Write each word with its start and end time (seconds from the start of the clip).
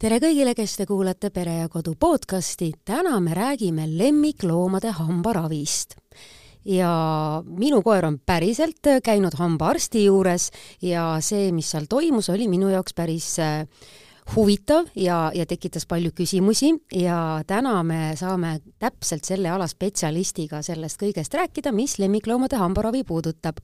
tere 0.00 0.16
kõigile, 0.16 0.54
kes 0.56 0.78
te 0.78 0.86
kuulate 0.88 1.28
Pere 1.28 1.58
ja 1.58 1.68
Kodu 1.68 1.92
podcasti. 2.00 2.70
täna 2.84 3.18
me 3.20 3.34
räägime 3.34 3.84
lemmikloomade 3.98 4.90
hambaravist. 4.96 5.96
ja 6.64 7.42
minu 7.44 7.82
koer 7.82 8.04
on 8.06 8.18
päriselt 8.18 8.86
käinud 9.04 9.34
hambaarsti 9.36 10.04
juures 10.04 10.50
ja 10.82 11.18
see, 11.20 11.52
mis 11.52 11.70
seal 11.70 11.84
toimus, 11.88 12.28
oli 12.28 12.48
minu 12.48 12.68
jaoks 12.68 12.94
päris 12.94 13.38
äh, 13.38 13.66
huvitav 14.36 14.88
ja, 14.94 15.30
ja 15.34 15.46
tekitas 15.46 15.86
palju 15.86 16.10
küsimusi 16.16 16.72
ja 16.94 17.42
täna 17.46 17.82
me 17.82 18.16
saame 18.16 18.60
täpselt 18.78 19.24
selle 19.24 19.50
ala 19.50 19.66
spetsialistiga 19.66 20.62
sellest 20.62 21.00
kõigest 21.02 21.34
rääkida, 21.34 21.72
mis 21.72 21.98
lemmikloomade 21.98 22.56
hambaravi 22.56 23.04
puudutab 23.04 23.60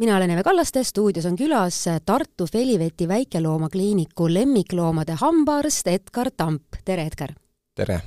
mina 0.00 0.16
olen 0.16 0.30
Eve 0.30 0.42
Kallaste, 0.42 0.84
stuudios 0.84 1.26
on 1.26 1.36
külas 1.36 1.84
Tartu 2.04 2.46
Feliveti 2.52 3.08
väikeloomakliiniku 3.08 4.28
lemmikloomade 4.32 5.12
hambaarst 5.20 5.86
Edgar 5.86 6.30
Tamp. 6.36 6.62
tere, 6.84 7.04
Edgar! 7.04 7.34
tere! 7.74 8.00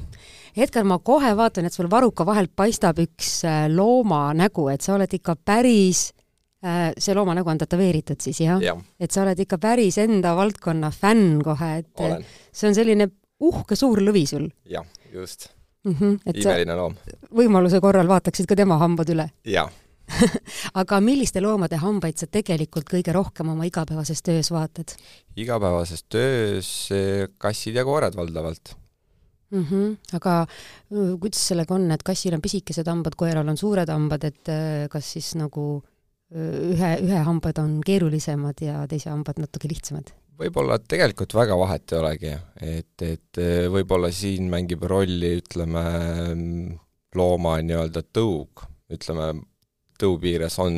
Edgar, 0.57 0.83
ma 0.83 0.99
kohe 0.99 1.35
vaatan, 1.37 1.65
et 1.65 1.73
sul 1.73 1.89
varruka 1.89 2.25
vahelt 2.25 2.51
paistab 2.55 2.97
üks 3.01 3.29
äh, 3.45 3.67
looma 3.69 4.25
nägu, 4.37 4.67
et 4.73 4.81
sa 4.81 4.95
oled 4.97 5.13
ikka 5.13 5.35
päris 5.45 6.07
äh, 6.65 6.91
see 6.97 7.13
looma 7.13 7.37
nägu 7.37 7.53
on 7.53 7.61
tätoveeritud 7.61 8.21
siis 8.25 8.41
jah 8.41 8.61
ja.? 8.61 8.73
et 8.99 9.13
sa 9.13 9.21
oled 9.27 9.45
ikka 9.45 9.61
päris 9.61 9.97
enda 10.01 10.33
valdkonna 10.37 10.89
fänn 10.91 11.43
kohe, 11.45 11.75
et 11.83 11.93
Olen. 12.01 12.25
see 12.51 12.71
on 12.71 12.77
selline 12.77 13.09
uhke 13.41 13.77
suur 13.77 14.01
lõvi 14.01 14.25
sul. 14.29 14.49
jah, 14.65 14.85
just 15.13 15.51
mm. 15.85 15.93
-hmm, 15.93 16.19
imeline 16.33 16.75
loom. 16.75 16.97
võimaluse 17.29 17.81
korral 17.81 18.09
vaataksid 18.09 18.49
ka 18.49 18.57
tema 18.57 18.81
hambad 18.81 19.13
üle? 19.13 19.29
jah 19.45 19.69
aga 20.81 20.99
milliste 21.01 21.41
loomade 21.41 21.79
hambaid 21.81 22.19
sa 22.19 22.27
tegelikult 22.27 22.89
kõige 22.91 23.15
rohkem 23.15 23.49
oma 23.53 23.67
igapäevases 23.69 24.21
töös 24.21 24.51
vaatad? 24.53 24.95
igapäevases 25.35 26.05
töös 26.11 26.69
kassid 27.41 27.75
ja 27.79 27.85
koored 27.87 28.15
valdavalt 28.19 28.75
mm. 29.53 29.65
-hmm. 29.69 29.97
aga 30.13 30.41
äh, 30.41 31.19
kuidas 31.19 31.47
sellega 31.47 31.75
on, 31.75 31.91
et 31.91 32.03
kassil 32.03 32.33
on 32.33 32.41
pisikesed 32.41 32.87
hambad, 32.89 33.15
koeral 33.17 33.47
on 33.47 33.57
suured 33.57 33.89
hambad, 33.89 34.23
et 34.23 34.49
äh, 34.49 34.89
kas 34.89 35.13
siis 35.15 35.33
nagu 35.39 35.83
äh, 36.33 36.73
ühe, 36.73 36.91
ühe 37.05 37.23
hambad 37.29 37.61
on 37.61 37.79
keerulisemad 37.85 38.65
ja 38.65 38.83
teise 38.87 39.11
hambad 39.13 39.41
natuke 39.43 39.71
lihtsamad? 39.71 40.13
võib-olla 40.39 40.79
tegelikult 40.79 41.35
väga 41.37 41.55
vahet 41.57 41.91
ei 41.93 41.99
olegi, 41.99 42.31
et, 42.65 43.01
et 43.05 43.39
võib-olla 43.69 44.09
siin 44.11 44.47
mängib 44.49 44.81
rolli, 44.89 45.35
ütleme, 45.43 45.83
looma 47.15 47.59
nii-öelda 47.61 48.01
tõug, 48.17 48.63
ütleme, 48.91 49.27
tõu 50.03 50.17
piires 50.21 50.57
on 50.63 50.75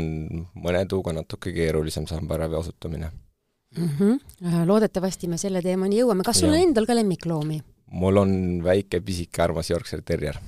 mõne 0.61 0.83
tõuga 0.89 1.13
natuke 1.15 1.53
keerulisem 1.55 2.07
sambaravi 2.09 2.57
osutamine 2.59 3.09
mm. 3.77 3.89
-hmm. 3.99 4.65
loodetavasti 4.67 5.27
me 5.27 5.37
selle 5.41 5.61
teemani 5.61 6.01
jõuame, 6.01 6.23
kas 6.23 6.39
sul 6.39 6.51
ja. 6.51 6.59
on 6.59 6.67
endal 6.69 6.85
ka 6.85 6.95
lemmikloomi? 6.95 7.61
mul 7.91 8.17
on 8.17 8.35
väike 8.63 9.01
pisike 9.01 9.41
armas 9.41 9.69
Yorkshire 9.69 10.01
terrier. 10.01 10.39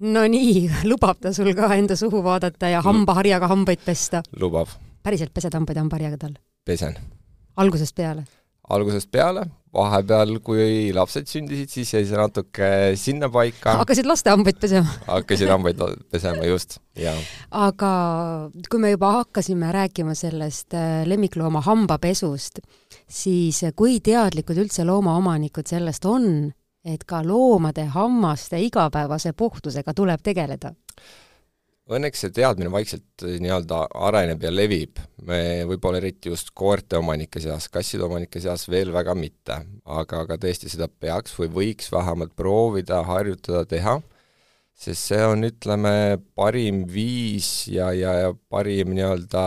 no 0.00 0.26
nii, 0.28 0.70
lubab 0.90 1.20
ta 1.20 1.32
sul 1.32 1.54
ka 1.54 1.74
enda 1.74 1.96
suhu 1.96 2.22
vaadata 2.22 2.68
ja 2.68 2.82
hambaharjaga 2.82 3.48
hambaid 3.48 3.84
pesta? 3.84 4.22
lubab. 4.40 4.68
päriselt 5.02 5.34
pesed 5.34 5.54
hambaid 5.54 5.78
hambaharjaga 5.78 6.18
tal? 6.18 6.34
pesen. 6.64 6.96
algusest 7.56 7.94
peale? 7.94 8.24
algusest 8.68 9.10
peale, 9.10 9.46
vahepeal, 9.76 10.38
kui 10.44 10.90
lapsed 10.96 11.28
sündisid, 11.30 11.70
siis 11.72 11.92
jäi 11.94 12.04
see 12.08 12.18
natuke 12.18 12.70
sinnapaika. 13.00 13.76
hakkasid 13.82 14.08
laste 14.08 14.32
hambaid 14.32 14.60
pesema 14.62 14.90
hakkasin 15.06 15.52
hambaid 15.52 15.82
pesema, 16.12 16.44
just, 16.48 16.78
jaa. 16.98 17.16
aga 17.50 17.92
kui 18.70 18.82
me 18.82 18.92
juba 18.94 19.12
hakkasime 19.20 19.72
rääkima 19.76 20.16
sellest 20.18 20.74
äh, 20.74 21.02
lemmiklooma 21.08 21.62
hambapesust, 21.66 22.62
siis 23.08 23.62
kui 23.76 24.00
teadlikud 24.00 24.58
üldse 24.64 24.86
loomaomanikud 24.88 25.68
sellest 25.68 26.08
on, 26.08 26.50
et 26.86 27.04
ka 27.04 27.22
loomade 27.26 27.86
hammaste 27.94 28.60
igapäevase 28.62 29.32
puhtusega 29.36 29.94
tuleb 29.94 30.22
tegeleda? 30.24 30.72
Õnneks 31.86 32.24
see 32.24 32.32
teadmine 32.34 32.70
vaikselt 32.72 33.24
eh, 33.26 33.36
nii-öelda 33.42 33.84
areneb 34.08 34.42
ja 34.42 34.50
levib, 34.50 34.98
me 35.26 35.38
võib-olla 35.68 36.00
eriti 36.00 36.32
just 36.32 36.50
koerte 36.56 36.98
omanike 36.98 37.42
seas, 37.42 37.68
kasside 37.72 38.06
omanike 38.06 38.42
seas 38.42 38.66
veel 38.70 38.90
väga 38.94 39.14
mitte, 39.18 39.60
aga, 39.84 40.24
aga 40.24 40.38
tõesti 40.42 40.70
seda 40.72 40.88
peaks 40.90 41.36
või 41.38 41.50
võiks 41.60 41.90
vähemalt 41.94 42.34
proovida, 42.38 43.02
harjutada, 43.06 43.62
teha, 43.70 44.00
sest 44.76 45.12
see 45.12 45.22
on, 45.24 45.46
ütleme, 45.46 46.18
parim 46.36 46.82
viis 46.90 47.68
ja, 47.70 47.92
ja, 47.96 48.16
ja 48.24 48.34
parim 48.50 48.90
nii-öelda 48.96 49.46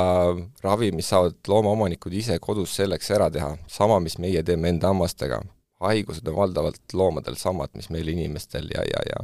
ravi, 0.64 0.94
mis 0.96 1.12
saavad 1.12 1.38
loomaomanikud 1.52 2.16
ise 2.16 2.40
kodus 2.42 2.78
selleks 2.80 3.12
ära 3.18 3.28
teha, 3.34 3.52
sama, 3.70 4.00
mis 4.04 4.18
meie 4.18 4.46
teeme 4.48 4.72
enda 4.72 4.94
hammastega. 4.94 5.44
haigused 5.80 6.28
on 6.28 6.36
valdavalt 6.36 6.94
loomadel 6.94 7.38
samad, 7.40 7.72
mis 7.76 7.88
meil 7.90 8.08
inimestel 8.12 8.66
ja, 8.74 8.82
ja, 8.84 9.04
ja 9.12 9.22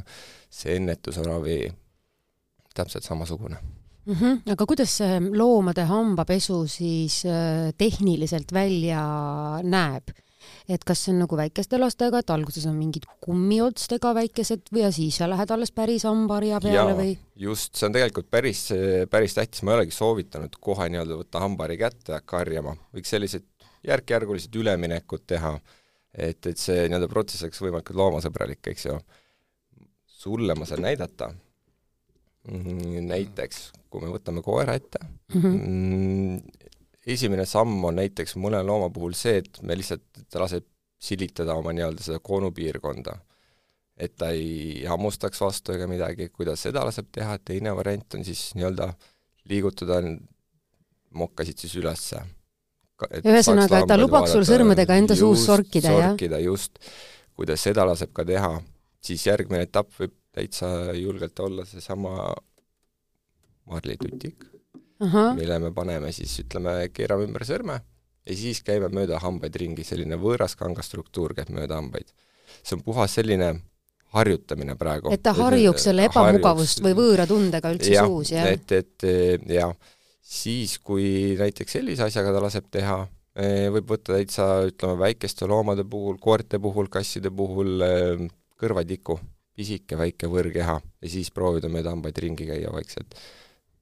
see 0.52 0.78
ennetuse 0.78 1.24
ravi 1.26 1.58
täpselt 2.76 3.08
samasugune 3.08 3.58
mm. 4.06 4.14
-hmm. 4.14 4.52
aga 4.52 4.66
kuidas 4.66 4.98
see 4.98 5.20
loomade 5.38 5.88
hambapesu 5.90 6.66
siis 6.68 7.24
äh, 7.26 7.74
tehniliselt 7.78 8.54
välja 8.54 9.02
näeb? 9.64 10.14
et 10.70 10.84
kas 10.86 11.04
see 11.04 11.14
on 11.14 11.20
nagu 11.24 11.38
väikeste 11.38 11.78
lastega, 11.78 12.20
et 12.22 12.30
alguses 12.34 12.66
on 12.70 12.76
mingid 12.78 13.06
kummiotstega 13.22 14.14
väikesed 14.18 14.72
või 14.74 14.84
ja 14.84 14.92
siis 14.94 15.20
sa 15.20 15.30
lähed 15.30 15.52
alles 15.54 15.72
päris 15.72 16.06
hambaharja 16.08 16.60
peale 16.62 16.92
Jaa, 16.92 16.98
või? 16.98 17.16
just, 17.48 17.76
see 17.76 17.88
on 17.88 17.96
tegelikult 17.96 18.30
päris, 18.34 18.68
päris 19.10 19.38
tähtis, 19.38 19.64
ma 19.64 19.74
ei 19.74 19.80
olegi 19.82 19.96
soovitanud 19.96 20.58
kohe 20.60 20.90
nii-öelda 20.90 21.20
võtta 21.22 21.42
hambahari 21.44 21.78
kätte 21.82 22.14
ja 22.14 22.20
hakka 22.22 22.42
harjama, 22.44 22.76
võiks 22.94 23.14
sellised 23.14 23.46
järk-järgulised 23.86 24.58
üleminekud 24.58 25.26
teha, 25.30 25.56
et, 26.14 26.46
et 26.46 26.58
see 26.58 26.88
nii-öelda 26.88 27.10
protsess 27.12 27.46
oleks 27.46 27.62
võimalikult 27.62 28.02
loomasõbralik, 28.02 28.62
eks 28.74 28.90
ju. 28.90 29.00
sulle 30.26 30.56
ma 30.58 30.66
saan 30.66 30.86
näidata 30.86 31.30
näiteks, 32.46 33.72
kui 33.90 34.04
me 34.04 34.12
võtame 34.14 34.44
koera 34.46 34.76
ette 34.78 35.00
mhm. 35.34 35.48
mm, 35.48 36.38
-hmm. 36.38 36.70
esimene 37.16 37.46
samm 37.46 37.84
on 37.90 37.96
näiteks 38.02 38.36
mõne 38.42 38.62
looma 38.64 38.90
puhul 38.90 39.14
see, 39.18 39.38
et 39.38 39.62
me 39.62 39.78
lihtsalt, 39.78 40.06
ta 40.30 40.44
laseb 40.44 40.66
silitada 41.02 41.56
oma 41.56 41.74
nii-öelda 41.74 42.04
seda 42.04 42.20
koonupiirkonda. 42.20 43.18
et 43.98 44.16
ta 44.18 44.30
ei 44.30 44.84
hammustaks 44.88 45.42
vastu 45.42 45.72
ega 45.72 45.88
midagi, 45.88 46.30
kuidas 46.30 46.62
seda 46.68 46.84
laseb 46.86 47.08
teha, 47.12 47.38
teine 47.40 47.76
variant 47.76 48.18
on 48.18 48.26
siis 48.28 48.50
nii-öelda 48.56 48.90
liigutada 49.50 50.02
mokkasid 51.16 51.58
siis 51.58 51.76
ülesse. 51.80 52.20
ühesõnaga, 53.24 53.80
et 53.80 53.88
ta 53.88 53.98
lubaks 54.00 54.32
sul 54.36 54.44
sõrmedega 54.48 54.98
enda 55.00 55.16
suus 55.16 55.46
sorkida, 55.46 55.92
jah? 55.92 56.10
sorkida, 56.10 56.40
just. 56.40 56.80
kuidas 57.36 57.64
seda 57.64 57.86
laseb 57.88 58.12
ka 58.16 58.24
teha, 58.28 58.52
siis 59.04 59.26
järgmine 59.28 59.66
etapp 59.68 59.92
võib 60.00 60.14
täitsa 60.36 60.68
julgelt 60.98 61.40
olla 61.40 61.66
seesama 61.66 62.34
marlitutik, 63.70 64.46
mille 65.36 65.60
me 65.60 65.72
paneme 65.76 66.12
siis, 66.16 66.38
ütleme, 66.44 66.78
keerame 66.94 67.28
ümber 67.28 67.46
sõrme 67.48 67.80
ja 68.26 68.36
siis 68.38 68.62
käime 68.66 68.90
mööda 68.94 69.20
hambaid 69.22 69.56
ringi, 69.62 69.86
selline 69.86 70.18
võõras 70.22 70.58
kangastruktuur 70.60 71.36
käib 71.38 71.52
mööda 71.54 71.80
hambaid. 71.80 72.12
see 72.64 72.78
on 72.78 72.84
puhas 72.86 73.16
selline 73.18 73.54
harjutamine 74.16 74.76
praegu. 74.80 75.12
et 75.14 75.24
ta 75.24 75.34
harjuks 75.36 75.90
selle 75.90 76.08
ebamugavust 76.10 76.80
harjuks... 76.80 76.86
või 76.86 76.96
võõra 77.02 77.28
tundega 77.30 77.74
üldse 77.74 77.94
ja, 77.94 78.06
suus, 78.06 78.32
jah? 78.32 78.50
et, 78.54 78.72
et 78.72 79.50
jah, 79.58 79.76
siis 80.22 80.78
kui 80.80 81.36
näiteks 81.40 81.78
sellise 81.80 82.08
asjaga 82.08 82.34
ta 82.36 82.42
laseb 82.48 82.70
teha, 82.72 83.00
eh, 83.36 83.68
võib 83.76 83.94
võtta 83.96 84.16
täitsa, 84.16 84.50
ütleme, 84.72 84.98
väikeste 85.06 85.50
loomade 85.50 85.86
puhul, 85.90 86.18
koerte 86.22 86.62
puhul, 86.62 86.90
kasside 86.92 87.34
puhul 87.34 87.86
eh, 87.86 88.28
kõrvatiku 88.62 89.20
pisike 89.56 89.98
väike 90.00 90.30
võõrkeha 90.32 90.78
ja 90.80 91.12
siis 91.12 91.32
proovida 91.34 91.70
mööda 91.72 91.94
hambaid 91.94 92.18
ringi 92.24 92.48
käia 92.50 92.72
vaikselt. 92.74 93.16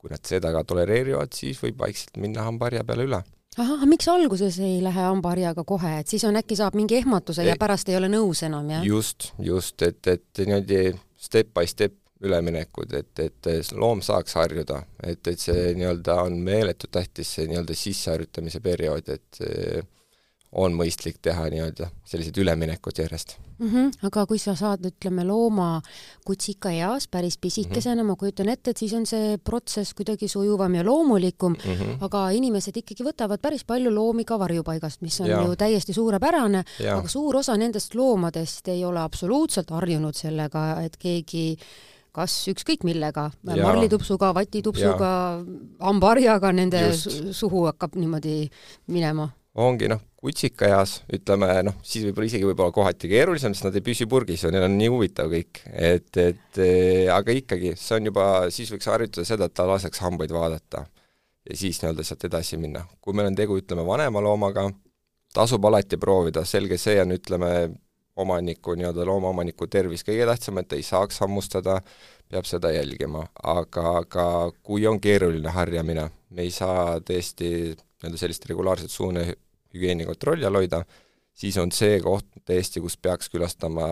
kui 0.03 0.11
nad 0.11 0.19
seda 0.27 0.49
ka 0.51 0.65
tolereerivad, 0.67 1.31
siis 1.31 1.61
võib 1.63 1.77
vaikselt 1.79 2.17
minna 2.19 2.43
hambaharja 2.43 2.83
peale 2.83 3.05
üle. 3.07 3.21
ahah, 3.57 3.85
miks 3.87 4.07
alguses 4.11 4.59
ei 4.59 4.81
lähe 4.83 5.07
hambaharjaga 5.07 5.63
kohe, 5.63 5.99
et 5.99 6.07
siis 6.07 6.23
on 6.27 6.35
äkki 6.35 6.57
saab 6.59 6.75
mingi 6.75 6.97
ehmatuse 6.99 7.45
ja 7.45 7.55
pärast 7.59 7.89
ei 7.89 7.97
ole 7.97 8.09
nõus 8.11 8.43
enam, 8.43 8.69
jah? 8.69 8.85
just, 8.85 9.31
just, 9.39 9.81
et, 9.81 10.01
et 10.07 10.45
niimoodi 10.45 10.93
step 11.15 11.53
by 11.53 11.67
step 11.67 11.99
üleminekud, 12.23 12.93
et, 12.95 13.19
et 13.19 13.71
loom 13.75 14.01
saaks 14.01 14.37
harjuda, 14.39 14.81
et, 15.03 15.27
et 15.27 15.39
see 15.39 15.73
nii-öelda 15.75 16.21
on 16.23 16.37
meeletult 16.39 16.93
tähtis, 16.95 17.33
see 17.35 17.49
nii-öelda 17.49 17.75
sisseharjutamise 17.75 18.61
periood, 18.63 19.09
et 19.11 19.41
on 20.53 20.75
mõistlik 20.77 21.17
teha 21.21 21.47
nii-öelda 21.49 21.89
sellised 22.07 22.37
üleminekud 22.37 22.99
järjest 22.99 23.35
mm. 23.57 23.69
-hmm. 23.69 23.91
aga 24.07 24.25
kui 24.29 24.39
sa 24.39 24.55
saad, 24.55 24.85
ütleme, 24.85 25.25
looma 25.27 25.81
kutsika 26.25 26.71
eas 26.71 27.07
päris 27.07 27.37
pisikesena 27.37 28.03
mm, 28.03 28.07
-hmm. 28.07 28.11
ma 28.11 28.15
kujutan 28.15 28.49
ette, 28.49 28.71
et 28.71 28.77
siis 28.77 28.93
on 28.93 29.05
see 29.05 29.37
protsess 29.37 29.93
kuidagi 29.93 30.27
sujuvam 30.27 30.75
ja 30.75 30.85
loomulikum 30.85 31.53
mm, 31.53 31.73
-hmm. 31.73 31.97
aga 32.01 32.29
inimesed 32.29 32.77
ikkagi 32.77 33.03
võtavad 33.03 33.41
päris 33.41 33.63
palju 33.63 33.95
loomi 33.95 34.25
ka 34.25 34.39
varjupaigast, 34.39 35.01
mis 35.01 35.21
on 35.21 35.27
ja. 35.27 35.41
ju 35.41 35.55
täiesti 35.55 35.93
suurepärane, 35.93 36.63
aga 36.91 37.07
suur 37.07 37.35
osa 37.35 37.57
nendest 37.57 37.95
loomadest 37.95 38.67
ei 38.67 38.85
ole 38.85 38.99
absoluutselt 38.99 39.69
harjunud 39.69 40.13
sellega, 40.15 40.81
et 40.81 40.97
keegi 40.97 41.57
kas 42.11 42.47
ükskõik 42.47 42.83
millega, 42.83 43.31
marlitupsuga, 43.43 44.33
vatitupsuga, 44.33 45.43
hambaharjaga 45.79 46.51
nende 46.51 46.81
Just. 46.87 47.23
suhu 47.31 47.65
hakkab 47.65 47.95
niimoodi 47.95 48.49
minema 48.87 49.29
ongi 49.55 49.87
noh, 49.87 50.01
kutsikaeas, 50.23 51.01
ütleme 51.11 51.49
noh, 51.67 51.75
siis 51.83 52.05
võib-olla 52.07 52.29
isegi 52.29 52.47
võib-olla 52.47 52.71
kohati 52.75 53.09
keerulisem, 53.11 53.55
sest 53.55 53.67
nad 53.67 53.75
ei 53.75 53.83
püsi 53.83 54.07
purgis 54.09 54.45
ja 54.45 54.51
neil 54.53 54.69
on 54.69 54.77
nii 54.79 54.89
huvitav 54.93 55.31
kõik, 55.33 55.59
et, 55.67 56.15
et 56.21 56.59
aga 57.11 57.35
ikkagi, 57.39 57.73
see 57.79 57.97
on 57.99 58.07
juba, 58.07 58.27
siis 58.53 58.71
võiks 58.71 58.87
harjutada 58.87 59.27
seda, 59.27 59.49
et 59.49 59.55
ta 59.57 59.67
laseks 59.67 60.03
hambaid 60.05 60.31
vaadata. 60.35 60.85
ja 61.49 61.59
siis 61.59 61.81
nii-öelda 61.81 62.05
sealt 62.07 62.23
edasi 62.29 62.57
minna. 62.57 62.85
kui 63.01 63.13
meil 63.13 63.27
on 63.27 63.35
tegu, 63.35 63.57
ütleme, 63.59 63.83
vanema 63.85 64.23
loomaga, 64.23 64.69
tasub 65.35 65.65
alati 65.65 65.99
proovida, 65.99 66.45
selge 66.45 66.77
see 66.79 67.01
on, 67.03 67.11
ütleme, 67.17 67.53
omaniku, 68.15 68.77
nii-öelda 68.77 69.05
loomaomaniku 69.09 69.67
tervis 69.67 70.05
kõige 70.07 70.27
tähtsam, 70.29 70.59
et 70.61 70.73
ei 70.77 70.83
saaks 70.85 71.19
hammustada, 71.23 71.79
peab 72.29 72.45
seda 72.47 72.71
jälgima, 72.71 73.25
aga, 73.43 73.97
aga 74.03 74.27
kui 74.63 74.85
on 74.87 75.01
keeruline 75.01 75.51
harjamine, 75.51 76.09
me 76.29 76.45
ei 76.45 76.51
saa 76.53 76.99
tõesti 77.01 77.49
nii-öelda 77.73 78.19
sellist 78.21 78.45
regulaarset 78.49 78.93
suune 78.93 79.33
hügieeni 79.73 80.05
kontrolli 80.05 80.45
all 80.45 80.61
hoida, 80.61 80.83
siis 81.33 81.57
on 81.61 81.71
see 81.71 81.99
koht 82.03 82.27
tõesti, 82.45 82.81
kus 82.83 82.97
peaks 82.97 83.31
külastama 83.33 83.87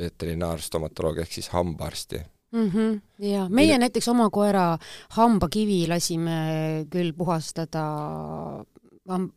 veterinaarstomatoloogi 0.00 1.24
ehk 1.24 1.32
siis 1.38 1.50
hambaarsti 1.54 2.20
mm. 2.52 2.68
-hmm, 2.70 3.00
jaa, 3.18 3.48
meie 3.48 3.66
Mille... 3.66 3.78
näiteks 3.86 4.08
oma 4.08 4.30
koera 4.30 4.78
hambakivi 5.16 5.86
lasime 5.88 6.36
küll 6.90 7.12
puhastada 7.16 7.84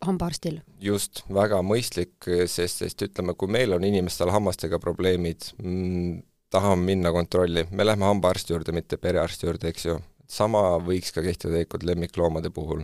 hambaarstil. 0.05 0.59
just, 0.81 1.23
väga 1.33 1.61
mõistlik, 1.65 2.15
sest, 2.45 2.83
sest 2.83 3.01
ütleme, 3.07 3.33
kui 3.33 3.49
meil 3.51 3.73
on 3.73 3.83
inimestel 3.83 4.31
hammastega 4.33 4.79
probleemid 4.79 5.49
mm,, 5.57 6.21
tahame 6.53 6.85
minna 6.91 7.11
kontrolli, 7.11 7.65
me 7.71 7.85
lähme 7.85 8.05
hambaarsti 8.05 8.53
juurde, 8.53 8.75
mitte 8.75 8.97
perearsti 8.97 9.47
juurde, 9.47 9.73
eks 9.73 9.85
ju. 9.89 9.99
sama 10.29 10.61
võiks 10.81 11.13
ka 11.13 11.21
kehtida 11.21 11.51
tegelikult 11.51 11.83
lemmikloomade 11.83 12.49
puhul. 12.49 12.83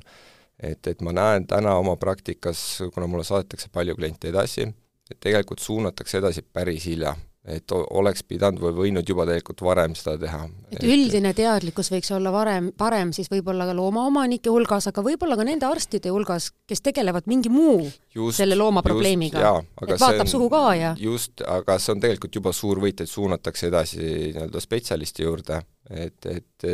Et, 0.59 0.87
et 0.87 1.01
ma 1.01 1.13
näen 1.15 1.47
täna 1.47 1.75
oma 1.79 1.95
praktikas, 1.99 2.81
kuna 2.93 3.07
mulle 3.07 3.23
saadetakse 3.27 3.71
palju 3.73 3.95
kliente 3.95 4.29
edasi, 4.33 4.67
et 5.09 5.19
tegelikult 5.19 5.59
suunatakse 5.63 6.19
edasi 6.21 6.43
päris 6.43 6.85
hilja 6.85 7.15
et 7.47 7.71
oleks 7.71 8.23
pidanud 8.27 8.59
või 8.61 8.73
võinud 8.75 9.07
juba 9.07 9.25
tegelikult 9.27 9.61
varem 9.63 9.93
seda 9.97 10.17
teha. 10.19 10.41
et 10.73 10.83
üldine 10.85 11.31
teadlikkus 11.33 11.89
võiks 11.93 12.11
olla 12.13 12.33
varem, 12.33 12.69
parem 12.77 13.13
siis 13.15 13.29
võib-olla 13.31 13.65
ka 13.69 13.75
loomaomanike 13.77 14.51
hulgas, 14.51 14.89
aga 14.91 15.03
võib-olla 15.05 15.37
ka 15.39 15.45
nende 15.47 15.67
arstide 15.69 16.11
hulgas, 16.13 16.51
kes 16.69 16.83
tegelevad 16.85 17.29
mingi 17.31 17.51
muu 17.53 17.87
just, 18.15 18.37
selle 18.37 18.57
looma 18.59 18.83
probleemiga. 18.85 19.53
et 19.87 19.95
vaatab 19.95 20.25
on, 20.27 20.33
suhu 20.33 20.49
ka 20.51 20.63
ja 20.77 20.93
just, 20.99 21.41
aga 21.47 21.79
see 21.79 21.95
on 21.95 22.03
tegelikult 22.03 22.41
juba 22.41 22.53
suur 22.55 22.83
võit, 22.83 23.05
et 23.05 23.09
suunatakse 23.09 23.69
edasi 23.71 24.01
nii-öelda 24.03 24.63
spetsialisti 24.63 25.25
juurde, 25.25 25.61
et, 25.89 26.29
et 26.29 26.69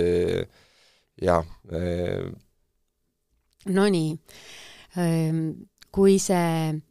jah. 1.22 1.46
Nonii, 3.66 4.12
ehm, 4.98 5.48
kui 5.92 6.20
see 6.20 6.82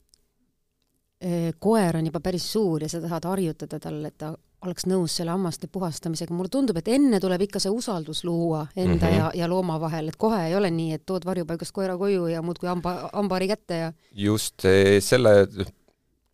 koer 1.60 1.96
on 1.96 2.04
juba 2.04 2.20
päris 2.20 2.44
suur 2.52 2.82
ja 2.84 2.88
sa 2.92 2.98
tahad 3.00 3.24
harjutada 3.24 3.78
talle, 3.80 4.10
et 4.10 4.16
ta 4.20 4.34
oleks 4.64 4.86
nõus 4.88 5.14
selle 5.18 5.32
hammaste 5.34 5.68
puhastamisega, 5.72 6.34
mulle 6.34 6.52
tundub, 6.52 6.78
et 6.80 6.88
enne 6.92 7.20
tuleb 7.22 7.46
ikka 7.46 7.62
see 7.62 7.72
usaldus 7.72 8.24
luua 8.24 8.66
enda 8.76 9.06
mm 9.06 9.12
-hmm. 9.12 9.16
ja, 9.18 9.30
ja 9.34 9.48
looma 9.48 9.78
vahel, 9.80 10.08
et 10.08 10.16
kohe 10.16 10.46
ei 10.48 10.56
ole 10.56 10.70
nii, 10.70 10.92
et 10.98 11.06
tood 11.06 11.24
varjupaigast 11.24 11.72
koera 11.72 11.96
koju 11.98 12.26
ja 12.26 12.42
muudkui 12.42 12.68
hamba, 12.68 13.10
hambari 13.12 13.48
kätte 13.48 13.78
ja 13.78 13.92
just, 14.12 14.66
selle 15.00 15.48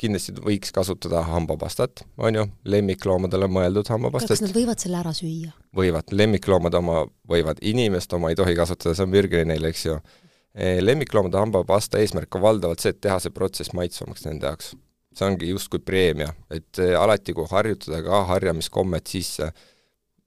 kindlasti 0.00 0.32
võiks 0.32 0.72
kasutada 0.72 1.22
hambapastat, 1.28 2.04
on 2.18 2.34
ju, 2.34 2.46
lemmikloomadele 2.64 3.48
mõeldud 3.52 3.90
hambapastat. 3.92 4.32
kas 4.32 4.44
nad 4.44 4.54
võivad 4.56 4.80
selle 4.80 4.96
ära 5.00 5.12
süüa? 5.12 5.52
võivad, 5.76 6.12
lemmikloomade 6.12 6.76
oma 6.80 7.04
võivad, 7.28 7.60
inimeste 7.62 8.16
oma 8.16 8.30
ei 8.32 8.38
tohi 8.38 8.56
kasutada, 8.56 8.94
see 8.94 9.04
on 9.06 9.12
mürgine 9.12 9.44
neile, 9.52 9.68
eks 9.68 9.84
ju. 9.86 9.92
Eh, 9.94 10.19
lemmikloomade 10.54 11.38
hambapasta 11.38 11.98
eesmärk 11.98 12.34
on 12.34 12.42
valdavalt 12.42 12.82
see, 12.82 12.90
et 12.90 13.00
teha 13.00 13.18
see 13.22 13.34
protsess 13.34 13.74
maitsvamaks 13.76 14.24
nende 14.26 14.46
jaoks. 14.46 14.74
see 15.14 15.26
ongi 15.26 15.48
justkui 15.50 15.80
preemia, 15.82 16.30
et 16.54 16.78
eh, 16.78 16.94
alati, 16.94 17.32
kui 17.34 17.46
harjutada 17.50 17.98
ka 18.02 18.20
harjamiskommet 18.28 19.10
sisse, 19.10 19.48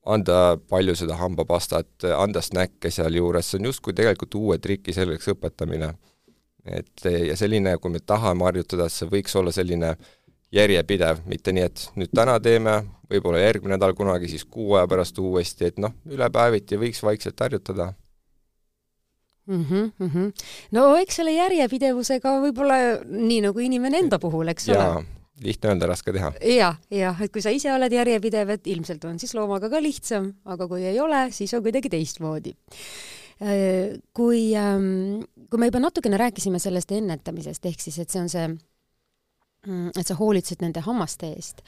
anda 0.05 0.57
palju 0.69 0.95
seda 0.99 1.15
hambapastat, 1.15 2.03
anda 2.17 2.41
snäkke 2.43 2.91
sealjuures, 2.91 3.47
see 3.51 3.61
on 3.61 3.69
justkui 3.69 3.95
tegelikult 3.95 4.35
uue 4.35 4.57
triki 4.59 4.93
selgeks 4.93 5.31
õpetamine. 5.35 5.93
et 6.65 7.05
eh, 7.05 7.27
ja 7.27 7.37
selline, 7.39 7.77
kui 7.77 7.91
me 7.91 7.99
tahame 7.99 8.43
harjutada, 8.43 8.89
see 8.89 9.07
võiks 9.07 9.35
olla 9.39 9.51
selline 9.51 9.95
järjepidev, 10.51 11.23
mitte 11.25 11.51
nii, 11.51 11.63
et 11.63 11.87
nüüd 11.95 12.11
täna 12.15 12.37
teeme, 12.39 12.77
võib-olla 13.11 13.39
järgmine 13.39 13.75
nädal 13.75 13.95
kunagi, 13.95 14.27
siis 14.31 14.45
kuu 14.45 14.75
aja 14.75 14.87
pärast 14.87 15.19
uuesti, 15.19 15.71
et 15.71 15.79
noh, 15.79 15.95
üle 16.11 16.29
päeviti 16.31 16.79
võiks 16.79 17.03
vaikselt 17.03 17.39
harjutada 17.39 17.93
mm. 19.47 19.63
-hmm, 19.63 19.91
mm 19.99 20.09
-hmm. 20.09 20.45
no 20.71 20.95
eks 20.97 21.19
selle 21.21 21.33
järjepidevusega 21.35 22.37
võib-olla 22.45 22.79
nii 23.07 23.41
nagu 23.47 23.59
inimene 23.59 24.03
enda 24.05 24.19
puhul, 24.19 24.47
eks 24.53 24.67
jaa, 24.67 24.97
ole. 24.97 25.05
lihtne 25.43 25.73
öelda, 25.73 25.89
raske 25.91 26.13
teha 26.13 26.33
ja,. 26.41 26.53
jah, 26.55 26.77
jah, 26.91 27.21
et 27.21 27.31
kui 27.31 27.41
sa 27.41 27.49
ise 27.49 27.73
oled 27.73 27.91
järjepidev, 27.91 28.49
et 28.49 28.67
ilmselt 28.67 29.05
on 29.05 29.19
siis 29.19 29.33
loomaga 29.33 29.69
ka 29.69 29.81
lihtsam, 29.81 30.33
aga 30.45 30.67
kui 30.67 30.85
ei 30.85 30.99
ole, 30.99 31.27
siis 31.31 31.53
on 31.53 31.63
kuidagi 31.63 31.89
teistmoodi. 31.89 32.55
Äh, 33.41 33.99
kui, 34.13 34.53
ähm, 34.55 35.23
kui 35.49 35.59
me 35.59 35.67
juba 35.67 35.79
natukene 35.79 36.17
rääkisime 36.17 36.59
sellest 36.59 36.91
ennetamisest, 36.91 37.65
ehk 37.65 37.81
siis, 37.81 37.97
et 37.99 38.09
see 38.09 38.21
on 38.21 38.29
see, 38.29 38.45
et 39.67 40.07
sa 40.07 40.17
hoolitsed 40.19 40.63
nende 40.63 40.83
hammaste 40.83 41.29
eest 41.35 41.63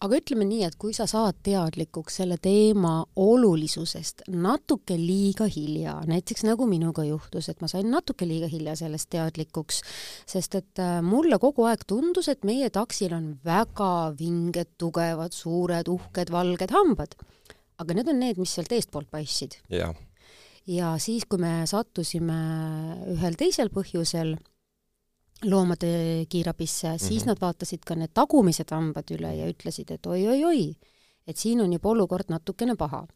aga 0.00 0.16
ütleme 0.16 0.46
nii, 0.48 0.62
et 0.64 0.76
kui 0.80 0.94
sa 0.96 1.04
saad 1.10 1.42
teadlikuks 1.44 2.20
selle 2.22 2.38
teema 2.40 3.02
olulisusest 3.20 4.24
natuke 4.32 4.96
liiga 4.96 5.44
hilja, 5.50 5.98
näiteks 6.08 6.46
nagu 6.48 6.66
minuga 6.70 7.04
juhtus, 7.04 7.50
et 7.52 7.60
ma 7.60 7.68
sain 7.70 7.90
natuke 7.92 8.28
liiga 8.28 8.48
hilja 8.50 8.76
sellest 8.80 9.10
teadlikuks, 9.12 9.82
sest 10.30 10.56
et 10.56 10.80
äh, 10.82 10.98
mulle 11.04 11.36
kogu 11.42 11.68
aeg 11.68 11.84
tundus, 11.88 12.30
et 12.32 12.48
meie 12.48 12.70
taksil 12.72 13.12
on 13.16 13.34
väga 13.44 13.92
vinged, 14.16 14.72
tugevad, 14.80 15.36
suured, 15.36 15.92
uhked, 15.92 16.32
valged 16.32 16.76
hambad. 16.76 17.18
aga 17.80 17.94
need 17.96 18.08
on 18.12 18.18
need, 18.20 18.36
mis 18.40 18.52
sealt 18.56 18.72
eestpoolt 18.76 19.08
paistsid. 19.12 19.60
ja 20.66 20.94
siis, 20.98 21.28
kui 21.28 21.40
me 21.40 21.66
sattusime 21.68 22.40
ühel 23.16 23.36
teisel 23.36 23.68
põhjusel 23.72 24.38
loomade 25.44 26.26
kiirabisse 26.28 26.88
mm, 26.88 26.94
-hmm. 26.94 27.08
siis 27.08 27.24
nad 27.24 27.40
vaatasid 27.40 27.84
ka 27.86 27.94
need 27.94 28.12
tagumised 28.14 28.70
hambad 28.70 29.10
üle 29.10 29.32
ja 29.36 29.48
ütlesid, 29.48 29.90
et 29.90 30.06
oi-oi-oi, 30.06 30.76
et 31.26 31.36
siin 31.36 31.60
on 31.60 31.72
juba 31.72 31.88
olukord 31.88 32.28
natukene 32.28 32.76
paha. 32.76 33.06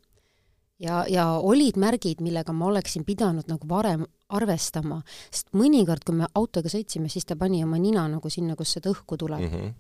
ja, 0.79 1.05
ja 1.09 1.31
olid 1.39 1.77
märgid, 1.77 2.21
millega 2.21 2.53
ma 2.53 2.67
oleksin 2.67 3.05
pidanud 3.05 3.45
nagu 3.49 3.69
varem 3.69 4.07
arvestama, 4.29 5.03
sest 5.31 5.53
mõnikord, 5.53 6.03
kui 6.05 6.15
me 6.15 6.27
autoga 6.35 6.69
sõitsime, 6.69 7.09
siis 7.09 7.25
ta 7.25 7.37
pani 7.37 7.63
oma 7.65 7.79
nina 7.79 8.09
nagu 8.09 8.31
sinna, 8.31 8.57
kus 8.57 8.73
seda 8.73 8.91
õhku 8.91 9.17
tuleb 9.17 9.41
mm. 9.41 9.49
-hmm. 9.49 9.73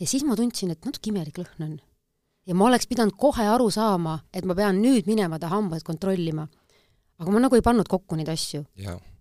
ja 0.00 0.06
siis 0.06 0.24
ma 0.24 0.36
tundsin, 0.36 0.70
et 0.70 0.84
natuke 0.84 1.10
imelik 1.10 1.38
lõhn 1.38 1.64
on. 1.64 1.80
ja 2.46 2.54
ma 2.54 2.64
oleks 2.64 2.86
pidanud 2.86 3.14
kohe 3.16 3.46
aru 3.46 3.70
saama, 3.70 4.18
et 4.32 4.44
ma 4.44 4.54
pean 4.54 4.82
nüüd 4.82 5.06
minema 5.06 5.38
ta 5.38 5.48
hambaid 5.48 5.82
kontrollima. 5.82 6.48
aga 7.18 7.30
ma 7.30 7.40
nagu 7.40 7.54
ei 7.54 7.62
pannud 7.62 7.88
kokku 7.88 8.16
neid 8.16 8.28
asju 8.28 8.64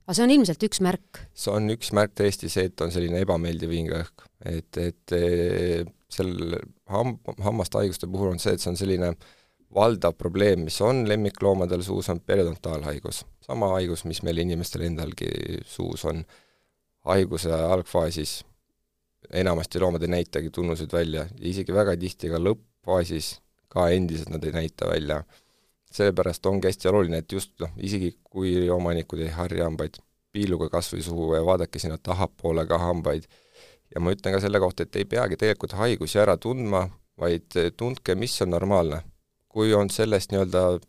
aga 0.04 0.18
see 0.18 0.26
on 0.26 0.34
ilmselt 0.36 0.66
üks 0.68 0.82
märk? 0.84 1.24
see 1.34 1.54
on 1.54 1.70
üks 1.74 1.94
märk 1.96 2.16
tõesti 2.20 2.52
see, 2.52 2.68
et 2.70 2.84
on 2.86 2.92
selline 2.94 3.22
ebameeldiv 3.24 3.72
hingeõhk. 3.76 4.28
et, 4.50 4.82
et 4.82 5.16
sel 6.14 6.58
ham-, 6.92 7.18
hammaste 7.44 7.80
haiguste 7.82 8.10
puhul 8.12 8.34
on 8.34 8.42
see, 8.42 8.56
et 8.56 8.64
see 8.64 8.72
on 8.74 8.80
selline 8.80 9.14
valdav 9.74 10.14
probleem, 10.18 10.68
mis 10.68 10.80
on 10.86 11.04
lemmikloomadel 11.10 11.82
suus, 11.86 12.10
on 12.10 12.20
periodontaalhaigus. 12.22 13.24
sama 13.42 13.72
haigus, 13.74 14.06
mis 14.06 14.22
meil 14.24 14.38
inimestel 14.44 14.88
endalgi 14.90 15.30
suus 15.66 16.06
on. 16.06 16.24
haiguse 17.04 17.52
algfaasis 17.52 18.44
enamasti 19.34 19.80
loomad 19.80 20.02
ei 20.06 20.08
näitagi 20.08 20.50
tunnuseid 20.56 20.94
välja 20.94 21.26
ja 21.26 21.48
isegi 21.50 21.74
väga 21.76 21.98
tihti 22.00 22.30
ka 22.32 22.40
lõppfaasis 22.40 23.40
ka 23.68 23.90
endiselt 23.92 24.30
nad 24.32 24.44
ei 24.48 24.54
näita 24.56 24.88
välja 24.88 25.24
seepärast 25.98 26.46
ongi 26.50 26.70
hästi 26.70 26.90
oluline, 26.92 27.22
et 27.24 27.32
just 27.32 27.54
noh, 27.62 27.72
isegi 27.78 28.16
kui 28.24 28.70
omanikud 28.70 29.22
ei 29.24 29.32
harja 29.34 29.68
hambaid, 29.68 30.00
piiluge 30.34 30.70
kas 30.74 30.90
või 30.94 31.04
suhu 31.06 31.34
ja 31.36 31.44
vaadake 31.46 31.80
sinna 31.80 32.00
tahapoole 32.02 32.66
ka 32.70 32.80
hambaid. 32.82 33.28
ja 33.94 34.02
ma 34.02 34.12
ütlen 34.14 34.34
ka 34.34 34.40
selle 34.42 34.60
kohta, 34.60 34.84
et 34.84 34.96
ei 34.96 35.06
peagi 35.06 35.38
tegelikult 35.38 35.76
haigusi 35.78 36.18
ära 36.20 36.38
tundma, 36.38 36.88
vaid 37.20 37.54
tundke, 37.78 38.16
mis 38.16 38.42
on 38.42 38.50
normaalne. 38.50 39.04
kui 39.54 39.74
on 39.74 39.90
sellest 39.90 40.32
nii-öelda 40.34 40.80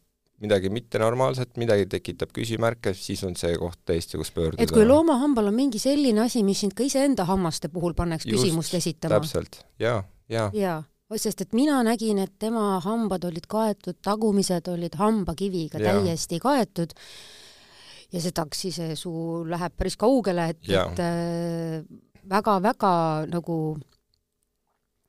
midagi 0.41 0.71
mittenormaalset, 0.73 1.59
midagi 1.61 1.85
tekitab 1.87 2.33
küsimärke, 2.33 2.95
siis 2.97 3.21
on 3.29 3.37
see 3.37 3.53
koht 3.61 3.79
tõesti, 3.85 4.17
kus 4.17 4.33
pöörduda. 4.33 4.63
et 4.63 4.73
kui 4.73 4.87
loomahambal 4.89 5.53
on 5.53 5.55
mingi 5.55 5.79
selline 5.79 6.25
asi, 6.25 6.43
mis 6.43 6.65
sind 6.65 6.73
ka 6.75 6.85
iseenda 6.85 7.29
hammaste 7.29 7.69
puhul 7.69 7.95
paneks 7.95 8.25
Just, 8.27 8.41
küsimust 8.41 8.75
esitama. 8.75 9.21
täpselt, 9.21 9.61
jaa, 9.79 10.03
jaa. 10.29 10.51
jaa 10.55 10.83
sest 11.21 11.45
et 11.45 11.53
mina 11.57 11.83
nägin, 11.87 12.19
et 12.23 12.33
tema 12.41 12.81
hambad 12.85 13.25
olid 13.29 13.47
kaetud, 13.51 13.99
tagumised 14.03 14.69
olid 14.73 14.97
hambakiviga 14.99 15.79
ja. 15.79 15.93
täiesti 15.93 16.41
kaetud 16.43 16.95
ja 18.13 18.23
see 18.23 18.35
taksise 18.35 18.95
suu 18.99 19.43
läheb 19.49 19.75
päris 19.77 19.99
kaugele, 20.01 20.49
et, 20.55 20.71
et 20.71 21.03
väga-väga 22.31 22.95
äh, 23.23 23.29
nagu 23.33 23.59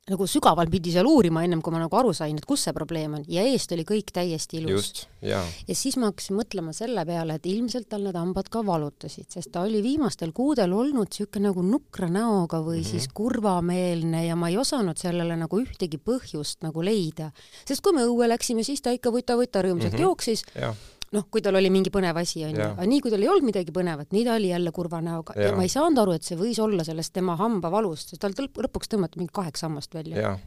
nagu 0.06 0.28
sügavalt 0.30 0.70
pidi 0.70 0.92
seal 0.94 1.08
uurima, 1.10 1.42
ennem 1.46 1.64
kui 1.66 1.74
ma 1.74 1.80
nagu 1.82 1.98
aru 1.98 2.12
sain, 2.14 2.38
et 2.38 2.46
kus 2.46 2.68
see 2.68 2.74
probleem 2.78 3.16
on 3.18 3.24
ja 3.30 3.42
eest 3.50 3.72
oli 3.74 3.86
kõik 3.88 4.12
täiesti 4.14 4.60
ilus. 4.60 5.08
jaa. 5.26 5.42
ja 5.66 5.78
siis 5.78 5.98
ma 5.98 6.12
hakkasin 6.12 6.38
mõtlema 6.38 6.74
selle 6.78 7.02
peale, 7.10 7.40
et 7.40 7.50
ilmselt 7.50 7.90
tal 7.90 8.06
need 8.06 8.20
hambad 8.20 8.52
ka 8.54 8.62
valutasid, 8.68 9.32
sest 9.34 9.50
ta 9.56 9.64
oli 9.66 9.82
viimastel 9.82 10.34
kuudel 10.36 10.76
olnud 10.78 11.10
niisugune 11.10 11.50
nagu 11.50 11.64
nukra 11.66 12.10
näoga 12.12 12.62
või 12.62 12.80
mm 12.80 12.84
-hmm. 12.84 12.92
siis 12.92 13.10
kurvameelne 13.18 14.26
ja 14.28 14.36
ma 14.38 14.50
ei 14.54 14.58
osanud 14.62 14.98
sellele 15.02 15.40
nagu 15.42 15.62
ühtegi 15.62 15.98
põhjust 15.98 16.62
nagu 16.62 16.86
leida. 16.86 17.32
sest 17.66 17.82
kui 17.82 17.94
me 17.94 18.06
õue 18.06 18.30
läksime, 18.30 18.64
siis 18.64 18.82
ta 18.82 18.94
ikka 18.94 19.10
võta-võta 19.10 19.66
rõõmsalt 19.66 19.94
mm 19.94 19.98
-hmm. 19.98 20.06
jooksis 20.06 20.46
jah 20.54 20.76
noh, 21.16 21.28
kui 21.32 21.44
tal 21.46 21.58
oli 21.60 21.72
mingi 21.74 21.92
põnev 21.94 22.20
asi, 22.22 22.44
onju, 22.48 22.70
aga 22.76 22.88
nii 22.92 23.02
kui 23.04 23.14
tal 23.14 23.24
ei 23.24 23.32
olnud 23.32 23.50
midagi 23.50 23.74
põnevat, 23.76 24.12
nii 24.16 24.26
ta 24.28 24.36
oli 24.40 24.52
jälle 24.52 24.74
kurva 24.76 25.02
näoga 25.06 25.36
ja. 25.38 25.50
ja 25.50 25.58
ma 25.58 25.66
ei 25.66 25.72
saanud 25.72 26.04
aru, 26.04 26.16
et 26.20 26.28
see 26.28 26.38
võis 26.40 26.60
olla 26.64 26.86
sellest 26.88 27.16
tema 27.16 27.38
hambavalust, 27.40 28.14
sest 28.14 28.24
tal 28.24 28.36
lõpuks 28.36 28.92
tõmmati 28.92 29.22
mingi 29.22 29.34
kaheksa 29.36 29.70
hammast 29.70 29.96
välja. 29.96 30.38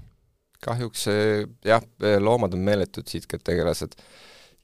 kahjuks 0.65 1.07
jah, 1.67 1.85
loomad 2.21 2.57
on 2.57 2.67
meeletud 2.67 3.09
sitked 3.09 3.45
tegelased 3.47 3.99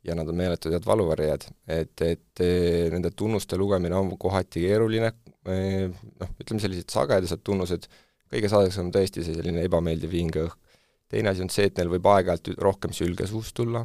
ja 0.04 0.14
nad 0.14 0.28
on 0.28 0.36
meeletud 0.36 0.72
head 0.74 0.86
valuvarijad, 0.86 1.46
et, 1.68 1.94
et 2.04 2.44
eh, 2.44 2.90
nende 2.92 3.10
tunnuste 3.16 3.56
lugemine 3.60 3.96
on 3.96 4.12
kohati 4.20 4.66
keeruline, 4.66 5.12
eh, 5.48 5.86
noh, 6.20 6.34
ütleme 6.40 6.60
sellised 6.62 6.92
sagedased 6.92 7.44
tunnused, 7.46 7.88
kõige 8.32 8.50
sagedasem 8.52 8.88
on 8.88 8.94
tõesti 8.94 9.24
see 9.24 9.36
selline 9.38 9.64
ebameeldiv 9.64 10.12
hingeõhk. 10.18 10.60
teine 11.08 11.30
asi 11.30 11.44
on 11.44 11.50
see, 11.52 11.68
et 11.68 11.76
neil 11.78 11.92
võib 11.92 12.06
aeg-ajalt 12.10 12.56
rohkem 12.58 12.92
sülge 12.96 13.26
suust 13.30 13.54
tulla, 13.56 13.84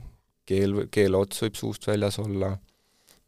keel, 0.49 0.83
keeleots 0.91 1.45
võib 1.45 1.57
suust 1.59 1.87
väljas 1.89 2.19
olla 2.21 2.51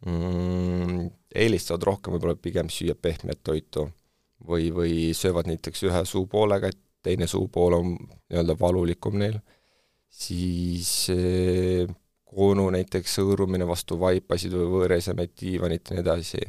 mm,, 0.06 1.08
eelistavad 1.36 1.88
rohkem 1.90 2.16
võib-olla 2.16 2.38
pigem 2.40 2.70
süüa 2.74 2.96
pehmet 2.98 3.44
toitu 3.46 3.88
või, 4.48 4.70
või 4.74 5.12
söövad 5.18 5.50
näiteks 5.50 5.86
ühe 5.90 6.04
suupoolega, 6.10 6.72
et 6.72 6.80
teine 7.06 7.28
suupool 7.30 7.78
on 7.78 7.94
nii-öelda 7.96 8.56
valulikum 8.60 9.18
neil, 9.22 9.38
siis 10.12 10.92
eh, 11.14 11.90
koonu 12.32 12.70
näiteks 12.74 13.20
hõõrumine 13.22 13.68
vastu 13.68 13.98
vaipasid 14.00 14.54
või 14.56 14.70
võõresemeid, 14.76 15.34
diivanit 15.40 15.90
ja 15.90 15.98
nii 15.98 16.06
edasi. 16.06 16.44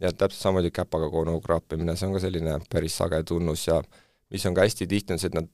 ja 0.00 0.12
täpselt 0.12 0.42
samamoodi 0.42 0.70
käpaga 0.70 1.10
koonu 1.10 1.40
kraapimine, 1.40 1.96
see 1.96 2.06
on 2.06 2.14
ka 2.14 2.20
selline 2.22 2.58
päris 2.70 2.96
sage 2.96 3.22
tunnus 3.26 3.66
ja 3.66 3.80
mis 4.30 4.44
on 4.46 4.54
ka 4.54 4.66
hästi 4.66 4.86
tihti, 4.86 5.12
on 5.12 5.18
see, 5.18 5.32
et 5.32 5.34
nad 5.34 5.48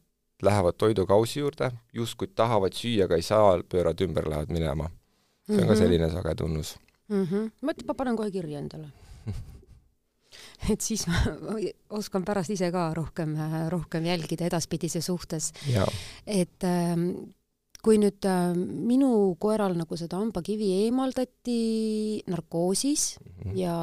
lähevad 0.45 0.77
toidukausi 0.79 1.41
juurde, 1.41 1.71
justkui 1.93 2.29
tahavad 2.35 2.73
süüa, 2.73 3.05
aga 3.05 3.17
ei 3.17 3.23
saa, 3.23 3.59
pööravad 3.69 4.01
ümber, 4.01 4.29
lähevad 4.31 4.53
minema. 4.53 4.91
see 5.47 5.57
on 5.57 5.61
mm 5.61 5.65
-hmm. 5.65 5.69
ka 5.69 5.75
mhm. 5.75 5.83
selline 5.83 6.11
sage 6.11 6.35
tunnus 6.35 6.77
mm. 7.09 7.25
-hmm. 7.25 7.51
ma 7.61 7.73
ütlen, 7.73 7.87
ma 7.87 7.95
panen 7.95 8.17
kohe 8.17 8.31
kirja 8.31 8.59
endale 8.59 8.89
et 10.73 10.81
siis 10.81 11.07
ma 11.07 11.21
oskan 11.91 12.25
pärast 12.25 12.51
ise 12.51 12.71
ka 12.73 12.95
rohkem, 12.95 13.37
rohkem 13.69 14.05
jälgida 14.05 14.47
edaspidise 14.47 15.01
suhtes. 15.01 15.53
et 16.27 16.65
ähm, 16.65 17.11
kui 17.85 17.99
nüüd 18.01 18.25
äh, 18.29 18.55
minu 18.57 19.11
koeral 19.41 19.75
nagu 19.77 19.99
seda 20.01 20.19
hambakivi 20.21 20.71
eemaldati 20.85 21.59
narkoosis 22.33 23.05
mm 23.19 23.27
-hmm. 23.43 23.59
ja 23.61 23.75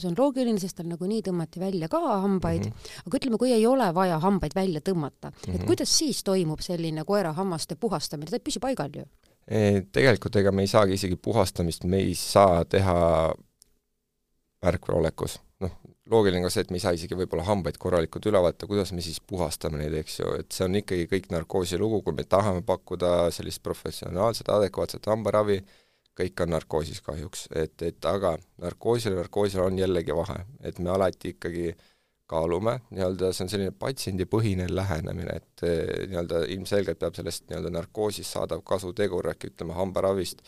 see 0.00 0.08
on 0.08 0.16
loogiline, 0.18 0.60
sest 0.60 0.78
tal 0.78 0.88
nagunii 0.88 1.20
tõmmati 1.26 1.60
välja 1.60 1.88
ka 1.88 2.00
hambaid 2.00 2.64
mm, 2.64 2.70
-hmm. 2.70 3.04
aga 3.06 3.20
ütleme, 3.20 3.38
kui 3.38 3.52
ei 3.52 3.66
ole 3.66 3.90
vaja 3.94 4.18
hambaid 4.18 4.54
välja 4.54 4.80
tõmmata 4.80 5.30
mm, 5.30 5.36
-hmm. 5.36 5.54
et 5.54 5.60
mhm. 5.60 5.66
kuidas 5.66 5.98
siis 5.98 6.24
toimub 6.24 6.60
selline 6.60 7.04
koera 7.04 7.32
hammaste 7.32 7.76
puhastamine, 7.76 8.30
ta 8.30 8.36
ei 8.36 8.46
püsi 8.48 8.60
paigal 8.60 8.90
ju? 8.94 9.04
E, 9.46 9.82
tegelikult 9.92 10.36
ega 10.36 10.52
me 10.52 10.62
ei 10.62 10.68
saagi 10.68 10.94
isegi 10.94 11.16
puhastamist, 11.16 11.84
me 11.84 11.96
ei 11.96 12.14
saa 12.14 12.64
teha 12.64 13.34
märkveolekus, 14.64 15.40
noh, 15.60 15.70
loogiline 16.10 16.44
ka 16.44 16.50
see, 16.52 16.64
et 16.64 16.72
me 16.72 16.78
ei 16.78 16.84
saa 16.84 16.92
isegi 16.96 17.16
võib-olla 17.16 17.46
hambaid 17.48 17.78
korralikult 17.80 18.26
üle 18.28 18.40
vaadata, 18.44 18.68
kuidas 18.68 18.92
me 18.92 19.04
siis 19.04 19.20
puhastame 19.24 19.80
neid, 19.80 19.94
eks 20.02 20.18
ju, 20.20 20.34
et 20.40 20.52
see 20.52 20.66
on 20.66 20.76
ikkagi 20.80 21.08
kõik 21.10 21.30
narkoosi 21.32 21.80
lugu, 21.80 22.02
kui 22.04 22.16
me 22.16 22.26
tahame 22.28 22.60
pakkuda 22.66 23.30
sellist 23.34 23.62
professionaalset, 23.64 24.50
adekvaatset 24.52 25.08
hambaravi, 25.08 25.62
kõik 26.14 26.44
on 26.44 26.52
narkoosis 26.54 27.00
kahjuks, 27.04 27.48
et, 27.56 27.74
et 27.82 28.06
aga 28.10 28.36
narkoosil 28.62 29.14
ja 29.14 29.22
narkoosil 29.22 29.64
on 29.64 29.80
jällegi 29.80 30.14
vahe, 30.14 30.44
et 30.62 30.78
me 30.78 30.92
alati 30.92 31.34
ikkagi 31.34 31.72
kaalume, 32.30 32.78
nii-öelda 32.94 33.32
see 33.34 33.44
on 33.46 33.50
selline 33.52 33.72
patsiendipõhine 33.76 34.68
lähenemine, 34.70 35.40
et 35.40 35.64
eh, 35.66 36.04
nii-öelda 36.10 36.44
ilmselgelt 36.54 37.00
peab 37.00 37.16
sellest 37.16 37.48
nii-öelda 37.48 37.72
narkoosist 37.74 38.36
saadav 38.36 38.62
kasutegur 38.64 39.28
ehk 39.32 39.50
ütleme, 39.50 39.76
hambaravist 39.76 40.44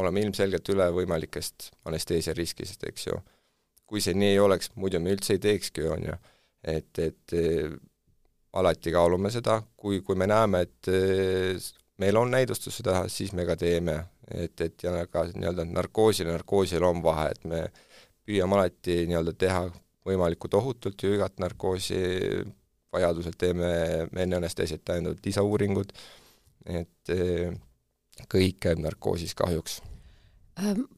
olema 0.00 0.20
ilmselgelt 0.20 0.68
üle 0.74 0.90
võimalikest 0.96 1.70
anesteesiariskist, 1.88 2.82
eks 2.88 3.08
ju 3.12 3.20
kui 3.86 4.02
see 4.04 4.16
nii 4.16 4.38
oleks, 4.42 4.72
muidu 4.80 5.00
me 5.02 5.12
üldse 5.14 5.36
ei 5.36 5.42
teekski, 5.42 5.84
on 5.92 6.08
ju. 6.08 6.16
et, 6.64 6.98
et 6.98 7.36
äh, 7.36 7.74
alati 8.56 8.92
kaalume 8.94 9.30
seda, 9.34 9.58
kui, 9.76 10.00
kui 10.06 10.16
me 10.16 10.28
näeme, 10.30 10.64
et 10.64 10.90
äh, 10.90 11.70
meil 12.00 12.16
on 12.16 12.32
näidustust 12.32 12.82
teha, 12.86 13.06
siis 13.12 13.34
me 13.36 13.46
ka 13.48 13.56
teeme, 13.60 13.98
et, 14.30 14.60
et 14.60 14.86
ja 14.86 15.04
ka 15.10 15.26
nii-öelda 15.30 15.66
narkoosil 15.68 16.30
ja 16.30 16.38
narkoosil 16.38 16.84
on 16.86 17.02
vahe, 17.04 17.30
et 17.34 17.48
me 17.50 17.62
püüame 18.24 18.58
alati 18.58 19.02
nii-öelda 19.10 19.36
teha 19.38 19.64
võimalikult 20.04 20.56
ohutult 20.60 21.02
ju 21.02 21.14
igat 21.16 21.40
narkoosi, 21.40 22.00
vajadusel 22.94 23.34
teeme 23.38 23.70
enne 24.08 24.38
anesteesiat 24.38 24.84
täiendavad 24.86 25.24
lisauuringud, 25.24 25.92
et 26.80 27.12
äh, 27.12 27.56
kõik 28.30 28.62
käib 28.64 28.80
narkoosis 28.80 29.34
kahjuks 29.36 29.82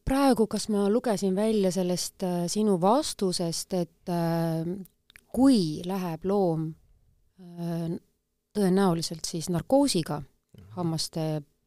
praegu, 0.04 0.46
kas 0.46 0.68
ma 0.72 0.86
lugesin 0.92 1.34
välja 1.36 1.72
sellest 1.72 2.22
äh, 2.26 2.44
sinu 2.52 2.80
vastusest, 2.80 3.72
et 3.75 4.12
äh, 4.12 4.68
kui 5.32 5.82
läheb 5.84 6.25
loom 6.25 6.72
tõenäoliselt 8.56 9.28
siis 9.28 9.50
narkoosiga 9.52 10.22
mhm. 10.22 10.70
hammaste 10.78 11.26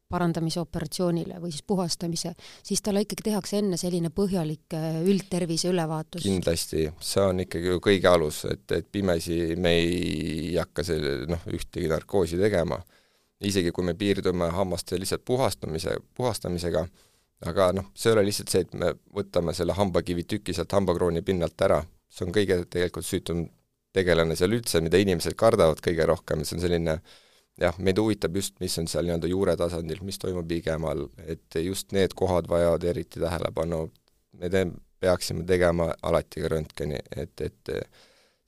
parandamise 0.09 0.57
operatsioonile 0.63 1.37
või 1.41 1.51
siis 1.53 1.63
puhastamise, 1.67 2.31
siis 2.65 2.81
talle 2.81 3.03
ikkagi 3.05 3.27
tehakse 3.27 3.59
enne 3.59 3.77
selline 3.77 4.09
põhjalik 4.09 4.73
üldtervise 5.05 5.69
ülevaatus? 5.69 6.23
kindlasti, 6.25 6.87
see 6.97 7.21
on 7.21 7.43
ikkagi 7.45 7.69
ju 7.69 7.81
kõige 7.85 8.09
alus, 8.09 8.39
et, 8.49 8.65
et 8.73 8.87
pimesi 8.91 9.53
me 9.61 9.75
ei 9.83 10.55
hakka 10.57 10.85
selle, 10.87 11.13
noh, 11.29 11.45
ühtegi 11.53 11.91
narkoosi 11.91 12.41
tegema. 12.41 12.79
isegi 13.45 13.71
kui 13.71 13.85
me 13.85 13.93
piirdume 13.93 14.49
hammaste 14.51 14.97
lihtsalt 14.99 15.21
puhastamise, 15.25 15.93
puhastamisega, 16.17 16.87
aga 17.47 17.71
noh, 17.77 17.91
see 17.95 18.11
ei 18.11 18.17
ole 18.17 18.25
lihtsalt 18.27 18.51
see, 18.51 18.65
et 18.65 18.75
me 18.75 18.91
võtame 19.15 19.53
selle 19.55 19.75
hambakivi 19.77 20.25
tüki 20.27 20.55
sealt 20.55 20.73
hambakrooni 20.75 21.23
pinnalt 21.25 21.61
ära, 21.67 21.79
see 22.11 22.25
on 22.27 22.35
kõige 22.35 22.59
tegelikult 22.65 23.07
süütum 23.07 23.45
tegelane 23.95 24.35
seal 24.37 24.53
üldse, 24.57 24.81
mida 24.85 24.99
inimesed 25.01 25.37
kardavad 25.39 25.79
kõige 25.83 26.05
rohkem, 26.09 26.43
see 26.45 26.57
on 26.57 26.63
selline 26.65 26.99
jah, 27.59 27.79
meid 27.83 27.99
huvitab 27.99 28.35
just, 28.39 28.57
mis 28.63 28.75
on 28.81 28.87
seal 28.91 29.07
nii-öelda 29.07 29.31
juure 29.31 29.55
tasandil, 29.59 30.03
mis 30.05 30.19
toimub 30.21 30.51
ligemal, 30.51 31.07
et 31.25 31.59
just 31.63 31.95
need 31.95 32.13
kohad 32.17 32.47
vajavad 32.51 32.85
eriti 32.91 33.23
tähelepanu, 33.23 33.85
me 34.39 34.51
teeme, 34.51 34.77
peaksime 34.99 35.45
tegema 35.47 35.89
alati 36.03 36.43
ka 36.43 36.51
röntgeni, 36.51 36.99
et, 37.15 37.33
et 37.41 37.73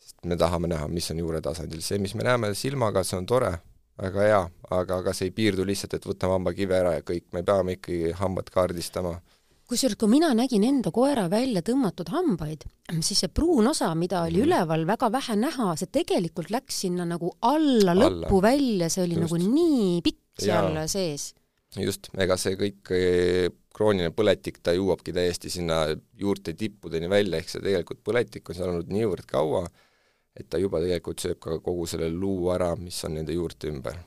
sest 0.02 0.26
me 0.28 0.38
tahame 0.40 0.68
näha, 0.72 0.88
mis 0.92 1.08
on 1.14 1.22
juure 1.24 1.42
tasandil, 1.44 1.84
see, 1.86 2.00
mis 2.04 2.16
me 2.20 2.28
näeme 2.28 2.54
silmaga, 2.58 3.06
see 3.08 3.20
on 3.20 3.28
tore, 3.30 3.54
väga 4.02 4.24
hea, 4.28 4.40
aga, 4.78 5.02
aga 5.02 5.14
see 5.16 5.30
ei 5.30 5.36
piirdu 5.36 5.66
lihtsalt, 5.68 5.96
et 5.98 6.08
võtame 6.08 6.38
hambakive 6.38 6.78
ära 6.78 6.96
ja 6.98 7.06
kõik, 7.06 7.28
me 7.36 7.44
peame 7.48 7.78
ikkagi 7.78 8.16
hambad 8.20 8.50
kaardistama. 8.54 9.20
kusjuures, 9.72 9.96
kui 9.96 10.12
mina 10.12 10.34
nägin 10.36 10.66
enda 10.68 10.92
koera 10.92 11.30
välja 11.32 11.62
tõmmatud 11.64 12.10
hambaid, 12.12 12.66
siis 13.00 13.22
see 13.24 13.32
pruun 13.32 13.70
osa, 13.72 13.94
mida 13.96 14.26
oli 14.28 14.42
mm. 14.42 14.48
üleval 14.50 14.84
väga 14.90 15.12
vähe 15.14 15.38
näha, 15.40 15.76
see 15.80 15.92
tegelikult 16.00 16.52
läks 16.52 16.82
sinna 16.86 17.06
nagu 17.08 17.32
alla, 17.40 17.94
alla. 17.94 18.10
lõppu 18.10 18.42
välja, 18.44 18.90
see 18.92 19.06
oli 19.06 19.16
just. 19.20 19.28
nagu 19.28 19.54
nii 19.56 20.02
pikk 20.04 20.44
seal 20.48 20.76
ja. 20.76 20.88
sees. 20.92 21.32
just, 21.78 22.12
ega 22.20 22.36
see 22.42 22.58
kõik 22.60 22.92
eh, 22.98 23.48
krooniline 23.72 24.12
põletik, 24.16 24.60
ta 24.64 24.74
jõuabki 24.76 25.14
täiesti 25.16 25.54
sinna 25.54 25.86
juurte 26.20 26.54
tippudeni 26.58 27.08
välja, 27.12 27.40
ehk 27.40 27.54
see 27.54 27.64
tegelikult 27.64 28.04
põletik 28.04 28.52
on 28.52 28.58
seal 28.58 28.74
olnud 28.74 28.92
niivõrd 28.92 29.30
kaua, 29.30 29.64
et 30.36 30.48
ta 30.50 30.60
juba 30.62 30.80
tegelikult 30.84 31.24
sööb 31.24 31.40
ka 31.44 31.58
kogu 31.64 31.88
selle 31.90 32.10
luu 32.14 32.52
ära, 32.54 32.72
mis 32.80 33.00
on 33.08 33.18
nende 33.20 33.36
juurte 33.36 33.72
ümber. 33.72 33.98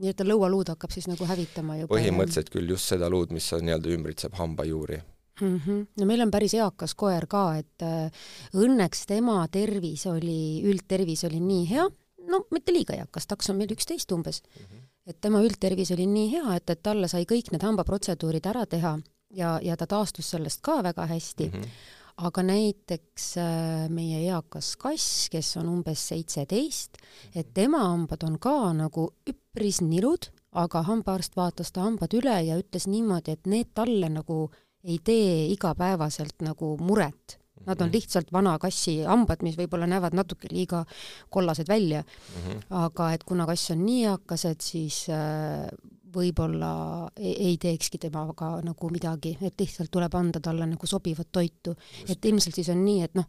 nii 0.00 0.12
et 0.12 0.16
ta 0.16 0.24
lõualuud 0.24 0.72
hakkab 0.72 0.92
siis 0.94 1.08
nagu 1.10 1.28
hävitama 1.28 1.78
juba? 1.80 1.94
põhimõtteliselt 1.94 2.52
küll 2.52 2.74
just 2.74 2.92
seda 2.92 3.10
luud, 3.12 3.32
mis 3.36 3.48
on 3.56 3.64
nii-öelda 3.66 3.94
ümbritseb 3.96 4.36
hambajuuri 4.40 5.00
mm. 5.40 5.56
-hmm. 5.58 5.86
no 6.00 6.06
meil 6.06 6.24
on 6.26 6.30
päris 6.30 6.54
eakas 6.54 6.94
koer 6.94 7.26
ka, 7.26 7.44
et 7.58 7.86
äh, 7.86 8.10
õnneks 8.54 9.06
tema 9.06 9.42
tervis 9.48 10.06
oli, 10.06 10.62
üldtervis 10.64 11.24
oli 11.28 11.40
nii 11.40 11.68
hea, 11.70 11.86
no 12.28 12.44
mitte 12.50 12.72
liiga 12.72 12.96
eakas, 12.96 13.26
taks 13.26 13.50
on 13.50 13.60
meil 13.60 13.72
üksteist 13.72 14.12
umbes 14.12 14.42
mm, 14.42 14.64
-hmm. 14.64 14.82
et 15.06 15.20
tema 15.20 15.40
üldtervis 15.44 15.92
oli 15.96 16.06
nii 16.06 16.32
hea, 16.32 16.56
et, 16.56 16.70
et 16.70 16.82
talle 16.82 17.08
sai 17.08 17.24
kõik 17.24 17.52
need 17.52 17.62
hambaprotseduurid 17.62 18.46
ära 18.46 18.66
teha 18.66 18.98
ja, 19.30 19.58
ja 19.62 19.76
ta 19.76 19.86
taastus 19.86 20.30
sellest 20.30 20.60
ka 20.62 20.82
väga 20.82 21.06
hästi 21.06 21.48
mm. 21.48 21.60
-hmm 21.60 21.98
aga 22.20 22.42
näiteks 22.44 23.26
äh, 23.40 23.88
meie 23.92 24.20
eakas 24.26 24.74
kass, 24.80 25.28
kes 25.32 25.54
on 25.60 25.70
umbes 25.72 26.02
seitseteist, 26.10 27.00
et 27.34 27.52
tema 27.56 27.82
hambad 27.88 28.24
on 28.26 28.38
ka 28.42 28.72
nagu 28.76 29.10
üpris 29.30 29.80
nirud, 29.84 30.30
aga 30.60 30.82
hambaarst 30.88 31.36
vaatas 31.38 31.72
ta 31.72 31.84
hambad 31.86 32.14
üle 32.18 32.36
ja 32.46 32.58
ütles 32.60 32.88
niimoodi, 32.90 33.36
et 33.36 33.50
need 33.50 33.70
talle 33.74 34.10
nagu 34.12 34.48
ei 34.84 34.98
tee 35.04 35.46
igapäevaselt 35.52 36.42
nagu 36.44 36.74
muret. 36.80 37.38
Nad 37.66 37.82
on 37.84 37.90
lihtsalt 37.92 38.30
vana 38.32 38.54
kassi 38.58 39.02
hambad, 39.04 39.42
mis 39.44 39.56
võib-olla 39.58 39.84
näevad 39.90 40.14
natuke 40.16 40.48
liiga 40.48 40.80
kollased 41.28 41.68
välja. 41.68 42.00
Mm, 42.00 42.44
-hmm. 42.46 42.62
aga 42.70 43.12
et 43.12 43.24
kuna 43.24 43.46
kass 43.46 43.70
on 43.70 43.84
nii 43.84 44.06
eakas, 44.08 44.44
et 44.48 44.60
siis 44.64 45.04
äh, 45.12 45.68
võib-olla 46.14 46.72
ei, 47.16 47.34
ei 47.50 47.56
teekski 47.60 47.98
temaga 47.98 48.56
nagu 48.64 48.90
midagi, 48.92 49.36
et 49.42 49.60
lihtsalt 49.60 49.90
tuleb 49.92 50.14
anda 50.18 50.40
talle 50.40 50.66
nagu 50.66 50.86
sobivat 50.86 51.30
toitu. 51.32 51.74
et 52.08 52.24
ilmselt 52.24 52.54
siis 52.54 52.68
on 52.68 52.84
nii, 52.84 53.02
et 53.08 53.14
noh, 53.18 53.28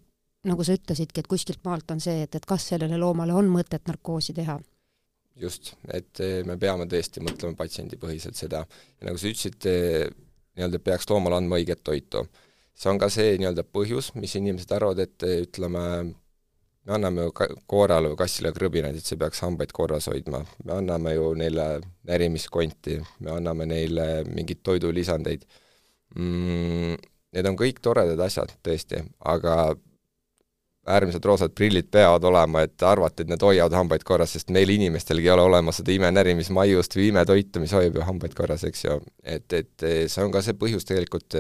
nagu 0.50 0.64
sa 0.64 0.74
ütlesidki, 0.78 1.22
et 1.22 1.30
kuskilt 1.30 1.64
maalt 1.66 1.92
on 1.92 2.00
see, 2.02 2.24
et, 2.26 2.36
et 2.36 2.46
kas 2.46 2.68
sellele 2.74 2.98
loomale 2.98 3.34
on 3.34 3.50
mõtet 3.50 3.86
narkoosi 3.88 4.34
teha 4.34 4.60
just, 5.42 5.74
et 5.92 6.22
eh, 6.24 6.42
me 6.48 6.58
peame 6.60 6.88
tõesti 6.90 7.24
mõtlema 7.24 7.58
patsiendipõhiselt 7.60 8.38
seda 8.38 8.64
ja 8.66 9.08
nagu 9.08 9.20
sa 9.20 9.30
ütlesid, 9.30 9.68
eh, 9.70 10.08
nii-öelda 10.58 10.82
peaks 10.84 11.10
loomale 11.10 11.40
andma 11.40 11.60
õiget 11.62 11.84
toitu. 11.84 12.26
see 12.76 12.90
on 12.90 13.00
ka 13.00 13.10
see 13.14 13.38
nii-öelda 13.38 13.64
põhjus, 13.68 14.14
mis 14.16 14.36
inimesed 14.36 14.72
arvavad, 14.76 15.00
et 15.06 15.28
eh, 15.28 15.42
ütleme, 15.46 15.84
me 16.86 16.96
anname 16.98 17.28
ju 17.28 17.36
ka-, 17.38 17.50
koerale 17.70 18.12
või 18.12 18.20
kassile 18.24 18.54
krõbinaid, 18.56 18.98
et 18.98 19.08
see 19.08 19.20
peaks 19.20 19.44
hambaid 19.46 19.74
korras 19.76 20.10
hoidma. 20.12 20.44
me 20.66 20.74
anname 20.80 21.16
ju 21.16 21.34
neile 21.38 21.68
närimiskonti, 22.10 23.00
me 23.20 23.38
anname 23.38 23.68
neile 23.70 24.10
mingeid 24.30 24.64
toidulisandeid 24.64 25.48
mm,. 26.16 27.00
Need 27.32 27.48
on 27.48 27.56
kõik 27.56 27.78
toredad 27.80 28.20
asjad 28.20 28.50
tõesti, 28.60 28.98
aga 29.24 29.54
äärmiselt 30.92 31.26
roosad 31.26 31.54
prillid 31.56 31.88
peavad 31.94 32.26
olema, 32.28 32.66
et 32.66 32.84
arvata, 32.84 33.24
et 33.24 33.30
need 33.32 33.44
hoiavad 33.46 33.76
hambaid 33.78 34.04
korras, 34.04 34.34
sest 34.36 34.52
meil 34.52 34.70
inimestelgi 34.74 35.30
ei 35.30 35.34
ole 35.36 35.46
olemas 35.46 35.80
seda 35.80 35.94
imenärimismaiust 35.94 36.98
või 36.98 37.08
imetoitu, 37.12 37.62
mis 37.64 37.72
hoiab 37.78 38.00
ju 38.00 38.06
hambaid 38.08 38.36
korras, 38.36 38.66
eks 38.68 38.84
ju. 38.84 38.98
et, 39.24 39.46
et 39.54 39.88
see 40.12 40.26
on 40.26 40.34
ka 40.34 40.42
see 40.44 40.58
põhjus 40.58 40.88
tegelikult, 40.90 41.38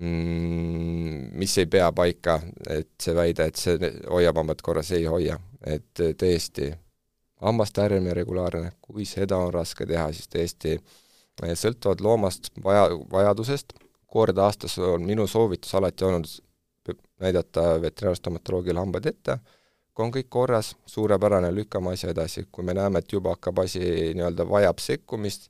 mis 0.00 1.58
ei 1.58 1.66
pea 1.70 1.92
paika, 1.94 2.40
et 2.70 2.90
see 3.02 3.14
väide, 3.14 3.46
et 3.46 3.60
see 3.60 3.90
hoiab 4.10 4.40
hambad 4.40 4.62
korras, 4.62 4.90
ei 4.92 5.04
hoia. 5.06 5.38
et 5.64 6.00
tõesti, 6.20 6.66
hammaste 7.40 7.80
ärimine 7.80 8.12
regulaarne, 8.14 8.72
kui 8.84 9.06
seda 9.08 9.38
on 9.40 9.52
raske 9.54 9.86
teha, 9.88 10.10
siis 10.12 10.28
tõesti 10.28 10.74
sõltuvalt 11.40 12.02
loomast 12.04 12.50
vaja, 12.64 12.90
vajadusest, 13.10 13.72
kord 14.06 14.38
aastas 14.38 14.76
on 14.78 15.06
minu 15.06 15.26
soovitus 15.26 15.74
alati 15.74 16.04
olnud 16.04 16.28
näidata 17.20 17.80
veterinaarstomatoloogile 17.80 18.78
hambad 18.78 19.06
ette, 19.06 19.38
kui 19.94 20.04
on 20.04 20.12
kõik 20.12 20.28
korras, 20.28 20.74
suurepärane, 20.86 21.50
lükkame 21.54 21.94
asja 21.94 22.10
edasi, 22.10 22.46
kui 22.52 22.64
me 22.66 22.74
näeme, 22.74 23.00
et 23.00 23.12
juba 23.12 23.34
hakkab 23.36 23.62
asi 23.64 23.80
nii-öelda 24.14 24.46
vajab 24.50 24.82
sekkumist, 24.82 25.48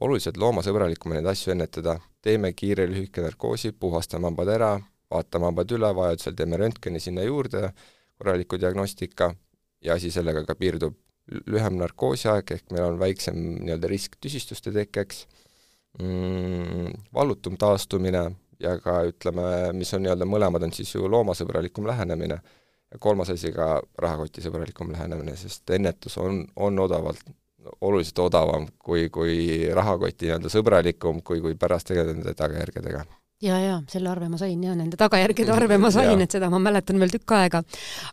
oluliselt 0.00 0.38
loomasõbralikum 0.40 1.12
on 1.12 1.20
neid 1.20 1.30
asju 1.32 1.54
ennetada, 1.56 1.98
teeme 2.22 2.52
kiire 2.52 2.86
lühike 2.90 3.24
narkoosi, 3.24 3.72
puhastame 3.72 4.28
hambad 4.28 4.50
ära, 4.56 4.72
vaatame 5.10 5.50
hambad 5.50 5.72
üle, 5.76 5.92
vajadusel 5.96 6.36
teeme 6.38 6.58
röntgeni 6.60 7.00
sinna 7.00 7.24
juurde, 7.26 7.70
korraliku 8.18 8.58
diagnostika 8.60 9.32
ja 9.84 9.96
asi 9.96 10.10
sellega 10.10 10.44
ka 10.48 10.54
piirdub. 10.54 10.96
lühem 11.46 11.76
narkoosiaeg, 11.78 12.48
ehk 12.50 12.72
meil 12.74 12.88
on 12.88 12.96
väiksem 12.98 13.36
nii-öelda 13.62 13.86
risk 13.86 14.16
tüsistuste 14.18 14.72
tekkeks 14.74 15.20
mm,, 16.00 16.88
vallutum 17.14 17.54
taastumine, 17.60 18.24
ja 18.60 18.76
ka 18.82 19.00
ütleme, 19.08 19.44
mis 19.76 19.92
on 19.94 20.04
nii-öelda, 20.04 20.28
mõlemad 20.28 20.66
on 20.66 20.74
siis 20.74 20.92
ju 20.94 21.08
loomasõbralikum 21.10 21.86
lähenemine 21.88 22.40
ja 22.90 22.98
kolmas 22.98 23.30
asi 23.32 23.52
ka 23.54 23.78
rahakotisõbralikum 24.02 24.92
lähenemine, 24.92 25.36
sest 25.38 25.70
ennetus 25.76 26.18
on, 26.20 26.42
on 26.56 26.78
odavalt, 26.82 27.22
oluliselt 27.80 28.18
odavam 28.18 28.66
kui, 28.78 29.08
kui 29.12 29.70
rahakoti 29.74 30.28
nii-öelda 30.28 30.52
sõbralikum, 30.52 31.22
kui, 31.24 31.40
kui 31.44 31.56
pärast 31.60 31.90
tegeleda 31.90 32.16
nende 32.16 32.34
tagajärgedega. 32.38 33.04
Ja, 33.40 33.56
ja 33.60 33.76
selle 33.88 34.10
arve 34.12 34.28
ma 34.28 34.36
sain 34.40 34.60
ja 34.64 34.74
nende 34.76 34.98
tagajärgede 35.00 35.52
arve 35.54 35.78
ma 35.80 35.90
sain 35.94 36.20
et 36.20 36.32
seda 36.32 36.50
ma 36.52 36.60
mäletan 36.60 37.00
veel 37.00 37.12
tükk 37.12 37.36
aega. 37.38 37.62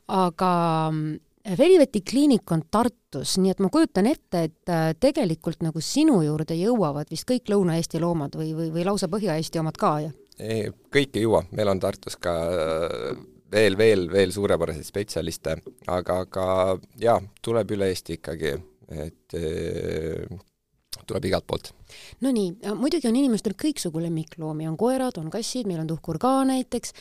aga 0.08 0.52
mm, 0.92 1.16
Veliveti 1.58 2.02
kliinik 2.04 2.52
on 2.52 2.66
Tartus, 2.72 3.38
nii 3.40 3.54
et 3.54 3.62
ma 3.64 3.70
kujutan 3.72 4.08
ette, 4.10 4.42
et 4.50 4.72
äh, 4.72 4.90
tegelikult 5.00 5.62
nagu 5.64 5.80
sinu 5.80 6.20
juurde 6.26 6.58
jõuavad 6.60 7.08
vist 7.12 7.24
kõik 7.30 7.48
Lõuna-Eesti 7.48 8.02
loomad 8.04 8.36
või, 8.36 8.50
või, 8.56 8.68
või 8.74 8.84
lausa 8.84 9.08
Põhja-Eesti 9.08 9.62
omad 9.62 9.80
ka, 9.80 9.94
jah? 10.04 10.16
ei, 10.44 10.68
kõik 10.94 11.16
ei 11.16 11.24
jõua, 11.24 11.46
meil 11.56 11.72
on 11.72 11.80
Tartus 11.80 12.20
ka 12.20 12.34
äh, 12.52 13.22
veel, 13.52 13.78
veel, 13.80 14.08
veel 14.12 14.34
suurepäraseid 14.36 14.88
spetsialiste, 14.88 15.56
aga, 15.88 16.20
aga 16.26 16.48
jaa, 17.00 17.22
tuleb 17.44 17.72
üle 17.78 17.88
Eesti 17.94 18.18
ikkagi, 18.20 18.58
et 18.92 19.36
äh, 19.38 20.40
tuleb 21.08 21.28
igalt 21.30 21.48
poolt. 21.48 21.72
Nonii, 22.26 22.54
muidugi 22.76 23.10
on 23.10 23.20
inimestel 23.20 23.56
kõiksugu 23.60 24.02
lemmikloomi, 24.04 24.68
on 24.70 24.78
koerad, 24.80 25.20
on 25.22 25.30
kassid, 25.34 25.68
meil 25.70 25.84
on 25.84 25.92
tuhkur 25.92 26.20
ka 26.22 26.34
näiteks, 26.48 26.96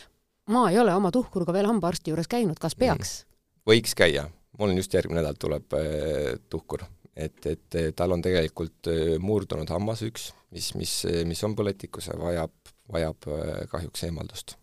ma 0.55 0.67
ei 0.71 0.81
ole 0.83 0.95
oma 0.95 1.13
tuhkuruga 1.15 1.55
veel 1.57 1.71
hambaarsti 1.71 2.13
juures 2.13 2.31
käinud, 2.31 2.61
kas 2.63 2.79
peaks 2.79 3.23
mm.? 3.23 3.33
võiks 3.67 3.97
käia, 3.99 4.29
mul 4.59 4.75
on 4.75 4.83
just 4.83 4.95
järgmine 4.95 5.23
nädal 5.23 5.41
tuleb 5.41 5.79
äh, 5.79 6.37
tuhkur, 6.51 6.85
et, 7.17 7.41
et 7.47 7.81
tal 7.97 8.15
on 8.15 8.23
tegelikult 8.23 8.91
murdunud 9.23 9.71
hammas 9.73 10.05
üks, 10.07 10.31
mis, 10.55 10.75
mis, 10.79 11.01
mis 11.27 11.43
on 11.47 11.57
põletikus 11.59 12.11
ja 12.13 12.19
vajab 12.21 12.55
vajab 12.93 13.27
kahjuks 13.73 14.05
eemaldust 14.07 14.55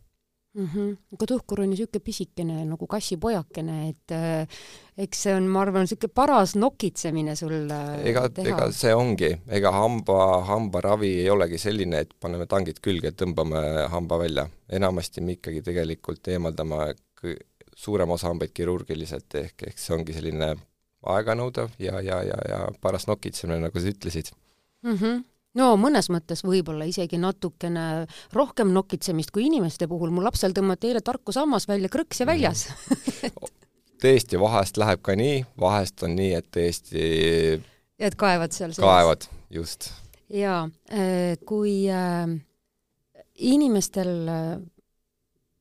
mm. 0.54 0.68
-hmm. 0.74 0.98
aga 1.14 1.26
tuhkur 1.26 1.62
on 1.62 1.66
ju 1.66 1.70
niisugune 1.70 2.04
pisikene 2.04 2.66
nagu 2.66 2.88
kassipojakene, 2.88 3.78
et 3.90 4.12
äh, 4.12 4.48
eks 4.98 5.24
see 5.26 5.36
on, 5.36 5.48
ma 5.48 5.62
arvan, 5.62 5.86
niisugune 5.86 6.14
paras 6.14 6.56
nokitsemine 6.56 7.36
sul 7.36 7.72
äh, 7.72 8.06
ega, 8.12 8.26
ega 8.46 8.72
see 8.72 8.94
ongi, 8.96 9.32
ega 9.48 9.72
hamba, 9.72 10.20
hambaravi 10.50 11.14
ei 11.24 11.30
olegi 11.30 11.58
selline, 11.58 12.04
et 12.06 12.14
paneme 12.20 12.48
tangid 12.50 12.82
külge, 12.82 13.12
tõmbame 13.12 13.88
hamba 13.90 14.20
välja. 14.20 14.48
enamasti 14.74 15.22
me 15.22 15.36
ikkagi 15.38 15.62
tegelikult 15.62 16.28
eemaldame 16.28 16.94
suurema 17.76 18.14
osa 18.14 18.28
hambaid 18.28 18.54
kirurgiliselt, 18.54 19.36
ehk, 19.36 19.68
ehk 19.68 19.78
see 19.78 19.96
ongi 19.96 20.14
selline 20.14 20.56
aeganõudev 21.14 21.76
ja, 21.80 22.00
ja, 22.02 22.22
ja, 22.24 22.40
ja 22.50 22.60
paras 22.82 23.08
nokitsemine, 23.08 23.60
nagu 23.60 23.80
sa 23.80 23.92
ütlesid 23.92 24.32
mm. 24.84 24.98
-hmm 24.98 25.24
no 25.60 25.74
mõnes 25.80 26.10
mõttes 26.14 26.44
võib-olla 26.46 26.88
isegi 26.90 27.20
natukene 27.22 28.06
rohkem 28.34 28.74
nokitsemist 28.76 29.34
kui 29.34 29.48
inimeste 29.50 29.88
puhul, 29.88 30.14
mu 30.14 30.24
lapsel 30.26 30.56
tõmmati 30.56 30.92
eile 30.92 31.04
tarkusammas 31.06 31.68
välja, 31.70 31.92
krõks 31.94 32.24
ja 32.24 32.30
väljas 32.30 32.68
tõesti, 34.04 34.40
vahest 34.40 34.80
läheb 34.82 35.04
ka 35.06 35.16
nii, 35.20 35.44
vahest 35.60 36.04
on 36.06 36.16
nii, 36.18 36.32
et 36.40 36.50
tõesti 36.54 37.04
et 38.00 38.18
kaevad 38.20 38.56
seal 38.56 38.74
sees? 38.74 38.84
kaevad, 38.84 39.28
just. 39.54 39.92
jaa, 40.34 40.66
äh, 40.92 41.36
kui 41.48 41.84
äh, 41.92 42.26
inimestel 43.44 44.16
äh, 44.32 44.56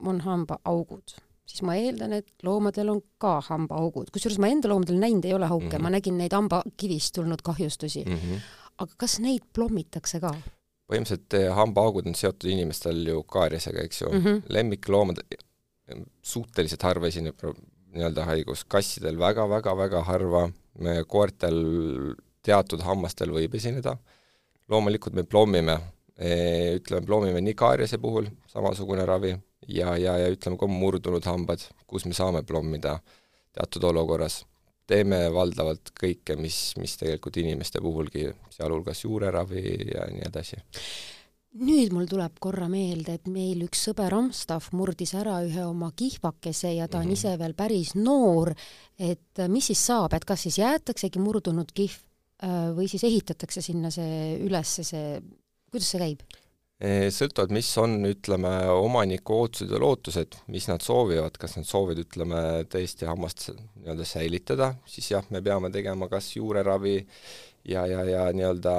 on 0.02 0.22
hambaaugud, 0.24 1.14
siis 1.46 1.62
ma 1.66 1.76
eeldan, 1.78 2.16
et 2.18 2.32
loomadel 2.42 2.90
on 2.94 3.04
ka 3.22 3.36
hambaaugud, 3.50 4.10
kusjuures 4.14 4.40
ma 4.42 4.50
enda 4.50 4.72
loomadel 4.72 4.98
näinud 5.02 5.28
ei 5.28 5.36
ole 5.36 5.46
hauke 5.50 5.68
mm, 5.68 5.76
-hmm. 5.76 5.86
ma 5.86 5.94
nägin 5.94 6.18
neid 6.18 6.34
hambakivist 6.34 7.14
tulnud 7.20 7.44
kahjustusi 7.44 8.04
mm. 8.08 8.18
-hmm 8.18 8.50
aga 8.82 8.98
kas 9.04 9.18
neid 9.22 9.44
plommitakse 9.54 10.20
ka? 10.22 10.34
põhimõtteliselt 10.92 11.38
eh, 11.38 11.48
hambaaugud 11.56 12.08
on 12.10 12.16
seotud 12.18 12.50
inimestel 12.52 12.98
ju 13.08 13.22
kaariasega, 13.24 13.84
eks 13.86 14.02
ju. 14.02 14.10
Mm 14.10 14.24
-hmm.. 14.24 14.42
lemmikloomad, 14.56 15.22
suhteliselt 16.22 16.82
harva 16.82 17.08
esineb 17.08 17.46
nii-öelda 17.92 18.24
haigus, 18.28 18.64
kassidel 18.64 19.18
väga-väga-väga 19.20 20.02
harva, 20.08 20.42
koertel 21.08 21.58
teatud 22.42 22.80
hammastel 22.84 23.32
võib 23.32 23.54
esineda, 23.54 23.96
loomulikult 24.68 25.14
me 25.14 25.24
plommime, 25.24 25.78
eh, 26.16 26.76
ütleme, 26.76 27.06
plommime 27.06 27.40
nii 27.40 27.54
kaariase 27.54 27.98
puhul, 27.98 28.28
samasugune 28.52 29.06
ravi, 29.06 29.34
ja, 29.68 29.96
ja, 29.96 30.16
ja 30.18 30.30
ütleme 30.32 30.58
ka 30.58 30.66
murdunud 30.66 31.24
hambad, 31.24 31.64
kus 31.86 32.06
me 32.06 32.16
saame 32.16 32.42
plommida 32.42 32.98
teatud 33.52 33.84
olukorras 33.84 34.42
teeme 34.88 35.24
valdavalt 35.32 35.92
kõike, 35.98 36.36
mis, 36.40 36.74
mis 36.80 36.96
tegelikult 37.00 37.38
inimeste 37.42 37.80
puhulgi, 37.82 38.28
sealhulgas 38.52 39.04
juureravi 39.04 39.64
ja 39.94 40.06
nii 40.10 40.28
edasi. 40.28 40.60
nüüd 41.62 41.92
mul 41.92 42.06
tuleb 42.08 42.38
korra 42.40 42.68
meelde, 42.72 43.18
et 43.18 43.26
meil 43.28 43.66
üks 43.66 43.82
sõber 43.88 44.14
Amstaff 44.16 44.72
murdis 44.72 45.12
ära 45.14 45.42
ühe 45.44 45.66
oma 45.66 45.90
kihvakese 45.96 46.72
ja 46.74 46.88
ta 46.88 46.98
on 46.98 47.04
mm 47.04 47.10
-hmm. 47.10 47.12
ise 47.12 47.38
veel 47.38 47.54
päris 47.54 47.94
noor, 47.94 48.54
et 48.98 49.44
mis 49.48 49.66
siis 49.66 49.86
saab, 49.86 50.14
et 50.14 50.24
kas 50.24 50.42
siis 50.42 50.58
jäetaksegi 50.58 51.18
murdunud 51.18 51.72
kihv 51.74 51.98
äh, 52.42 52.72
või 52.76 52.88
siis 52.88 53.04
ehitatakse 53.04 53.60
sinna 53.60 53.90
see 53.90 54.38
üles, 54.40 54.80
see, 54.80 55.20
kuidas 55.70 55.90
see 55.90 56.00
käib? 56.00 56.22
Sõltuvalt, 56.82 57.52
mis 57.54 57.68
on, 57.78 58.00
ütleme, 58.08 58.50
omaniku 58.74 59.36
ootused 59.44 59.70
ja 59.70 59.78
lootused, 59.78 60.34
mis 60.50 60.66
nad 60.66 60.82
soovivad, 60.82 61.36
kas 61.38 61.54
nad 61.58 61.68
soovivad, 61.68 62.02
ütleme, 62.02 62.40
tõesti 62.72 63.06
hammast 63.06 63.50
nii-öelda 63.52 64.06
säilitada, 64.08 64.72
siis 64.90 65.12
jah, 65.12 65.28
me 65.30 65.42
peame 65.44 65.70
tegema 65.74 66.08
kas 66.10 66.32
juureravi 66.34 66.96
ja, 67.70 67.86
ja, 67.86 68.02
ja 68.08 68.24
nii-öelda 68.34 68.76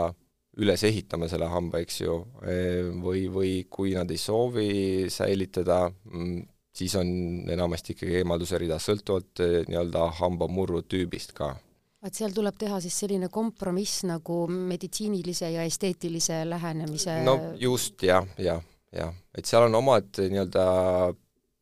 üles 0.63 0.83
ehitama 0.85 1.29
selle 1.31 1.47
hamba, 1.49 1.79
eks 1.81 2.01
ju, 2.03 2.17
või, 3.01 3.25
või 3.31 3.53
kui 3.71 3.95
nad 3.95 4.11
ei 4.11 4.19
soovi 4.21 4.71
säilitada, 5.09 5.87
mm, 6.11 6.41
siis 6.75 6.97
on 6.99 7.07
enamasti 7.53 7.95
ikkagi 7.95 8.19
eemalduse 8.19 8.59
rida, 8.61 8.81
sõltuvalt 8.83 9.41
nii-öelda 9.69 10.09
hambamurru 10.19 10.83
tüübist 10.91 11.33
ka 11.37 11.53
et 12.03 12.17
seal 12.17 12.33
tuleb 12.35 12.57
teha 12.59 12.79
siis 12.83 12.97
selline 13.03 13.29
kompromiss 13.31 14.03
nagu 14.07 14.43
meditsiinilise 14.51 15.51
ja 15.53 15.63
esteetilise 15.67 16.43
lähenemise 16.49 17.21
no 17.23 17.37
just, 17.59 18.01
jah, 18.03 18.27
jah, 18.37 18.63
jah, 18.91 19.13
et 19.35 19.49
seal 19.49 19.69
on 19.69 19.79
omad 19.79 20.11
nii-öelda 20.19 20.65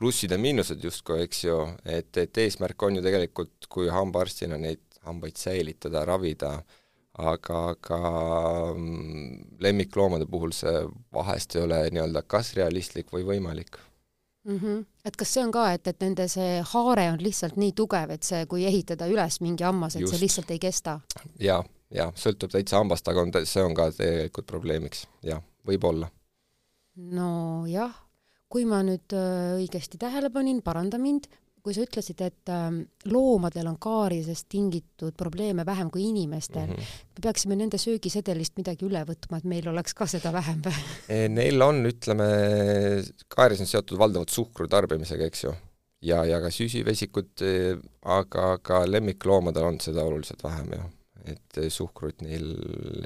plussid 0.02 0.34
ja 0.34 0.40
miinused 0.42 0.82
justkui, 0.82 1.22
eks 1.28 1.44
ju, 1.46 1.58
et, 1.86 2.10
et 2.18 2.38
eesmärk 2.42 2.88
on 2.88 2.98
ju 2.98 3.04
tegelikult, 3.06 3.70
kui 3.70 3.90
hambaarstina 3.94 4.58
neid 4.58 4.82
hambaid 5.06 5.38
säilitada, 5.38 6.02
ravida, 6.10 6.56
aga, 7.22 7.60
aga 7.76 8.00
mm, 8.74 9.60
lemmikloomade 9.62 10.26
puhul 10.30 10.54
see 10.58 10.74
vahest 11.14 11.56
ei 11.56 11.66
ole 11.68 11.84
nii-öelda 11.94 12.26
kas 12.30 12.54
realistlik 12.58 13.14
või 13.14 13.28
võimalik 13.28 13.78
mm. 14.44 14.58
-hmm. 14.58 14.86
et 15.06 15.16
kas 15.16 15.34
see 15.34 15.44
on 15.44 15.52
ka, 15.52 15.72
et, 15.74 15.88
et 15.88 16.02
nende 16.02 16.28
see 16.28 16.62
haare 16.74 17.10
on 17.12 17.20
lihtsalt 17.24 17.58
nii 17.58 17.74
tugev, 17.78 18.10
et 18.10 18.24
see, 18.24 18.46
kui 18.46 18.66
ehitada 18.66 19.08
üles 19.08 19.42
mingi 19.42 19.64
hammas, 19.64 19.96
et 19.96 20.02
Just. 20.02 20.14
see 20.14 20.24
lihtsalt 20.26 20.52
ei 20.52 20.60
kesta 20.60 21.00
ja,? 21.16 21.26
jaa, 21.40 21.64
jaa, 21.92 22.12
sõltub 22.16 22.54
täitsa 22.54 22.78
hambast, 22.78 23.08
aga 23.08 23.22
on, 23.22 23.34
see 23.46 23.64
on 23.64 23.76
ka 23.78 23.92
tegelikult 23.98 24.48
probleemiks, 24.48 25.06
jah, 25.24 25.44
võib-olla. 25.68 26.10
nojah, 26.96 27.94
kui 28.52 28.66
ma 28.66 28.82
nüüd 28.84 29.16
äh, 29.16 29.56
õigesti 29.60 30.00
tähele 30.02 30.30
panin, 30.30 30.62
paranda 30.62 30.98
mind, 30.98 31.30
kui 31.64 31.76
sa 31.76 31.84
ütlesid, 31.86 32.22
et 32.26 32.52
äh, 32.52 32.68
loomadel 33.12 33.70
on 33.72 33.78
kaarisest 33.82 34.48
tingitud 34.52 35.16
probleeme 35.18 35.66
vähem 35.66 35.92
kui 35.94 36.08
inimestel 36.10 36.68
mm, 36.68 36.74
-hmm. 36.74 37.02
me 37.16 37.26
peaksime 37.26 37.56
nende 37.56 37.78
söögisedelist 37.82 38.58
midagi 38.58 38.86
üle 38.86 39.04
võtma, 39.08 39.38
et 39.38 39.50
meil 39.50 39.68
oleks 39.70 39.94
ka 39.94 40.08
seda 40.08 40.34
vähem 40.34 40.62
või? 40.66 40.78
E, 41.12 41.28
neil 41.30 41.62
on, 41.62 41.84
ütleme, 41.86 42.30
kaaris 43.28 43.62
on 43.62 43.70
seotud 43.70 44.00
valdavalt 44.00 44.30
suhkru 44.30 44.68
tarbimisega, 44.68 45.26
eks 45.26 45.44
ju, 45.44 45.54
ja, 46.02 46.24
ja 46.26 46.42
ka 46.42 46.50
süsivesikud, 46.54 47.34
e, 47.42 47.78
aga 48.02 48.58
ka 48.62 48.84
lemmikloomadel 48.90 49.70
on 49.74 49.80
seda 49.80 50.04
oluliselt 50.04 50.44
vähem, 50.44 50.74
jah 50.78 50.90
et 51.22 51.58
suhkrut 51.70 52.24
neil 52.26 52.48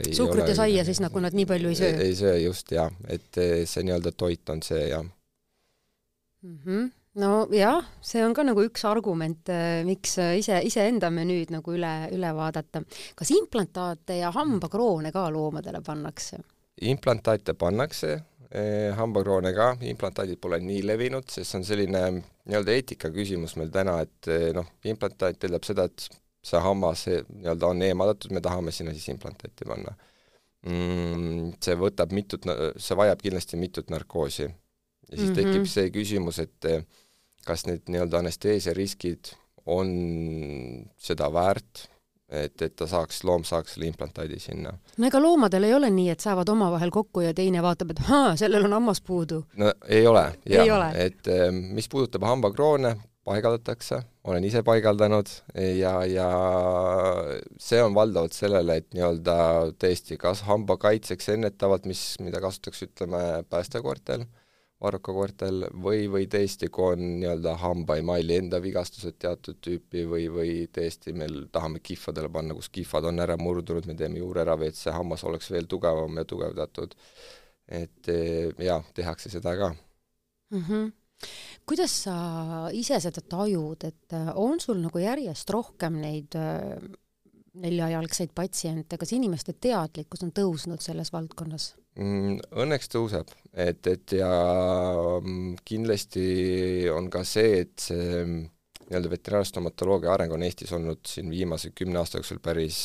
ei 0.06 0.14
suhkrut 0.16 0.46
ole, 0.46 0.50
ja 0.50 0.56
saia 0.56 0.84
siis, 0.88 1.02
nagu 1.04 1.20
nad 1.20 1.36
nii 1.36 1.46
palju 1.46 1.74
ei 1.74 1.76
söö? 1.76 1.96
ei 2.00 2.14
söö, 2.16 2.38
just, 2.40 2.72
jah. 2.72 2.94
et 3.12 3.42
see 3.68 3.84
nii-öelda 3.84 4.14
toit 4.16 4.50
on 4.50 4.64
see, 4.64 4.86
jah 4.88 5.04
mm. 5.04 6.60
-hmm 6.64 6.94
nojah, 7.16 7.86
see 8.04 8.24
on 8.26 8.34
ka 8.36 8.44
nagu 8.44 8.64
üks 8.66 8.84
argument, 8.88 9.50
äh, 9.50 9.84
miks 9.88 10.18
äh, 10.22 10.38
ise, 10.40 10.60
iseenda 10.68 11.10
menüüd 11.14 11.54
nagu 11.56 11.76
üle, 11.76 11.94
üle 12.16 12.34
vaadata. 12.36 12.84
kas 13.16 13.32
implantaate 13.32 14.20
ja 14.20 14.32
hambakroone 14.36 15.12
ka 15.16 15.30
loomadele 15.32 15.82
pannakse? 15.86 16.42
implantaate 16.82 17.54
pannakse, 17.54 18.20
eh, 18.52 18.92
hambakroone 18.98 19.54
ka, 19.56 19.70
implantaadid 19.82 20.40
pole 20.42 20.60
nii 20.60 20.82
levinud, 20.86 21.28
sest 21.32 21.52
see 21.52 21.60
on 21.60 21.68
selline 21.68 22.02
nii-öelda 22.12 22.76
eetika 22.76 23.12
küsimus 23.16 23.56
meil 23.60 23.72
täna, 23.74 24.02
et 24.04 24.30
eh, 24.32 24.50
noh, 24.56 24.68
implantaat 24.84 25.40
tähendab 25.40 25.68
seda, 25.68 25.88
et 25.88 26.10
see 26.46 26.62
hammas 26.62 27.06
nii-öelda 27.08 27.72
on 27.72 27.86
eemaldatud, 27.88 28.36
me 28.36 28.44
tahame 28.44 28.76
sinna 28.76 28.94
siis 28.94 29.08
implantaati 29.14 29.68
panna 29.70 29.96
mm,. 30.68 31.56
See 31.64 31.78
võtab 31.80 32.14
mitut, 32.14 32.46
see 32.82 32.98
vajab 32.98 33.24
kindlasti 33.24 33.58
mitut 33.62 33.90
narkoosi. 33.94 34.44
ja 34.46 35.18
siis 35.18 35.30
mm 35.30 35.36
-hmm. 35.36 35.36
tekib 35.36 35.66
see 35.70 35.90
küsimus, 35.94 36.40
et 36.40 36.66
eh, 36.66 36.86
kas 37.46 37.66
need 37.70 37.86
nii-öelda 37.92 38.24
anesteesiariskid 38.24 39.34
on 39.66 39.92
seda 40.98 41.30
väärt, 41.34 41.88
et, 42.30 42.62
et 42.62 42.76
ta 42.78 42.88
saaks, 42.90 43.24
loom 43.28 43.46
saaks 43.46 43.76
selle 43.76 43.90
implantaadi 43.90 44.40
sinna. 44.42 44.74
no 44.98 45.08
ega 45.08 45.22
loomadel 45.22 45.68
ei 45.68 45.74
ole 45.78 45.90
nii, 45.94 46.10
et 46.14 46.26
saavad 46.26 46.50
omavahel 46.54 46.94
kokku 46.94 47.26
ja 47.26 47.34
teine 47.38 47.64
vaatab, 47.66 47.94
et 47.94 48.04
ahaa, 48.06 48.36
sellel 48.40 48.66
on 48.70 48.78
hammas 48.80 49.02
puudu. 49.06 49.44
no 49.62 49.74
ei 49.88 50.08
ole, 50.08 50.28
jah, 50.50 50.88
et 50.94 51.28
ehm, 51.32 51.68
mis 51.78 51.90
puudutab 51.90 52.26
hambakroone, 52.28 52.96
paigaldatakse, 53.26 54.04
olen 54.30 54.44
ise 54.46 54.62
paigaldanud 54.66 55.30
ja, 55.80 55.96
ja 56.06 56.28
see 57.62 57.82
on 57.82 57.96
valdavalt 57.98 58.38
sellele, 58.38 58.82
et 58.82 58.90
nii-öelda 58.94 59.38
tõesti 59.82 60.18
kas 60.22 60.44
hambakaitseks 60.46 61.34
ennetavalt, 61.34 61.90
mis, 61.90 62.04
mida 62.22 62.42
kasutatakse, 62.44 62.92
ütleme, 62.92 63.22
päästekoertel 63.50 64.28
Varroka 64.82 65.14
koertel 65.16 65.64
või, 65.72 66.10
või 66.12 66.26
tõesti, 66.28 66.68
kui 66.74 66.98
on 66.98 67.04
nii-öelda 67.22 67.54
hambaemalli 67.62 68.36
enda 68.42 68.60
vigastused 68.62 69.16
teatud 69.24 69.62
tüüpi 69.64 70.04
või, 70.10 70.26
või 70.32 70.56
tõesti 70.76 71.14
meil 71.16 71.46
tahame 71.52 71.80
kihvadele 71.80 72.30
panna, 72.30 72.58
kus 72.58 72.68
kihvad 72.76 73.08
on 73.08 73.24
ära 73.24 73.38
murdunud, 73.40 73.88
me 73.88 73.96
teeme 73.96 74.20
juureravi, 74.20 74.68
et 74.68 74.80
see 74.80 74.92
hammas 74.92 75.24
oleks 75.24 75.48
veel 75.56 75.70
tugevam 75.72 76.20
ja 76.20 76.28
tugevdatud. 76.28 76.96
et 77.66 78.08
eh, 78.14 78.52
jaa, 78.62 78.84
tehakse 78.94 79.30
seda 79.30 79.56
ka 79.58 79.72
mm. 80.52 80.62
-hmm 80.62 80.92
kuidas 81.66 81.94
sa 82.04 82.16
ise 82.74 83.00
seda 83.00 83.22
tajud, 83.22 83.84
et 83.88 84.14
eh, 84.14 84.30
on 84.36 84.60
sul 84.60 84.78
nagu 84.84 85.00
järjest 85.00 85.50
rohkem 85.50 86.02
neid 86.02 86.36
eh, 86.36 86.78
neljajalgseid 87.64 88.34
patsiente, 88.36 88.98
kas 88.98 89.14
inimeste 89.16 89.54
teadlikkus 89.54 90.26
on 90.28 90.34
tõusnud 90.36 90.84
selles 90.84 91.12
valdkonnas? 91.14 91.74
Mm, 91.96 92.42
õnneks 92.60 92.90
tõuseb, 92.92 93.30
et, 93.56 93.88
et 93.88 94.16
ja 94.18 94.28
mm, 95.22 95.62
kindlasti 95.64 96.26
on 96.92 97.08
ka 97.14 97.22
see, 97.24 97.62
et 97.64 97.80
see 97.80 98.18
mm, 98.20 98.42
nii-öelda 98.90 99.12
veterinaarstomatoloogia 99.14 100.12
areng 100.12 100.36
on 100.36 100.44
Eestis 100.44 100.74
olnud 100.76 101.00
siin 101.08 101.32
viimase 101.32 101.72
kümne 101.78 102.02
aasta 102.02 102.20
jooksul 102.20 102.42
päris, 102.44 102.80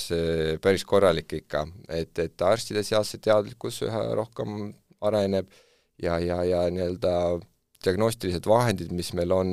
päris 0.62 0.86
korralik 0.88 1.34
ikka, 1.40 1.64
et, 1.90 2.14
et 2.22 2.46
arstide 2.46 2.84
seas 2.86 3.10
see 3.10 3.24
teadlikkus 3.26 3.82
üha 3.88 4.04
rohkem 4.16 4.70
areneb 5.04 5.50
ja, 6.00 6.16
ja, 6.22 6.40
ja 6.46 6.62
nii-öelda 6.70 7.12
diagnostilised 7.84 8.46
vahendid, 8.48 8.94
mis 8.94 9.10
meil 9.18 9.34
on, 9.34 9.52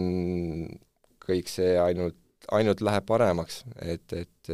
kõik 1.26 1.50
see 1.52 1.74
ainult, 1.82 2.20
ainult 2.54 2.86
läheb 2.86 3.10
paremaks, 3.10 3.64
et, 3.82 4.14
et 4.14 4.54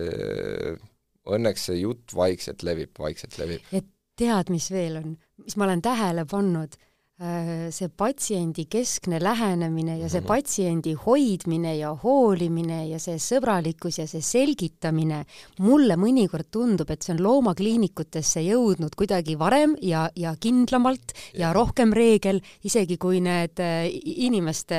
õnneks 1.24 1.70
see 1.70 1.82
jutt 1.82 2.16
vaikselt 2.16 2.64
levib, 2.66 2.96
vaikselt 3.00 3.38
levib. 3.42 3.68
et 3.76 3.93
tead, 4.20 4.50
mis 4.54 4.72
veel 4.74 4.98
on, 5.02 5.14
mis 5.44 5.56
ma 5.58 5.68
olen 5.68 5.82
tähele 5.84 6.26
pannud, 6.30 6.76
äh, 7.22 7.70
see 7.74 7.90
patsiendi 7.90 8.66
keskne 8.72 9.20
lähenemine 9.24 9.98
ja 10.00 10.10
see 10.10 10.22
mhm. 10.22 10.28
patsiendi 10.30 10.94
hoidmine 11.06 11.76
ja 11.78 11.94
hoolimine 12.04 12.84
ja 12.92 13.00
see 13.02 13.18
sõbralikkus 13.22 14.00
ja 14.02 14.08
see 14.10 14.22
selgitamine, 14.26 15.24
mulle 15.66 15.98
mõnikord 16.00 16.52
tundub, 16.54 16.94
et 16.94 17.06
see 17.06 17.16
on 17.16 17.24
loomakliinikutesse 17.26 18.46
jõudnud 18.46 18.96
kuidagi 19.00 19.38
varem 19.40 19.76
ja, 19.82 20.06
ja 20.16 20.36
kindlamalt 20.40 21.16
ja, 21.34 21.48
ja 21.48 21.56
rohkem 21.58 21.96
reegel, 21.96 22.44
isegi 22.66 23.00
kui 23.02 23.24
need 23.24 23.62
äh, 23.64 23.90
inimeste 24.28 24.78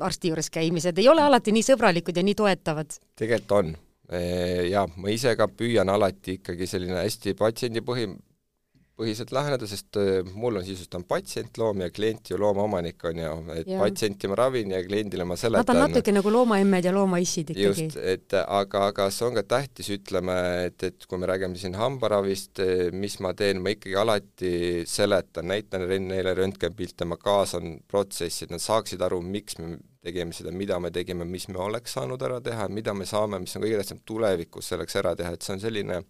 arsti 0.00 0.32
juures 0.34 0.52
käimised 0.52 1.00
ei 1.00 1.08
ole 1.12 1.24
alati 1.24 1.54
nii 1.56 1.66
sõbralikud 1.72 2.16
ja 2.16 2.26
nii 2.26 2.38
toetavad. 2.44 3.00
tegelikult 3.16 3.58
on 3.58 3.76
jaa, 4.70 4.84
ma 5.02 5.10
ise 5.10 5.32
ka 5.34 5.48
püüan 5.50 5.88
alati 5.90 6.36
ikkagi 6.38 6.68
selline 6.70 7.00
hästi 7.00 7.34
patsiendipõhi, 7.34 8.06
põhiselt 8.96 9.32
läheneda, 9.34 9.66
sest 9.68 9.98
äh, 10.00 10.24
mul 10.32 10.56
on 10.56 10.64
sisuliselt 10.64 10.94
on 10.96 11.04
patsient 11.08 11.58
loom 11.60 11.82
ja 11.84 11.90
klient 11.92 12.30
ju 12.30 12.38
loomaomanik 12.40 13.04
on 13.08 13.20
ju, 13.20 13.32
et 13.54 13.68
ja. 13.68 13.80
patsienti 13.82 14.30
ma 14.32 14.38
ravin 14.40 14.72
ja 14.72 14.80
kliendile 14.84 15.26
ma 15.28 15.36
seletan. 15.36 15.76
Nad 15.76 15.84
on 15.84 15.92
natuke 15.92 16.14
nagu 16.16 16.32
loomaemmed 16.32 16.88
ja 16.88 16.94
loomaissid 16.96 17.52
ikkagi. 17.52 17.66
just, 17.66 17.98
et 18.00 18.36
aga, 18.40 18.86
aga 18.92 19.08
see 19.12 19.28
on 19.28 19.36
ka 19.36 19.44
tähtis, 19.56 19.90
ütleme, 19.98 20.38
et, 20.70 20.88
et 20.88 21.08
kui 21.08 21.20
me 21.20 21.28
räägime 21.28 21.60
siin 21.60 21.76
hambaravist, 21.76 22.62
mis 22.96 23.18
ma 23.24 23.34
teen, 23.36 23.60
ma 23.64 23.74
ikkagi 23.76 23.98
alati 24.00 24.54
seletan, 24.88 25.52
näitan 25.52 25.84
neile 26.08 26.32
röntgenpilte, 26.38 27.08
ma 27.08 27.20
kaasan 27.20 27.82
protsessi, 27.88 28.46
et 28.46 28.56
nad 28.56 28.64
saaksid 28.64 29.04
aru, 29.04 29.20
miks 29.20 29.60
me 29.60 29.76
tegime 30.06 30.32
seda, 30.32 30.52
mida 30.54 30.78
me 30.80 30.92
tegime, 30.94 31.26
mis 31.28 31.48
me 31.50 31.60
oleks 31.60 31.96
saanud 31.98 32.22
ära 32.22 32.40
teha, 32.40 32.70
mida 32.72 32.94
me 32.96 33.04
saame, 33.08 33.42
mis 33.42 33.56
on 33.58 33.64
kõige 33.66 33.82
tähtsam 33.82 34.00
tulevikus 34.06 34.72
selleks 34.72 34.96
ära 35.02 35.16
teha, 35.18 35.34
et 35.34 35.44
see 35.44 35.56
on 35.56 35.62
selline 35.68 36.04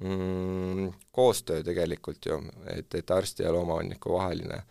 mm, 0.00 0.92
koostöö 1.10 1.62
tegelikult 1.66 2.26
ju, 2.26 2.40
et, 2.72 2.94
et 2.94 3.10
arsti 3.10 3.42
ja 3.42 3.52
loomaomaniku 3.52 4.12
vaheline. 4.12 4.62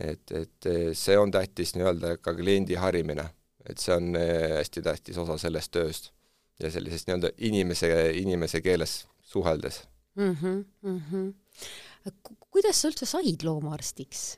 et, 0.00 0.32
et 0.32 0.68
see 0.92 1.18
on 1.18 1.30
tähtis 1.32 1.72
nii-öelda 1.74 2.16
ka 2.20 2.34
kliendi 2.36 2.76
harimine, 2.76 3.30
et 3.64 3.80
see 3.80 3.94
on 3.94 4.16
eh, 4.16 4.58
hästi 4.58 4.82
tähtis 4.84 5.18
osa 5.18 5.38
sellest 5.40 5.72
tööst 5.72 6.10
ja 6.60 6.70
sellisest 6.70 7.08
nii-öelda 7.08 7.30
inimese, 7.48 7.92
inimese 8.20 8.60
keeles 8.60 9.06
suheldes 9.24 9.82
mm. 10.16 10.36
-hmm, 10.40 10.64
mm 10.82 11.00
-hmm. 11.10 12.34
kuidas 12.50 12.82
sa 12.82 12.88
üldse 12.88 13.06
said 13.06 13.44
loomaarstiks? 13.44 14.36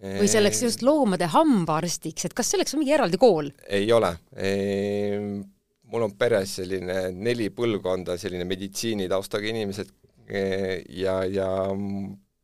või 0.00 0.28
selleks 0.32 0.62
just 0.64 0.82
loomade 0.82 1.28
hambaarstiks, 1.28 2.24
et 2.24 2.34
kas 2.34 2.50
selleks 2.50 2.74
on 2.74 2.80
mingi 2.80 2.94
eraldi 2.96 3.18
kool? 3.20 3.50
ei 3.68 3.92
ole 3.92 4.14
ehm, 4.36 5.42
mul 5.90 6.06
on 6.06 6.16
peres 6.18 6.56
selline 6.60 7.10
neli 7.14 7.50
põlvkonda 7.54 8.16
selline 8.20 8.46
meditsiinitaustaga 8.48 9.50
inimesed 9.50 9.90
eh, 10.28 10.82
ja, 11.02 11.20
ja 11.26 11.48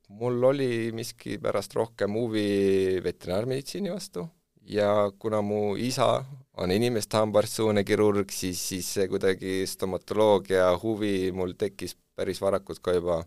mul 0.09 0.49
oli 0.51 0.71
miskipärast 0.97 1.77
rohkem 1.79 2.17
huvi 2.19 3.01
veterinaarmeditsiini 3.05 3.93
vastu. 3.93 4.27
Ja 4.67 5.13
kuna 5.19 5.43
mu 5.47 5.77
isa 5.79 6.25
on 6.59 6.73
inimeste 6.75 7.21
hambaarst, 7.21 7.61
suunekirurg, 7.61 8.33
siis, 8.35 8.59
siis 8.69 8.89
see 8.97 9.07
kuidagi 9.09 9.61
stomatoloogia 9.71 10.73
huvi 10.83 11.31
mul 11.33 11.55
tekkis 11.59 11.95
päris 12.17 12.41
varakult 12.43 12.81
ka 12.83 12.97
juba 12.97 13.21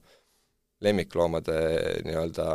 lemmikloomade 0.84 1.56
nii-öelda 2.08 2.50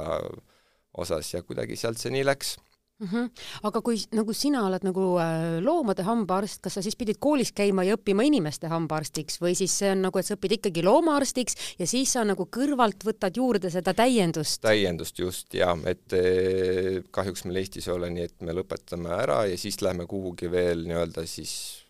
osas 1.00 1.32
ja 1.34 1.42
kuidagi 1.42 1.76
sealt 1.76 2.00
see 2.00 2.12
nii 2.12 2.26
läks 2.26 2.56
mm. 3.04 3.10
-hmm. 3.12 3.44
aga 3.62 3.82
kui 3.84 4.00
nagu 4.12 4.32
sina 4.32 4.64
oled 4.66 4.84
nagu 4.86 5.06
äh, 5.20 5.60
loomade 5.64 6.02
hambaarst, 6.02 6.62
kas 6.62 6.78
sa 6.78 6.82
siis 6.82 6.96
pidid 6.96 7.20
koolis 7.20 7.52
käima 7.52 7.84
ja 7.84 7.96
õppima 7.96 8.24
inimeste 8.26 8.68
hambaarstiks 8.72 9.40
või 9.42 9.54
siis 9.54 9.78
see 9.78 9.90
on 9.92 10.02
nagu, 10.08 10.18
et 10.18 10.26
sa 10.26 10.34
õpid 10.38 10.58
ikkagi 10.58 10.82
loomaarstiks 10.82 11.78
ja 11.78 11.86
siis 11.86 12.12
sa 12.12 12.24
nagu 12.24 12.46
kõrvalt 12.46 13.04
võtad 13.04 13.36
juurde 13.36 13.70
seda 13.70 13.94
täiendust? 13.94 14.62
täiendust 14.62 15.18
just 15.18 15.54
ja, 15.54 15.76
et 15.86 16.12
eh, 16.12 17.02
kahjuks 17.10 17.44
meil 17.44 17.62
Eestis 17.62 17.88
ei 17.88 17.94
ole 17.94 18.10
nii, 18.10 18.28
et 18.30 18.42
me 18.42 18.52
lõpetame 18.56 19.12
ära 19.14 19.44
ja 19.46 19.58
siis 19.58 19.80
läheme 19.82 20.06
kuhugi 20.06 20.50
veel 20.50 20.86
nii-öelda 20.88 21.26
siis 21.26 21.84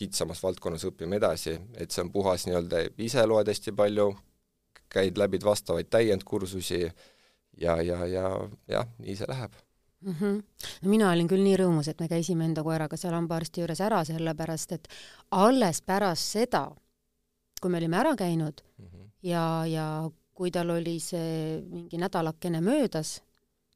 kitsamas 0.00 0.42
valdkonnas 0.42 0.86
õpime 0.88 1.18
edasi, 1.20 1.58
et 1.76 1.90
see 1.92 2.02
on 2.06 2.12
puhas 2.12 2.46
nii-öelda, 2.46 2.86
ise 3.04 3.24
loed 3.26 3.50
hästi 3.52 3.74
palju, 3.76 4.14
käid, 4.90 5.18
läbid 5.20 5.44
vastavaid 5.44 5.90
täiendkursusi 5.92 6.80
ja, 7.60 7.76
ja, 7.82 8.06
ja 8.06 8.30
jah, 8.68 8.88
nii 8.98 9.18
see 9.18 9.28
läheb 9.28 9.58
mm. 10.00 10.12
-hmm. 10.12 10.42
no 10.82 10.90
mina 10.90 11.10
olin 11.10 11.28
küll 11.28 11.42
nii 11.44 11.56
rõõmus, 11.56 11.88
et 11.88 12.00
me 12.00 12.08
käisime 12.08 12.44
enda 12.44 12.62
koeraga 12.62 12.96
seal 12.96 13.14
hambaarsti 13.14 13.60
juures 13.60 13.80
ära, 13.80 14.04
sellepärast 14.04 14.72
et 14.72 14.88
alles 15.30 15.80
pärast 15.80 16.36
seda, 16.38 16.70
kui 17.60 17.70
me 17.70 17.78
olime 17.78 17.96
ära 17.96 18.16
käinud 18.16 18.62
mm 18.78 18.86
-hmm. 18.86 19.10
ja, 19.22 19.66
ja 19.66 20.10
kui 20.34 20.50
tal 20.50 20.70
oli 20.70 21.00
see 21.00 21.60
mingi 21.68 21.98
nädalakene 21.98 22.60
möödas, 22.60 23.22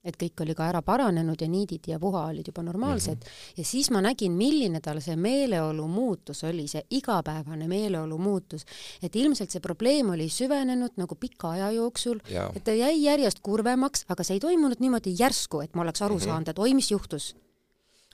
et 0.05 0.17
kõik 0.21 0.43
oli 0.45 0.55
ka 0.57 0.67
ära 0.69 0.83
paranenud 0.85 1.41
ja 1.41 1.49
niidid 1.49 1.89
ja 1.89 1.99
puha 2.01 2.27
olid 2.29 2.49
juba 2.49 2.63
normaalsed 2.63 3.17
mm 3.17 3.21
-hmm. 3.21 3.53
ja 3.57 3.65
siis 3.65 3.91
ma 3.91 4.01
nägin, 4.05 4.33
milline 4.33 4.81
tal 4.81 5.01
see 5.01 5.17
meeleolu 5.17 5.89
muutus 5.89 6.45
oli, 6.45 6.69
see 6.69 6.83
igapäevane 6.91 7.69
meeleolu 7.69 8.19
muutus. 8.19 8.65
et 9.03 9.17
ilmselt 9.17 9.51
see 9.51 9.61
probleem 9.61 10.11
oli 10.11 10.29
süvenenud 10.29 10.93
nagu 10.97 11.15
pika 11.15 11.51
aja 11.51 11.71
jooksul, 11.71 12.21
et 12.57 12.65
ta 12.65 12.73
jäi 12.73 13.03
järjest 13.03 13.41
kurvemaks, 13.43 14.05
aga 14.09 14.23
see 14.23 14.35
ei 14.35 14.41
toimunud 14.41 14.77
niimoodi 14.81 15.15
järsku, 15.19 15.61
et 15.61 15.75
ma 15.75 15.83
oleks 15.83 16.03
aru 16.03 16.15
mm 16.15 16.21
-hmm. 16.21 16.25
saanud, 16.25 16.49
et 16.49 16.59
oi, 16.59 16.75
mis 16.75 16.91
juhtus. 16.91 17.37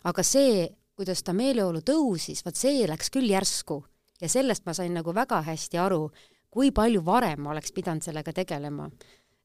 aga 0.05 0.22
see, 0.22 0.68
kuidas 0.96 1.22
ta 1.22 1.33
meeleolu 1.33 1.79
tõusis, 1.79 2.44
vaat 2.44 2.57
see 2.57 2.87
läks 2.87 3.11
küll 3.11 3.31
järsku 3.31 3.85
ja 4.20 4.29
sellest 4.29 4.66
ma 4.66 4.74
sain 4.74 4.94
nagu 4.94 5.14
väga 5.14 5.42
hästi 5.42 5.79
aru, 5.79 6.11
kui 6.50 6.70
palju 6.70 7.05
varem 7.05 7.40
ma 7.40 7.50
oleks 7.50 7.72
pidanud 7.72 8.03
sellega 8.03 8.33
tegelema 8.33 8.90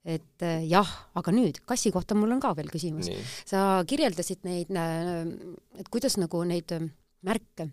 et 0.06 0.46
äh, 0.46 0.66
jah, 0.70 0.90
aga 1.18 1.34
nüüd 1.34 1.64
kassi 1.66 1.92
kohta 1.94 2.18
mul 2.18 2.36
on 2.36 2.44
ka 2.44 2.54
veel 2.58 2.70
küsimus. 2.70 3.10
sa 3.50 3.82
kirjeldasid 3.88 4.46
neid, 4.46 4.70
äh, 4.70 5.26
et 5.82 5.90
kuidas 5.90 6.20
nagu 6.22 6.44
neid 6.46 6.72
äh, 6.76 6.86
märke, 7.26 7.72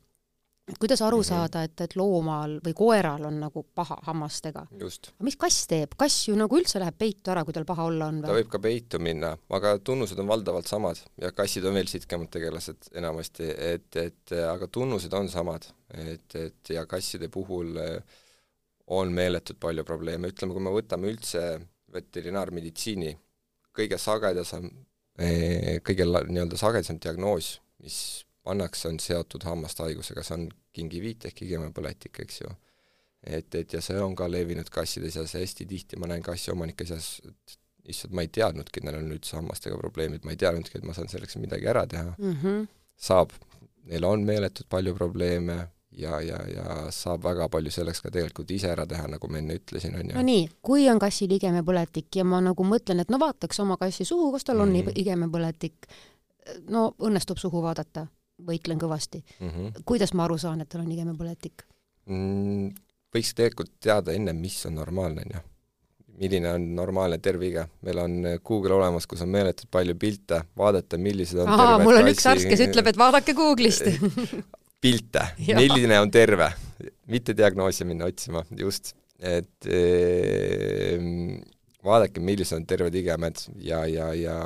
kuidas 0.79 1.03
aru 1.03 1.19
mm 1.19 1.23
-hmm. 1.23 1.29
saada, 1.29 1.63
et, 1.69 1.81
et 1.81 1.97
loomal 1.97 2.57
või 2.65 2.73
koeral 2.75 3.27
on 3.29 3.41
nagu 3.41 3.67
paha 3.75 3.99
hammastega. 4.07 4.65
aga 4.73 5.25
mis 5.29 5.37
kass 5.37 5.67
teeb, 5.67 5.93
kass 5.99 6.29
ju 6.29 6.37
nagu 6.37 6.57
üldse 6.57 6.81
läheb 6.81 6.97
peitu 6.99 7.31
ära, 7.31 7.45
kui 7.45 7.53
tal 7.53 7.69
paha 7.69 7.85
olla 7.85 8.07
on 8.07 8.23
või? 8.23 8.27
ta 8.27 8.39
võib 8.39 8.49
ka 8.49 8.59
peitu 8.59 8.99
minna, 8.99 9.37
aga 9.51 9.79
tunnused 9.79 10.19
on 10.19 10.29
valdavalt 10.29 10.67
samad 10.67 11.03
ja 11.21 11.33
kassid 11.33 11.65
on 11.65 11.75
veel 11.75 11.87
sitkemad 11.87 12.31
tegelased 12.31 12.89
enamasti, 12.95 13.51
et, 13.59 13.97
et 13.97 14.33
aga 14.33 14.67
tunnused 14.69 15.13
on 15.13 15.29
samad, 15.29 15.69
et, 15.91 16.35
et 16.35 16.71
ja 16.71 16.87
kasside 16.87 17.29
puhul 17.29 17.77
on 18.87 19.13
meeletult 19.13 19.61
palju 19.61 19.85
probleeme, 19.85 20.29
ütleme, 20.29 20.53
kui 20.53 20.63
me 20.63 20.73
võtame 20.73 21.13
üldse 21.13 21.61
veterinaarmeditsiini 21.93 23.13
kõige 23.77 23.99
sagedasem, 24.01 24.69
eh, 25.19 25.79
kõige 25.85 26.07
nii-öelda 26.09 26.59
sagedasem 26.61 27.01
diagnoos, 27.03 27.55
mis 27.83 27.97
pannakse, 28.43 28.89
on 28.89 28.99
seotud 29.01 29.45
hammashaigusega, 29.47 30.25
see 30.27 30.37
on 30.37 30.47
kingiviit 30.75 31.27
ehk 31.29 31.45
igemepõletik, 31.47 32.23
eks 32.25 32.41
ju. 32.43 32.53
et, 33.23 33.55
et 33.55 33.73
ja 33.73 33.81
see 33.81 34.01
on 34.03 34.17
ka 34.19 34.27
levinud 34.27 34.69
kasside 34.73 35.11
seas 35.15 35.37
hästi 35.39 35.67
tihti, 35.71 35.99
ma 36.01 36.09
näen 36.11 36.25
kassiomanike 36.27 36.87
seas, 36.89 37.21
et 37.29 37.59
issand, 37.93 38.15
ma 38.17 38.25
ei 38.25 38.31
teadnudki, 38.35 38.81
et 38.81 38.87
neil 38.89 38.99
on 38.99 39.13
üldse 39.15 39.37
hammastega 39.39 39.79
probleemid, 39.79 40.25
ma 40.27 40.35
ei 40.35 40.41
teadnudki, 40.41 40.79
et 40.79 40.87
ma 40.87 40.95
saan 40.97 41.11
selleks 41.11 41.39
midagi 41.39 41.69
ära 41.71 41.85
teha 41.87 42.17
mm. 42.17 42.35
-hmm. 42.41 42.67
saab, 42.99 43.31
neil 43.91 44.05
on 44.09 44.27
meeletult 44.27 44.69
palju 44.69 44.95
probleeme, 44.99 45.59
ja, 45.99 46.21
ja, 46.21 46.39
ja 46.49 46.77
saab 46.95 47.25
väga 47.27 47.49
palju 47.53 47.73
selleks 47.73 48.03
ka 48.05 48.11
tegelikult 48.13 48.51
ise 48.55 48.71
ära 48.73 48.87
teha, 48.89 49.09
nagu 49.15 49.29
ma 49.31 49.41
enne 49.41 49.59
ütlesin, 49.61 49.97
on 49.99 50.09
ju. 50.09 50.17
no 50.17 50.25
nii, 50.27 50.47
kui 50.65 50.87
on 50.91 51.01
kassil 51.03 51.33
igemepõletik 51.37 52.21
ja 52.21 52.25
ma 52.29 52.41
nagu 52.45 52.67
mõtlen, 52.67 53.03
et 53.03 53.13
no 53.13 53.21
vaataks 53.23 53.61
oma 53.65 53.79
kassi 53.81 54.07
suhu, 54.09 54.31
kas 54.35 54.49
tal 54.49 54.61
on 54.61 54.73
mm 54.73 54.89
-hmm. 54.89 55.01
igemepõletik, 55.05 55.89
no 56.69 56.93
õnnestub 56.99 57.39
suhu 57.39 57.63
vaadata, 57.63 58.07
võitlen 58.47 58.81
kõvasti 58.81 59.23
mm. 59.23 59.49
-hmm. 59.49 59.85
kuidas 59.85 60.15
ma 60.15 60.25
aru 60.25 60.39
saan, 60.39 60.61
et 60.61 60.69
tal 60.69 60.83
on 60.83 60.93
igemepõletik 60.93 61.67
mm,? 62.07 62.75
võiks 63.15 63.35
tegelikult 63.35 63.73
teada 63.81 64.13
enne, 64.13 64.33
mis 64.33 64.67
on 64.67 64.75
normaalne, 64.75 65.23
on 65.27 65.37
ju 65.37 65.49
milline 66.23 66.53
on 66.53 66.75
normaalne 66.77 67.19
tervige. 67.19 67.67
meil 67.83 67.99
on 67.99 68.23
Google 68.45 68.75
olemas, 68.75 69.07
kus 69.07 69.23
on 69.23 69.29
meeletult 69.29 69.71
palju 69.71 69.95
pilte, 69.95 70.43
vaadata, 70.57 70.99
millised 70.99 71.39
on 71.39 71.49
Aha, 71.49 71.79
mul 71.79 71.97
on 71.97 72.03
kassi... 72.03 72.13
üks 72.13 72.27
arst, 72.27 72.49
kes 72.49 72.61
ütleb, 72.61 72.87
et 72.87 72.99
vaadake 72.99 73.33
Google'ist 73.33 73.89
pilte, 74.83 75.27
milline 75.61 76.01
on 76.03 76.11
terve, 76.11 76.51
mitte 77.13 77.37
diagnoosi 77.39 77.87
minna 77.89 78.09
otsima, 78.11 78.43
just, 78.59 78.95
et 79.23 79.71
e, 79.71 79.81
vaadake, 81.87 82.23
millised 82.23 82.59
on 82.59 82.67
terved 82.67 82.95
igemed 82.99 83.45
ja, 83.63 83.85
ja, 83.87 84.11
ja 84.19 84.39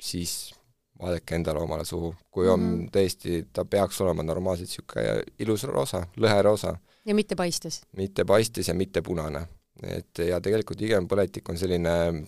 siis 0.00 0.52
vaadake 1.00 1.38
endale 1.38 1.62
omale 1.64 1.84
suhu. 1.88 2.14
kui 2.30 2.48
on 2.48 2.60
mm 2.60 2.80
-hmm. 2.80 2.90
tõesti, 2.96 3.46
ta 3.52 3.64
peaks 3.64 4.00
olema 4.00 4.22
normaalselt 4.22 4.68
niisugune 4.68 5.22
ilus 5.38 5.64
roosa, 5.64 6.06
lõheroosa. 6.16 6.76
ja 7.06 7.14
mitte 7.14 7.36
paistes? 7.36 7.80
mitte 7.96 8.24
paistes 8.24 8.68
ja 8.68 8.74
mitte 8.74 9.02
punane. 9.02 9.46
et 9.82 10.18
ja 10.18 10.40
tegelikult 10.40 10.80
igemepõletik 10.80 11.48
on 11.48 11.58
selline 11.58 12.24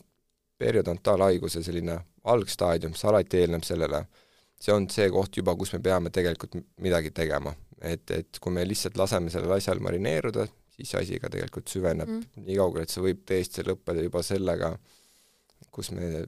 periodontaalhaiguse 0.58 1.62
selline 1.62 2.00
algstaadium, 2.24 2.94
see 2.94 3.08
alati 3.10 3.36
eelneb 3.36 3.62
sellele 3.62 4.06
see 4.62 4.74
on 4.74 4.88
see 4.92 5.08
koht 5.12 5.36
juba, 5.40 5.54
kus 5.58 5.74
me 5.74 5.82
peame 5.82 6.12
tegelikult 6.14 6.56
midagi 6.84 7.10
tegema. 7.14 7.54
et, 7.82 8.10
et 8.14 8.38
kui 8.38 8.54
me 8.54 8.62
lihtsalt 8.62 8.98
laseme 9.00 9.30
sellel 9.34 9.56
asjal 9.56 9.80
marineeruda, 9.82 10.46
siis 10.70 10.92
asi 11.00 11.18
ka 11.18 11.30
tegelikult 11.32 11.70
süveneb 11.72 12.08
mm. 12.08 12.44
nii 12.46 12.58
kaugele, 12.60 12.86
et 12.86 12.94
see 12.94 13.02
võib 13.02 13.24
tõesti 13.26 13.64
lõppeda 13.66 14.04
juba 14.04 14.22
sellega, 14.22 14.70
kus 15.74 15.90
me 15.96 16.26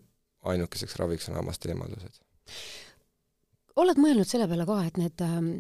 ainukeseks 0.50 0.96
raviks 0.98 1.30
on 1.30 1.38
hammaste 1.38 1.70
eemaldused. 1.70 2.18
oled 3.82 4.00
mõelnud 4.02 4.28
selle 4.28 4.48
peale 4.50 4.66
ka, 4.66 4.80
et 4.88 4.98
need 4.98 5.22
ähm, 5.24 5.52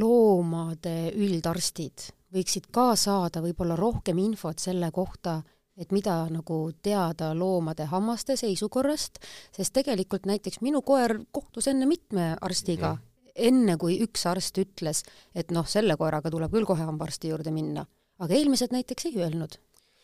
loomade 0.00 0.96
üldarstid 1.12 2.08
võiksid 2.34 2.70
ka 2.74 2.94
saada 2.98 3.42
võib-olla 3.44 3.76
rohkem 3.78 4.18
infot 4.22 4.58
selle 4.62 4.90
kohta, 4.94 5.40
et 5.80 5.92
mida 5.96 6.16
nagu 6.30 6.58
teada 6.84 7.30
loomade 7.36 7.86
hammaste 7.90 8.36
seisukorrast, 8.38 9.18
sest 9.56 9.74
tegelikult 9.78 10.28
näiteks 10.28 10.60
minu 10.64 10.82
koer 10.86 11.16
kohtus 11.32 11.70
enne 11.72 11.88
mitme 11.88 12.34
arstiga 12.40 12.94
mm, 12.94 13.00
-hmm. 13.00 13.32
enne 13.48 13.76
kui 13.80 13.96
üks 14.04 14.26
arst 14.28 14.58
ütles, 14.58 15.02
et 15.34 15.50
noh, 15.50 15.66
selle 15.66 15.96
koeraga 15.96 16.30
tuleb 16.30 16.52
küll 16.52 16.68
kohe 16.68 16.84
hambaarsti 16.84 17.32
juurde 17.32 17.50
minna, 17.50 17.86
aga 18.18 18.34
eelmised 18.34 18.76
näiteks 18.76 19.06
ei 19.06 19.16
öelnud. 19.24 19.58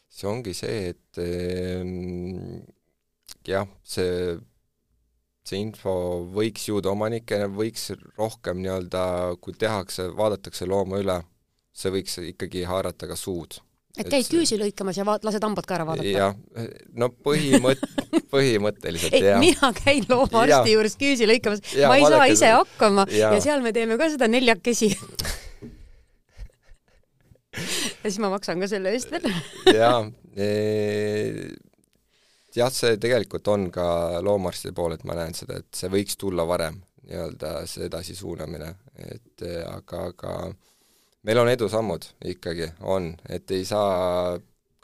see 0.09 0.29
ongi 0.31 0.55
see, 0.55 0.89
et 0.89 1.19
äh, 1.19 2.63
jah, 3.47 3.69
see 3.83 4.39
see 5.47 5.61
info 5.63 6.27
võiks 6.35 6.65
jõuda 6.69 6.91
omanikele, 6.91 7.47
võiks 7.47 7.93
rohkem 8.19 8.59
nii-öelda, 8.65 9.37
kui 9.41 9.55
tehakse, 9.55 10.09
vaadatakse 10.17 10.67
looma 10.67 10.99
üle, 10.99 11.21
see 11.73 11.93
võiks 11.95 12.19
ikkagi 12.33 12.65
haarata 12.67 13.07
ka 13.07 13.17
suud 13.17 13.61
et 13.97 14.11
käid 14.13 14.29
küüsi 14.31 14.59
lõikamas 14.61 14.99
ja 15.01 15.05
vaat-, 15.09 15.25
lased 15.27 15.45
hambad 15.47 15.67
ka 15.69 15.79
ära 15.79 15.87
vaadata? 15.89 16.09
jah, 16.09 16.35
no 16.99 17.11
põhimõtt-, 17.27 17.87
põhimõtteliselt 18.35 19.17
jah. 19.21 19.41
mina 19.43 19.73
käin 19.77 20.07
loomaarsti 20.11 20.77
juures 20.77 20.97
küüsi 21.01 21.29
lõikamas, 21.29 21.65
ma 21.83 21.97
ei 21.99 22.07
saa 22.07 22.27
ise 22.33 22.53
hakkama 22.55 23.07
ja. 23.15 23.33
ja 23.35 23.43
seal 23.45 23.65
me 23.65 23.73
teeme 23.77 23.99
ka 24.01 24.11
seda 24.13 24.29
neljakesi 24.31 24.89
ja 28.03 28.09
siis 28.09 28.21
ma 28.23 28.33
maksan 28.33 28.61
ka 28.61 28.69
selle 28.71 28.93
eest 28.97 29.13
veel 29.15 29.31
jaa 29.77 30.01
e, 30.37 30.49
jah, 32.57 32.73
see 32.73 32.97
tegelikult 33.01 33.49
on 33.53 33.71
ka 33.75 33.87
loomaarstide 34.25 34.75
pool, 34.77 34.97
et 34.97 35.05
ma 35.09 35.17
näen 35.19 35.35
seda, 35.37 35.61
et 35.61 35.69
see 35.77 35.91
võiks 35.93 36.19
tulla 36.21 36.47
varem, 36.49 36.79
nii-öelda 37.07 37.59
see 37.71 37.87
edasisuunamine, 37.89 38.71
et 39.07 39.45
aga, 39.69 40.07
aga 40.13 40.37
meil 41.27 41.43
on 41.43 41.51
edusammud 41.51 42.07
ikkagi, 42.33 42.71
on, 42.87 43.11
et 43.29 43.51
ei 43.51 43.65
saa 43.67 44.37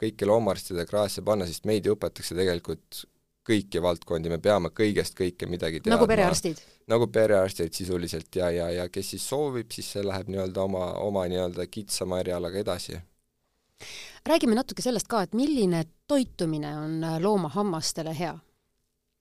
kõiki 0.03 0.27
loomaarstide 0.27 0.85
kraesse 0.89 1.23
panna, 1.25 1.47
sest 1.47 1.67
meid 1.69 1.87
ju 1.87 1.95
õpetatakse 1.95 2.35
tegelikult 2.35 3.05
kõiki 3.47 3.81
valdkondi, 3.83 4.31
me 4.31 4.39
peame 4.43 4.71
kõigest 4.75 5.17
kõike 5.19 5.47
midagi 5.51 5.81
teadma. 5.81 5.97
nagu 5.97 6.07
perearstid? 6.07 6.59
nagu 6.91 7.07
perearstid 7.11 7.75
sisuliselt 7.75 8.35
ja, 8.35 8.49
ja, 8.51 8.69
ja 8.71 8.87
kes 8.91 9.13
siis 9.15 9.25
soovib, 9.27 9.71
siis 9.71 9.91
see 9.95 10.03
läheb 10.03 10.31
nii-öelda 10.31 10.63
oma, 10.63 10.85
oma 11.03 11.25
nii-öelda 11.31 11.67
kitsama 11.71 12.19
erialaga 12.23 12.59
edasi. 12.59 12.99
räägime 14.27 14.55
natuke 14.55 14.83
sellest 14.83 15.07
ka, 15.11 15.23
et 15.23 15.35
milline 15.35 15.83
toitumine 16.07 16.71
on 16.79 16.99
loomahammastele 17.23 18.15
hea 18.19 18.35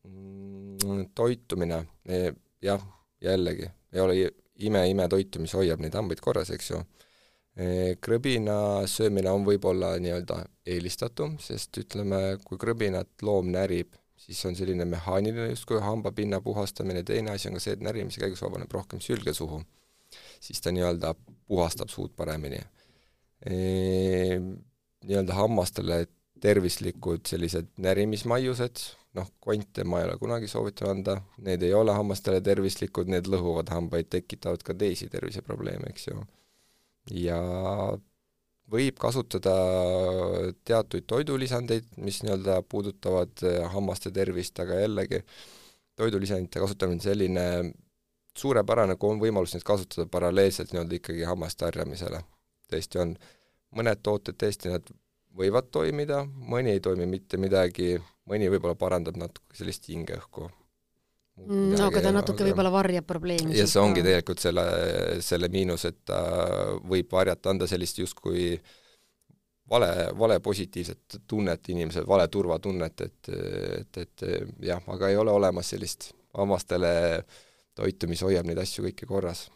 mm,? 0.07 1.11
toitumine, 1.15 1.85
e, 2.07 2.33
jah, 2.63 2.83
jällegi, 3.23 3.71
ei 3.93 4.01
ole 4.01 4.19
ime-ime 4.63 5.09
toitu, 5.11 5.43
mis 5.43 5.55
hoiab 5.55 5.83
neid 5.83 5.95
hambaid 5.99 6.23
korras, 6.23 6.51
eks 6.55 6.71
ju 6.71 6.83
krõbina 8.01 8.87
söömine 8.89 9.31
on 9.31 9.45
võib-olla 9.45 9.93
nii-öelda 10.01 10.39
eelistatum, 10.73 11.37
sest 11.43 11.77
ütleme, 11.83 12.39
kui 12.45 12.61
krõbinat 12.61 13.25
loom 13.27 13.51
närib, 13.53 13.93
siis 14.17 14.41
on 14.49 14.57
selline 14.57 14.87
mehaaniline 14.89 15.51
justkui 15.51 15.81
hambapinna 15.83 16.41
puhastamine, 16.41 17.03
teine 17.05 17.35
asi 17.35 17.51
on 17.51 17.59
ka 17.59 17.65
see, 17.65 17.77
et 17.77 17.85
närimise 17.85 18.23
käigus 18.23 18.43
vabaneb 18.45 18.73
rohkem 18.73 19.03
sülge 19.05 19.35
suhu. 19.37 19.63
siis 20.41 20.61
ta 20.61 20.73
nii-öelda 20.73 21.15
puhastab 21.49 21.89
suud 21.89 22.13
paremini 22.17 22.61
e,. 23.47 24.41
Nii-öelda 25.03 25.35
hammastele 25.35 26.07
tervislikud 26.41 27.27
sellised 27.27 27.73
närimismaiused, 27.83 28.83
noh, 29.19 29.31
konte 29.41 29.85
ma 29.85 30.01
ei 30.01 30.07
ole 30.07 30.19
kunagi 30.19 30.51
soovitanud 30.51 30.93
anda, 30.93 31.17
need 31.47 31.63
ei 31.67 31.75
ole 31.75 31.95
hammastele 31.97 32.41
tervislikud, 32.41 33.11
need 33.11 33.27
lõhuvad 33.31 33.73
hambaid, 33.75 34.11
tekitavad 34.15 34.63
ka 34.63 34.77
teisi 34.79 35.09
terviseprobleeme, 35.11 35.91
eks 35.91 36.07
ju. 36.11 36.23
Ja 37.11 37.39
võib 38.73 38.99
kasutada 39.01 39.55
teatuid 40.65 41.07
toidulisandeid, 41.11 41.89
mis 42.01 42.23
nii-öelda 42.23 42.61
puudutavad 42.69 43.45
eh, 43.49 43.61
hammaste 43.75 44.13
tervist, 44.15 44.59
aga 44.63 44.81
jällegi 44.81 45.23
toidulisandite 45.99 46.63
kasutamine 46.63 47.01
on 47.01 47.05
selline 47.05 47.47
suurepärane, 48.39 48.97
kui 48.97 49.13
on 49.13 49.21
võimalus 49.21 49.53
neid 49.57 49.67
kasutada 49.69 50.09
paralleelselt 50.11 50.73
nii-öelda 50.73 50.99
ikkagi 51.01 51.29
hammaste 51.29 51.69
harjamisele. 51.69 52.23
tõesti 52.73 53.03
on, 53.03 53.17
mõned 53.77 54.01
tooted 54.03 54.39
tõesti, 54.41 54.73
nad 54.73 54.89
võivad 55.37 55.69
toimida, 55.73 56.23
mõni 56.25 56.73
ei 56.73 56.81
toimi 56.81 57.07
mitte 57.07 57.37
midagi, 57.37 57.99
mõni 58.29 58.49
võib-olla 58.53 58.79
parandab 58.79 59.21
natuke 59.21 59.57
sellist 59.57 59.89
hingeõhku 59.89 60.49
Mm, 61.41 61.73
no 61.73 61.87
aga 61.89 62.03
ta 62.05 62.11
natuke 62.13 62.45
võib-olla 62.45 62.71
varjab 62.71 63.07
probleemi. 63.09 63.57
ja 63.57 63.65
see 63.67 63.81
ongi 63.81 64.03
tegelikult 64.05 64.43
selle, 64.43 64.65
selle 65.25 65.49
miinus, 65.49 65.87
et 65.89 66.03
ta 66.05 66.21
võib 66.85 67.09
varjata, 67.13 67.55
anda 67.55 67.67
sellist 67.71 68.03
justkui 68.03 68.59
vale, 69.73 69.89
vale 70.19 70.39
positiivset 70.45 71.17
tunnet 71.27 71.73
inimesele, 71.73 72.07
vale 72.07 72.29
turvatunnet, 72.29 73.01
et, 73.01 73.33
et, 73.81 74.01
et 74.05 74.27
jah, 74.69 74.85
aga 74.93 75.09
ei 75.09 75.17
ole 75.17 75.33
olemas 75.33 75.73
sellist 75.73 76.11
hammastele 76.37 76.93
toitu, 77.75 78.11
mis 78.13 78.23
hoiab 78.25 78.47
neid 78.49 78.61
asju 78.61 78.85
kõiki 78.91 79.09
korras. 79.09 79.47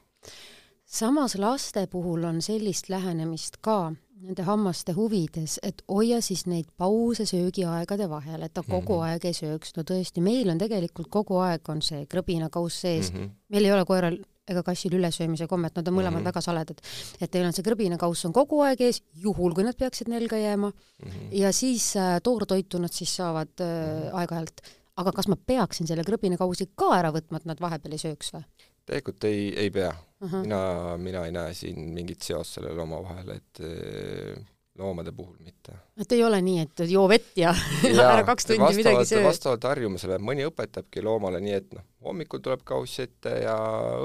samas 0.84 1.36
laste 1.36 1.86
puhul 1.92 2.24
on 2.24 2.40
sellist 2.42 2.88
lähenemist 2.88 3.60
ka, 3.60 3.92
nende 4.22 4.44
hammaste 4.46 4.94
huvides, 4.96 5.59
et 5.66 5.83
hoia 5.92 6.22
siis 6.24 6.46
neid 6.48 6.68
pause 6.79 7.26
söögiaegade 7.29 8.09
vahel, 8.11 8.46
et 8.46 8.55
ta 8.55 8.62
kogu 8.62 8.96
mm 8.96 9.02
-hmm. 9.02 9.11
aeg 9.11 9.24
ei 9.24 9.37
sööks. 9.37 9.76
no 9.76 9.83
tõesti, 9.83 10.20
meil 10.20 10.48
on 10.50 10.59
tegelikult 10.59 11.09
kogu 11.11 11.37
aeg 11.38 11.68
on 11.68 11.83
see 11.83 12.07
krõbinakauss 12.07 12.81
sees 12.81 13.12
mm. 13.12 13.18
-hmm. 13.18 13.31
meil 13.48 13.64
ei 13.64 13.72
ole 13.72 13.85
koeral 13.85 14.18
ega 14.48 14.62
kassil 14.62 14.94
ülesöömise 14.94 15.48
kommet, 15.50 15.74
nad 15.74 15.88
on 15.88 15.94
mõlemad 15.94 16.11
mm 16.11 16.20
-hmm. 16.20 16.31
väga 16.31 16.40
saledad. 16.40 16.81
et 17.20 17.31
teil 17.31 17.46
on 17.46 17.52
see 17.52 17.66
krõbinakauss 17.66 18.26
on 18.26 18.33
kogu 18.33 18.61
aeg 18.61 18.81
ees, 18.81 19.02
juhul 19.14 19.55
kui 19.55 19.64
nad 19.64 19.76
peaksid 19.76 20.09
nälga 20.09 20.37
jääma 20.37 20.70
mm, 20.70 21.11
-hmm. 21.11 21.29
ja 21.33 21.52
siis 21.52 21.96
äh, 21.96 22.20
toortoitu 22.22 22.79
nad 22.79 22.92
siis 22.92 23.16
saavad 23.16 23.48
äh, 23.61 23.66
mm 23.66 24.02
-hmm. 24.02 24.14
aeg-ajalt. 24.14 24.61
aga 24.96 25.12
kas 25.12 25.29
ma 25.29 25.37
peaksin 25.37 25.87
selle 25.87 26.02
krõbinakausi 26.02 26.70
ka 26.74 26.98
ära 26.98 27.12
võtma, 27.12 27.37
et 27.37 27.44
nad 27.44 27.61
vahepeal 27.61 27.92
ei 27.92 27.98
sööks 27.98 28.33
või? 28.33 28.44
Tegelikult 28.87 29.25
ei, 29.29 29.46
ei 29.66 29.70
pea 29.70 29.92
uh. 29.92 30.31
-huh. 30.31 30.42
mina, 30.42 30.99
mina 30.99 31.25
ei 31.27 31.33
näe 31.33 31.55
siin 31.55 31.88
mingit 31.94 32.22
seost 32.22 32.59
sellel 32.59 32.79
omavahel, 32.79 33.31
et 33.37 33.61
eh, 33.61 34.37
loomade 34.79 35.12
puhul 35.12 35.37
mitte. 35.44 35.72
et 36.01 36.12
ei 36.12 36.25
ole 36.25 36.40
nii, 36.42 36.61
et 36.66 36.85
joo 36.90 37.09
vett 37.09 37.33
ja, 37.37 37.55
ja 37.96 38.11
ära 38.12 38.25
kaks 38.25 38.46
tundi 38.46 38.61
vastavalt, 38.61 38.83
midagi 38.85 39.09
söö? 39.14 39.25
vastavalt 39.25 39.64
harjumusele, 39.64 40.18
mõni 40.18 40.46
õpetabki 40.51 41.05
loomale 41.05 41.40
nii, 41.40 41.59
et 41.62 41.75
noh, 41.75 41.88
hommikul 42.05 42.44
tuleb 42.44 42.62
kauss 42.64 43.01
ette 43.05 43.35
ja 43.46 43.57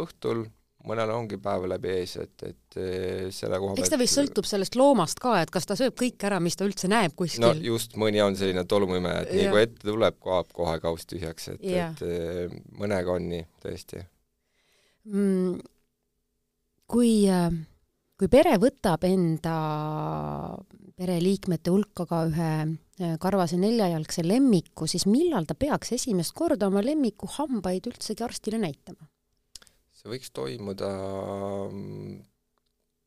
õhtul 0.02 0.46
mõnel 0.88 1.12
ongi 1.14 1.38
päev 1.38 1.68
läbi 1.70 1.92
ees, 1.94 2.16
et, 2.18 2.46
et 2.48 2.78
eh, 2.82 3.28
selle 3.34 3.60
koha 3.62 3.76
pealt 3.76 3.84
eks 3.84 3.92
ta 3.94 4.00
vist 4.02 4.18
sõltub 4.18 4.48
sellest 4.50 4.78
loomast 4.80 5.20
ka, 5.22 5.36
et 5.44 5.52
kas 5.54 5.68
ta 5.70 5.78
sööb 5.78 5.94
kõik 6.00 6.24
ära, 6.26 6.40
mis 6.42 6.58
ta 6.58 6.66
üldse 6.66 6.90
näeb 6.92 7.14
kuskil. 7.18 7.46
no 7.46 7.52
just, 7.54 7.94
mõni 8.02 8.24
on 8.24 8.38
selline 8.40 8.64
tolmuimeja, 8.66 9.28
et 9.28 9.36
nii 9.38 9.52
kui 9.54 9.62
ette 9.68 9.86
tuleb, 9.86 10.18
kaob 10.24 10.50
kohe 10.56 10.80
kauss 10.82 11.10
tühjaks, 11.12 11.52
et, 11.54 11.62
et 11.70 12.04
eh, 12.08 12.58
mõnega 12.80 13.14
on 13.20 13.30
nii, 13.36 13.46
tõesti 13.62 14.02
kui, 16.92 17.14
äh, 17.30 17.50
kui 18.20 18.30
pere 18.32 18.58
võtab 18.62 19.06
enda 19.08 19.56
pereliikmete 21.02 21.74
hulka 21.74 22.06
ka 22.10 22.26
ühe 22.30 22.52
äh, 22.62 23.16
karvase 23.22 23.58
neljajalgse 23.62 24.26
lemmiku, 24.26 24.88
siis 24.90 25.08
millal 25.10 25.48
ta 25.50 25.58
peaks 25.58 25.96
esimest 25.98 26.36
korda 26.38 26.70
oma 26.70 26.84
lemmiku 26.86 27.30
hambaid 27.38 27.90
üldsegi 27.90 28.26
arstile 28.26 28.62
näitama? 28.62 29.10
see 30.02 30.10
võiks 30.10 30.32
toimuda, 30.34 30.88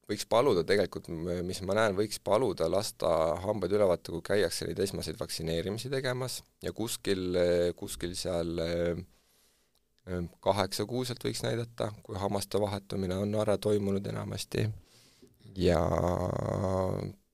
võiks 0.06 0.28
paluda 0.30 0.62
tegelikult, 0.62 1.08
mis 1.42 1.58
ma 1.66 1.74
näen, 1.74 1.96
võiks 1.98 2.20
paluda 2.22 2.68
lasta 2.70 3.08
hambaid 3.42 3.74
üle 3.74 3.88
vaadata, 3.90 4.12
kui 4.14 4.22
käiakse 4.22 4.68
neid 4.68 4.78
esmaseid 4.84 5.18
vaktsineerimisi 5.18 5.90
tegemas 5.90 6.44
ja 6.62 6.70
kuskil, 6.70 7.34
kuskil 7.74 8.14
seal 8.18 8.62
äh, 8.62 9.02
Ehm, 10.04 10.26
kaheksakuuselt 10.44 11.22
võiks 11.24 11.40
näidata, 11.40 11.88
kui 12.04 12.18
hammaste 12.20 12.60
vahetumine 12.60 13.16
on 13.16 13.30
ära 13.40 13.56
toimunud 13.56 14.04
enamasti 14.06 14.66
ja, 15.56 15.78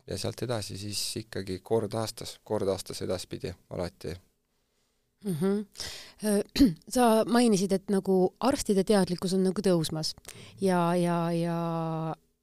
ja 0.06 0.18
sealt 0.18 0.44
edasi 0.46 0.78
siis 0.78 1.00
ikkagi 1.18 1.58
kord 1.66 1.96
aastas, 1.98 2.36
kord 2.46 2.70
aastas 2.70 3.02
edaspidi 3.02 3.50
alati 3.74 4.14
mm. 5.24 5.34
-hmm. 5.40 5.66
sa 6.94 7.24
mainisid, 7.26 7.72
et 7.72 7.90
nagu 7.90 8.34
arstide 8.40 8.84
teadlikkus 8.84 9.34
on 9.34 9.42
nagu 9.48 9.66
tõusmas 9.66 10.14
ja, 10.60 10.94
ja, 10.94 11.18
ja 11.32 11.58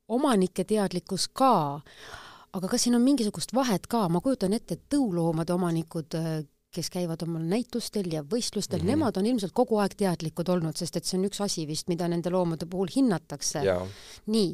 omanike 0.08 0.64
teadlikkus 0.64 1.28
ka, 1.28 1.80
aga 2.54 2.68
kas 2.68 2.84
siin 2.84 3.00
on 3.00 3.02
mingisugust 3.02 3.54
vahet 3.54 3.88
ka, 3.88 4.10
ma 4.10 4.20
kujutan 4.20 4.54
ette, 4.54 4.74
et 4.74 4.90
tõuloomade 4.96 5.54
omanikud 5.54 6.20
kes 6.78 6.90
käivad 6.94 7.24
omal 7.26 7.46
näitustel 7.50 8.10
ja 8.14 8.24
võistlustel 8.24 8.82
mm, 8.82 8.86
-hmm. 8.86 8.96
nemad 8.96 9.20
on 9.20 9.30
ilmselt 9.30 9.56
kogu 9.58 9.80
aeg 9.84 9.96
teadlikud 9.98 10.50
olnud, 10.54 10.78
sest 10.78 11.00
et 11.00 11.06
see 11.06 11.20
on 11.20 11.30
üks 11.30 11.42
asi 11.44 11.68
vist, 11.70 11.90
mida 11.92 12.08
nende 12.08 12.34
loomade 12.34 12.70
puhul 12.70 12.92
hinnatakse. 12.96 13.64
nii, 14.34 14.52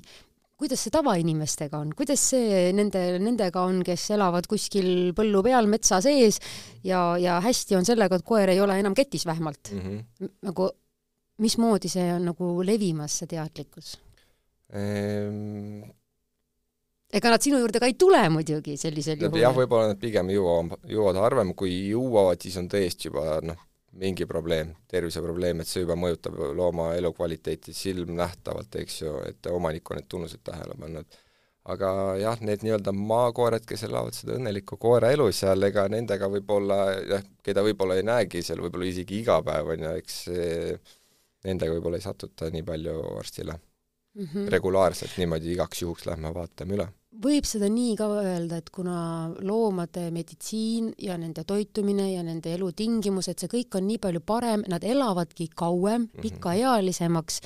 kuidas 0.59 0.83
see 0.85 0.93
tavainimestega 0.93 1.79
on, 1.81 1.91
kuidas 1.97 2.21
see 2.33 2.69
nende, 2.75 3.01
nendega 3.19 3.65
on, 3.67 3.81
kes 3.85 4.05
elavad 4.15 4.47
kuskil 4.49 5.11
põllu 5.17 5.43
peal 5.43 5.67
metsa 5.67 5.99
sees 6.01 6.39
ja, 6.83 7.17
ja 7.19 7.39
hästi 7.43 7.79
on 7.79 7.85
sellega, 7.89 8.19
et 8.19 8.25
koer 8.25 8.53
ei 8.53 8.61
ole 8.63 8.79
enam 8.79 8.95
ketis 8.95 9.25
vähemalt 9.25 9.73
mm. 9.73 9.81
-hmm. 9.81 10.29
nagu 10.49 10.69
mismoodi 11.43 11.89
see 11.89 12.13
on 12.13 12.29
nagu 12.31 12.53
levimas, 12.65 13.19
see 13.19 13.35
teadlikkus 13.35 13.97
ehm...? 14.73 15.83
Ega 17.13 17.33
nad 17.33 17.45
sinu 17.45 17.59
juurde 17.61 17.81
ka 17.81 17.89
ei 17.89 17.97
tule 17.99 18.21
muidugi 18.33 18.77
sellisel 18.79 19.21
juhul. 19.21 19.41
jah, 19.41 19.53
võib-olla 19.55 19.91
nad 19.91 20.01
pigem 20.01 20.31
jõuavad, 20.33 20.87
jõuavad 20.89 21.21
harvem, 21.21 21.53
kui 21.57 21.73
jõuavad, 21.91 22.41
siis 22.41 22.57
on 22.61 22.69
tõesti 22.71 23.09
juba 23.09 23.37
noh, 23.45 23.59
mingi 24.01 24.25
probleem, 24.25 24.71
terviseprobleem, 24.89 25.61
et 25.61 25.69
see 25.69 25.83
juba 25.83 25.97
mõjutab 25.99 26.39
looma 26.57 26.93
elukvaliteeti 26.97 27.75
silmnähtavalt, 27.77 28.79
eks 28.81 29.03
ju, 29.03 29.19
et 29.29 29.51
omanik 29.53 29.91
on 29.91 30.01
need 30.01 30.09
tunnused 30.09 30.41
tähele 30.45 30.77
pannud. 30.79 31.19
aga 31.73 31.89
jah, 32.19 32.41
need 32.43 32.65
nii-öelda 32.65 32.91
maakoerad, 32.97 33.63
kes 33.67 33.85
elavad 33.87 34.17
seda 34.17 34.33
õnnelikku 34.39 34.75
koeraelu 34.81 35.29
seal, 35.31 35.63
ega 35.69 35.85
nendega 35.87 36.27
võib-olla 36.33 36.79
jah, 36.97 37.23
keda 37.45 37.63
võib-olla 37.63 37.99
ei 37.99 38.07
näegi 38.09 38.41
seal 38.43 38.59
võib-olla 38.65 38.89
isegi 38.89 39.21
iga 39.21 39.37
päev, 39.45 39.69
on 39.75 39.85
ju, 39.85 39.93
eks 40.01 40.17
nendega 41.45 41.77
võib-olla 41.77 42.01
ei 42.01 42.07
satuta 42.07 42.49
nii 42.51 42.65
palju 42.67 42.97
arstile 43.19 43.55
mm. 43.55 44.25
-hmm. 44.25 44.49
regulaarselt 44.57 45.15
niimoodi 45.21 45.53
igaks 45.53 45.85
juhuks 45.85 46.09
lähme 46.09 46.33
vaatame 46.33 46.79
üle 46.79 46.89
võib 47.23 47.45
seda 47.47 47.69
nii 47.71 47.93
ka 47.99 48.07
öelda, 48.21 48.59
et 48.61 48.69
kuna 48.73 48.95
loomade 49.45 50.07
meditsiin 50.13 50.91
ja 51.03 51.17
nende 51.19 51.43
toitumine 51.47 52.09
ja 52.13 52.23
nende 52.25 52.53
elutingimused, 52.55 53.39
see 53.39 53.51
kõik 53.51 53.77
on 53.77 53.87
nii 53.87 53.99
palju 54.03 54.23
parem, 54.25 54.65
nad 54.71 54.83
elavadki 54.83 55.49
kauem, 55.55 56.07
mhm. 56.07 56.23
pikaealisemaks, 56.25 57.39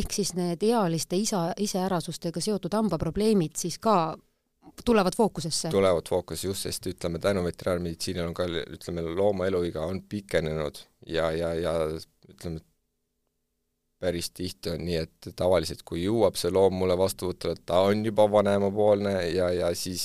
ehk 0.00 0.16
siis 0.16 0.34
need 0.38 0.64
ealiste 0.70 1.18
isa, 1.20 1.50
iseärasustega 1.60 2.42
seotud 2.44 2.74
hambaprobleemid 2.78 3.56
siis 3.60 3.78
ka 3.78 4.16
tulevad 4.84 5.16
fookusesse? 5.16 5.70
tulevad 5.70 6.08
fookusesse 6.08 6.48
just, 6.48 6.62
sest 6.68 6.86
ütleme, 6.86 7.18
tänu 7.18 7.44
veterinaarmeditsiinile 7.44 8.26
on 8.26 8.34
ka, 8.34 8.46
ütleme, 8.46 9.04
looma 9.16 9.48
eluiga 9.50 9.84
on 9.86 10.02
pikenenud 10.08 10.84
ja, 11.06 11.30
ja, 11.32 11.54
ja 11.54 11.74
ütleme, 12.30 12.62
päris 14.00 14.30
tihti 14.32 14.72
on 14.72 14.84
nii, 14.86 15.00
et 15.04 15.30
tavaliselt 15.36 15.82
kui 15.86 16.04
jõuab 16.06 16.38
see 16.40 16.52
loom 16.52 16.78
mulle 16.80 16.96
vastuvõtule, 16.98 17.58
ta 17.68 17.82
on 17.88 18.04
juba 18.06 18.24
vanemapoolne 18.32 19.12
ja, 19.28 19.50
ja 19.52 19.70
siis 19.76 20.04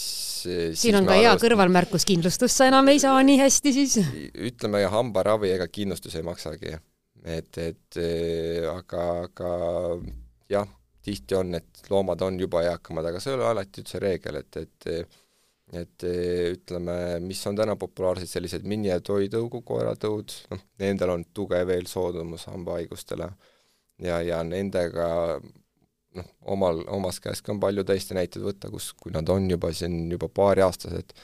siin 0.76 1.00
on 1.00 1.08
ka 1.08 1.16
hea 1.20 1.32
kõrvalmärkus, 1.40 2.06
kindlustust 2.08 2.60
sa 2.60 2.68
enam 2.72 2.92
ei 2.92 3.00
saa 3.02 3.22
nii 3.24 3.40
hästi 3.40 3.76
siis? 3.76 3.98
ütleme, 4.50 4.84
hambaravi 4.92 5.54
ega 5.56 5.70
kindlustus 5.72 6.20
ei 6.20 6.28
maksagi. 6.28 6.76
et, 7.24 7.58
et 7.58 8.02
aga, 8.74 9.06
aga 9.30 9.54
jah, 10.52 10.68
tihti 11.06 11.40
on, 11.40 11.56
et 11.56 11.88
loomad 11.90 12.28
on 12.28 12.40
juba 12.40 12.66
eakamad, 12.68 13.08
aga 13.12 13.24
see 13.24 13.32
ei 13.32 13.40
ole 13.40 13.48
alati 13.54 13.84
üldse 13.84 14.04
reegel, 14.04 14.44
et, 14.44 14.66
et 14.66 15.22
et 15.74 16.04
ütleme, 16.06 16.94
mis 17.26 17.40
on 17.50 17.56
täna 17.58 17.74
populaarsed, 17.80 18.30
sellised 18.30 18.68
mini- 18.70 18.92
ja 18.92 19.00
toitõugu 19.02 19.64
koeratõud, 19.66 20.36
noh, 20.52 20.62
nendel 20.80 21.10
on 21.16 21.24
tugev 21.34 21.72
eelsoodumus 21.74 22.46
hambahaigustele 22.52 23.32
ja, 24.02 24.22
ja 24.22 24.42
nendega 24.44 25.08
noh, 26.16 26.28
omal, 26.56 26.84
omas 26.92 27.20
käes 27.24 27.42
ka 27.44 27.54
on 27.54 27.62
palju 27.64 27.86
tõesti 27.88 28.18
näiteid 28.18 28.44
võtta, 28.46 28.72
kus, 28.72 28.92
kui 29.00 29.14
nad 29.16 29.30
on 29.32 29.50
juba 29.50 29.72
siin 29.76 30.06
juba 30.12 30.30
paariaastased, 30.30 31.16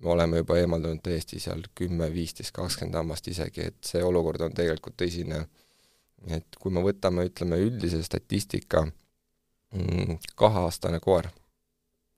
me 0.00 0.14
oleme 0.14 0.40
juba 0.40 0.58
eemaldanud 0.60 1.02
täiesti 1.04 1.40
seal 1.42 1.62
kümme, 1.76 2.08
viisteist, 2.12 2.54
kakskümmend 2.56 2.96
hammast 3.00 3.28
isegi, 3.28 3.68
et 3.72 3.80
see 3.84 4.02
olukord 4.04 4.40
on 4.46 4.56
tegelikult 4.56 4.96
tõsine. 5.00 5.46
et 6.28 6.56
kui 6.60 6.72
me 6.72 6.82
võtame, 6.84 7.24
ütleme, 7.30 7.56
üldise 7.56 8.02
statistika, 8.04 8.82
mm, 9.72 10.18
kaheaastane 10.36 11.00
koer 11.00 11.30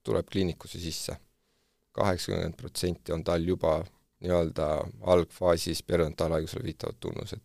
tuleb 0.02 0.26
kliinikusse 0.26 0.80
sisse, 0.82 1.14
kaheksakümmend 1.94 2.56
protsenti 2.58 3.12
on 3.12 3.22
tal 3.24 3.46
juba 3.46 3.76
nii-öelda 4.22 4.66
algfaasis 5.14 5.82
periodontaalhaigusele 5.82 6.64
viitavad 6.64 6.98
tunnused. 7.00 7.40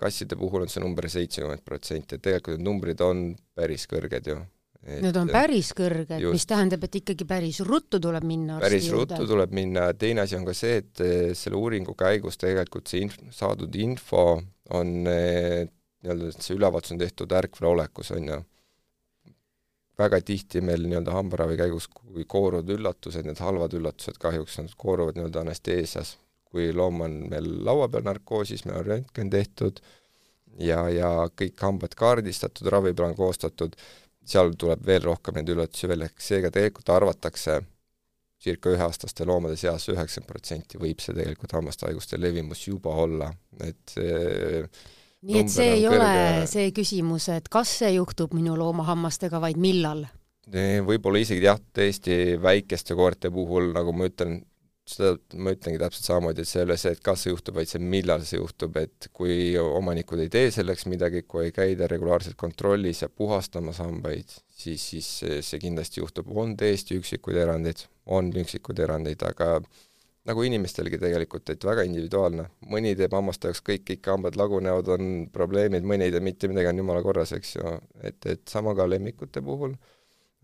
Kasside 0.00 0.38
puhul 0.40 0.64
on 0.64 0.72
see 0.72 0.82
number 0.82 1.08
seitsekümmend 1.12 1.64
protsenti, 1.66 2.16
et 2.16 2.24
tegelikult 2.24 2.58
need 2.58 2.66
numbrid 2.66 3.04
on 3.04 3.28
päris 3.56 3.86
kõrged 3.90 4.32
ju 4.32 4.40
Need 4.80 5.16
on 5.20 5.28
päris 5.28 5.74
kõrged, 5.76 6.22
mis 6.32 6.46
tähendab, 6.48 6.86
et 6.86 6.94
ikkagi 7.02 7.26
päris 7.28 7.58
ruttu 7.68 7.98
tuleb 8.00 8.24
minna 8.24 8.56
päris 8.62 8.86
ruttu 8.88 9.18
juurde. 9.18 9.28
tuleb 9.28 9.52
minna, 9.52 9.90
teine 9.92 10.22
asi 10.24 10.38
on 10.38 10.46
ka 10.46 10.54
see, 10.56 10.78
et 10.80 11.02
eh, 11.04 11.32
selle 11.36 11.58
uuringu 11.60 11.92
käigus 11.98 12.40
tegelikult 12.40 12.88
see 12.88 13.02
inf-, 13.04 13.18
saadud 13.36 13.76
info 13.76 14.24
on 14.72 14.94
eh, 15.10 15.68
nii-öelda, 16.00 16.30
et 16.32 16.46
see 16.46 16.56
ülevaatus 16.56 16.94
on 16.96 17.02
tehtud 17.02 17.36
ärkvel 17.36 17.68
olekus, 17.74 18.14
on 18.16 18.32
ju. 18.32 18.40
väga 20.00 20.22
tihti 20.24 20.64
meil 20.64 20.88
nii-öelda 20.88 21.12
hambaravi 21.12 21.60
käigus, 21.60 21.90
kui 21.92 22.24
kooruvad 22.24 22.72
üllatused, 22.72 23.28
need 23.28 23.44
halvad 23.44 23.76
üllatused 23.76 24.16
kahjuks, 24.22 24.62
nad 24.62 24.72
kooruvad 24.80 25.20
nii-öelda 25.20 25.44
anesteesias. 25.44 26.16
Kui 26.50 26.70
loom 26.74 27.00
on 27.06 27.16
meil 27.30 27.48
laua 27.66 27.88
peal 27.88 28.06
narkoosis, 28.06 28.64
meil 28.66 28.80
on 28.82 28.86
röntgen 28.88 29.30
tehtud 29.30 29.80
ja, 30.58 30.82
ja 30.90 31.10
kõik 31.30 31.60
hambad 31.62 31.94
kaardistatud, 31.98 32.68
raviplaan 32.72 33.14
koostatud 33.18 33.76
seal 34.26 34.54
tuleb 34.58 34.82
veel 34.86 35.04
rohkem 35.08 35.38
neid 35.38 35.50
üllatusi 35.54 35.88
välja, 35.90 36.10
seega 36.20 36.50
tegelikult 36.54 36.92
arvatakse 36.94 37.60
circa 38.40 38.72
üheaastaste 38.72 39.26
loomade 39.28 39.56
seas 39.60 39.84
üheksakümmend 39.92 40.28
protsenti 40.28 40.80
võib 40.80 41.02
see 41.02 41.16
tegelikult 41.16 41.52
hammashaiguste 41.58 42.20
levimus 42.20 42.62
juba 42.68 42.94
olla, 43.02 43.28
et 43.64 43.96
nii 45.20 45.42
et 45.42 45.52
see 45.52 45.74
ei 45.74 45.84
kõrge... 45.84 45.98
ole 45.98 46.46
see 46.48 46.70
küsimus, 46.76 47.28
et 47.34 47.50
kas 47.52 47.74
see 47.82 47.92
juhtub 47.98 48.32
minu 48.36 48.56
loomahammastega, 48.60 49.42
vaid 49.42 49.60
millal? 49.60 50.06
võib-olla 50.50 51.20
isegi 51.22 51.44
jah, 51.46 51.60
tõesti 51.76 52.14
väikeste 52.42 52.96
koerte 52.98 53.30
puhul, 53.30 53.70
nagu 53.76 53.92
ma 53.94 54.08
ütlen, 54.08 54.40
seda 54.90 55.40
ma 55.40 55.52
ütlengi 55.54 55.80
täpselt 55.80 56.06
samamoodi, 56.08 56.44
et 56.44 56.50
see 56.50 56.60
ei 56.60 56.66
ole 56.66 56.76
see, 56.80 56.92
et 56.96 57.02
kas 57.04 57.24
see 57.24 57.32
juhtub, 57.32 57.56
vaid 57.60 57.70
see, 57.70 57.82
millal 57.82 58.24
see 58.26 58.40
juhtub, 58.40 58.78
et 58.80 59.10
kui 59.16 59.36
omanikud 59.60 60.22
ei 60.22 60.32
tee 60.32 60.50
selleks 60.54 60.86
midagi, 60.90 61.22
kui 61.30 61.46
ei 61.48 61.54
käida 61.56 61.88
regulaarselt 61.90 62.38
kontrollis 62.40 63.04
ja 63.04 63.10
puhastamas 63.10 63.80
hambaid, 63.82 64.34
siis, 64.50 64.82
siis 64.92 65.12
see 65.46 65.62
kindlasti 65.62 66.02
juhtub, 66.02 66.32
on 66.36 66.56
tõesti 66.60 66.98
üksikuid 67.00 67.38
erandeid, 67.44 67.86
on 68.10 68.32
üksikuid 68.42 68.82
erandeid, 68.86 69.22
aga 69.26 69.56
nagu 70.28 70.44
inimestelgi 70.44 71.00
tegelikult, 71.00 71.48
et 71.50 71.64
väga 71.64 71.86
individuaalne, 71.88 72.44
mõni 72.70 72.92
teeb 72.98 73.14
hammaste 73.16 73.50
jaoks 73.50 73.64
kõik, 73.66 73.96
ikka 73.96 74.18
hambad 74.18 74.36
lagunevad, 74.38 74.90
on 74.96 75.10
probleemid, 75.32 75.86
mõni 75.86 76.06
ei 76.06 76.14
tee 76.14 76.22
mitte 76.24 76.50
midagi, 76.50 76.70
on 76.70 76.82
jumala 76.82 77.02
korras, 77.06 77.32
eks 77.36 77.56
ju, 77.56 77.74
et, 78.04 78.20
et 78.28 78.42
sama 78.50 78.76
ka 78.76 78.86
lemmikute 78.90 79.42
puhul, 79.44 79.74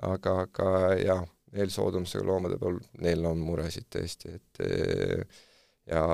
aga, 0.06 0.40
aga 0.46 0.70
jah 1.02 1.24
eelsoodumusega 1.56 2.26
loomade 2.26 2.58
puhul, 2.60 2.80
neil 3.02 3.24
on 3.28 3.42
muresid 3.42 3.88
tõesti, 3.92 4.36
et 4.38 4.62
eh, 4.66 5.42
ja 5.90 6.06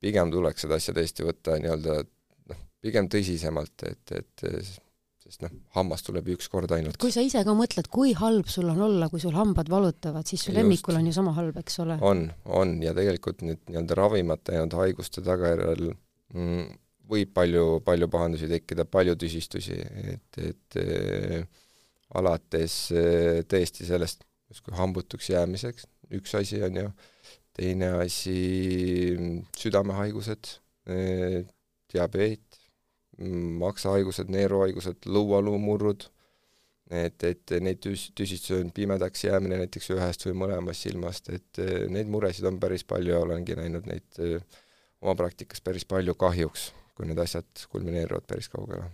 pigem 0.00 0.32
tuleks 0.32 0.64
seda 0.64 0.78
asja 0.78 0.94
tõesti 0.96 1.26
võtta 1.26 1.58
nii-öelda 1.60 2.00
noh, 2.52 2.60
pigem 2.84 3.08
tõsisemalt, 3.12 3.86
et, 3.88 4.14
et 4.18 4.46
sest 5.28 5.44
noh, 5.44 5.52
hammas 5.76 6.04
tuleb 6.06 6.30
üks 6.34 6.48
kord 6.52 6.72
ainult. 6.74 6.96
kui 7.00 7.12
sa 7.12 7.22
ise 7.24 7.42
ka 7.44 7.54
mõtled, 7.56 7.90
kui 7.92 8.14
halb 8.16 8.48
sul 8.50 8.70
on 8.72 8.80
olla, 8.88 9.10
kui 9.12 9.20
sul 9.22 9.36
hambad 9.36 9.68
valutavad, 9.72 10.26
siis 10.28 10.46
su 10.46 10.54
lemmikul 10.56 10.96
on 10.98 11.08
ju 11.10 11.14
sama 11.16 11.34
halb, 11.36 11.58
eks 11.60 11.80
ole? 11.84 11.98
on, 12.00 12.26
on 12.60 12.78
ja 12.84 12.94
tegelikult 12.96 13.44
nüüd 13.44 13.60
nii-öelda 13.68 13.98
ravimata 13.98 14.56
jäänud 14.56 14.78
haiguste 14.80 15.24
tagajärjel 15.26 15.90
mm, 15.90 16.68
võib 17.08 17.34
palju, 17.36 17.66
palju 17.84 18.08
pahandusi 18.12 18.48
tekkida, 18.50 18.86
palju 18.88 19.16
tüsistusi, 19.20 19.76
et, 20.14 20.40
et 20.40 20.80
äh, 20.80 21.44
alates 22.18 22.80
äh, 22.96 23.42
tõesti 23.48 23.88
sellest 23.88 24.24
justkui 24.48 24.76
hambutuks 24.78 25.30
jäämiseks, 25.30 25.86
üks 26.18 26.34
asi 26.38 26.60
on 26.64 26.76
ju, 26.82 26.90
teine 27.58 27.90
asi 28.02 28.36
südamehaigused, 29.58 30.52
diabeet, 31.92 32.60
maksahaigused, 33.62 34.30
neeruhaigused, 34.32 35.08
lõualuumurrud, 35.10 36.06
et, 36.94 37.24
et 37.26 37.56
neid 37.60 37.82
tüs-, 37.84 38.08
tüsistusi 38.16 38.62
on 38.62 38.70
pimedaks 38.74 39.26
jäämine 39.26 39.58
näiteks 39.64 39.90
ühest 39.96 40.24
või 40.28 40.38
mõlemast 40.44 40.86
silmast, 40.86 41.28
et 41.34 41.60
neid 41.92 42.08
muresid 42.08 42.48
on 42.48 42.60
päris 42.62 42.86
palju 42.88 43.16
ja 43.16 43.20
olengi 43.26 43.58
näinud 43.58 43.90
neid 43.90 44.22
oma 44.22 45.18
praktikas 45.18 45.60
päris 45.64 45.84
palju 45.88 46.16
kahjuks, 46.18 46.70
kui 46.96 47.10
need 47.10 47.20
asjad 47.20 47.68
kulmineeruvad 47.74 48.24
päris 48.30 48.48
kaugele 48.54 48.88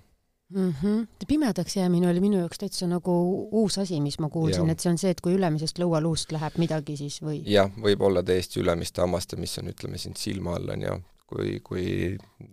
mm. 0.50 0.74
-hmm. 0.82 1.06
pimedaks 1.28 1.76
jäämine 1.76 2.08
oli 2.10 2.20
minu 2.20 2.38
jaoks 2.38 2.58
täitsa 2.58 2.86
nagu 2.86 3.14
uus 3.52 3.78
asi, 3.78 4.00
mis 4.00 4.18
ma 4.18 4.28
kuulsin, 4.28 4.70
et 4.70 4.80
see 4.80 4.92
on 4.92 4.98
see, 4.98 5.10
et 5.10 5.20
kui 5.20 5.34
ülemisest 5.38 5.78
lõualuust 5.78 6.32
läheb 6.32 6.58
midagi 6.58 6.96
siis 7.00 7.20
või? 7.22 7.42
jah, 7.50 7.70
võib 7.88 8.02
olla 8.02 8.22
täiesti 8.22 8.60
ülemiste 8.60 9.02
hammaste, 9.04 9.36
mis 9.40 9.58
on, 9.58 9.72
ütleme 9.72 9.98
siin 9.98 10.16
silma 10.16 10.56
all, 10.58 10.70
on 10.76 10.86
ju, 10.88 10.96
kui, 11.26 11.58
kui 11.64 11.84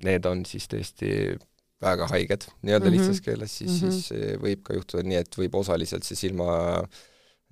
need 0.03 0.25
on 0.25 0.45
siis 0.45 0.67
tõesti 0.71 1.37
väga 1.81 2.07
haiged 2.11 2.45
nii-öelda 2.61 2.89
mm 2.89 2.93
-hmm. 2.93 2.99
lihtsas 2.99 3.21
keeles, 3.21 3.57
siis 3.57 3.81
mm, 3.81 3.87
-hmm. 3.87 3.91
siis 3.91 4.41
võib 4.41 4.61
ka 4.63 4.73
juhtuda 4.73 5.03
nii, 5.03 5.23
et 5.25 5.37
võib 5.37 5.55
osaliselt 5.55 6.03
see 6.03 6.15
silma 6.15 6.51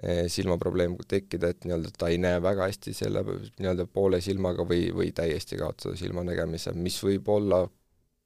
eh, 0.04 0.28
silmaprobleem 0.28 0.96
tekkida, 1.08 1.50
et 1.50 1.66
nii-öelda 1.66 1.92
ta 1.98 2.08
ei 2.08 2.18
näe 2.18 2.42
väga 2.42 2.70
hästi 2.70 2.94
selle 2.94 3.24
nii-öelda 3.24 3.86
poole 3.86 4.22
silmaga 4.22 4.64
või, 4.64 4.94
või 4.94 5.12
täiesti 5.12 5.58
kaotada 5.58 5.96
silmanägemise, 5.96 6.74
mis 6.74 7.04
võib 7.04 7.28
olla 7.28 7.68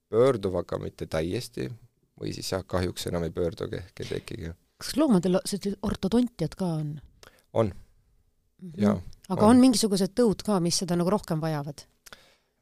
pöörduv, 0.09 0.55
aga 0.55 0.77
mitte 0.79 1.05
täiesti, 1.09 1.71
või 2.23 2.33
siis 2.35 2.51
jah, 2.53 2.63
kahjuks 2.67 3.07
enam 3.11 3.27
ei 3.27 3.33
pöördugi 3.35 3.79
ehk 3.81 4.03
ei 4.03 4.11
tekigi. 4.15 4.53
kas 4.81 4.97
loomadel 4.99 5.39
sellised 5.45 5.79
ortodontiad 5.83 6.55
ka 6.59 6.73
on? 6.79 6.93
on 7.53 7.71
mm, 7.71 8.69
-hmm. 8.69 8.83
jaa. 8.87 8.97
aga 9.29 9.45
on. 9.45 9.55
on 9.55 9.63
mingisugused 9.67 10.15
tõud 10.19 10.45
ka, 10.45 10.59
mis 10.63 10.79
seda 10.83 10.97
nagu 10.99 11.13
rohkem 11.13 11.41
vajavad 11.43 11.85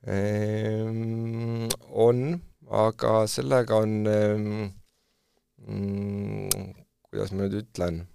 ehm,? 0.08 1.68
on, 2.08 2.42
aga 2.86 3.16
sellega 3.28 3.82
on 3.86 3.98
ehm, 4.08 4.72
mm, 5.68 6.72
kuidas 7.10 7.34
ma 7.36 7.46
nüüd 7.46 7.60
ütlen. 7.62 8.06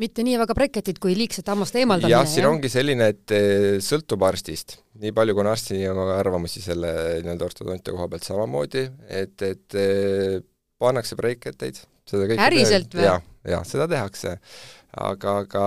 Mitte 0.00 0.24
nii 0.26 0.36
väga 0.42 0.56
breketid 0.56 0.98
kui 1.02 1.14
liigsete 1.16 1.52
hammaste 1.52 1.80
eemaldamine? 1.80 2.12
jah, 2.12 2.26
siin 2.28 2.48
ongi 2.48 2.70
selline, 2.72 3.08
et 3.14 3.34
eh, 3.34 3.68
sõltub 3.84 4.24
arstist. 4.28 4.78
nii 5.00 5.14
palju, 5.16 5.36
kui 5.36 5.44
on 5.44 5.52
arsti, 5.52 5.80
ka 5.86 6.08
arvamusi 6.18 6.64
selle 6.64 6.90
nii-öelda 7.24 7.48
ortodontia 7.48 7.94
koha 7.96 8.08
pealt 8.12 8.28
samamoodi, 8.28 8.84
et, 9.08 9.36
et 9.46 9.78
eh, 9.80 10.36
pannakse 10.82 11.16
breketeid, 11.18 11.80
seda 12.08 12.28
kõike 12.28 12.42
päriselt 12.42 12.98
või? 12.98 13.06
jah, 13.08 13.24
jah, 13.48 13.64
seda 13.68 13.88
tehakse. 13.90 14.36
aga, 14.96 15.38
aga 15.46 15.64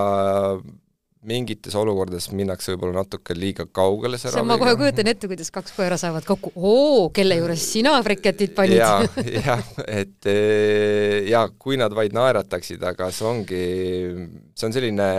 mingites 1.28 1.76
olukordades 1.76 2.30
minnakse 2.32 2.72
võib-olla 2.72 3.02
natuke 3.02 3.36
liiga 3.36 3.66
kaugele 3.76 4.18
see 4.20 4.32
raviga. 4.32 4.48
ma 4.48 4.56
kohe 4.62 4.76
kujutan 4.80 5.10
ette, 5.12 5.28
kuidas 5.28 5.52
kaks 5.52 5.74
koera 5.76 5.98
saavad 6.00 6.24
kokku, 6.28 6.54
oo, 6.56 7.10
kelle 7.16 7.36
juures 7.42 7.66
sina 7.74 7.98
briketit 8.06 8.54
panid 8.56 8.80
ja, 8.80 8.94
jah, 9.50 9.66
et 9.84 10.30
eh, 10.32 11.28
ja 11.28 11.44
kui 11.60 11.80
nad 11.80 11.96
vaid 11.96 12.16
naerataksid, 12.16 12.84
aga 12.88 13.10
see 13.16 13.28
ongi, 13.28 13.66
see 14.56 14.70
on 14.70 14.78
selline 14.78 15.10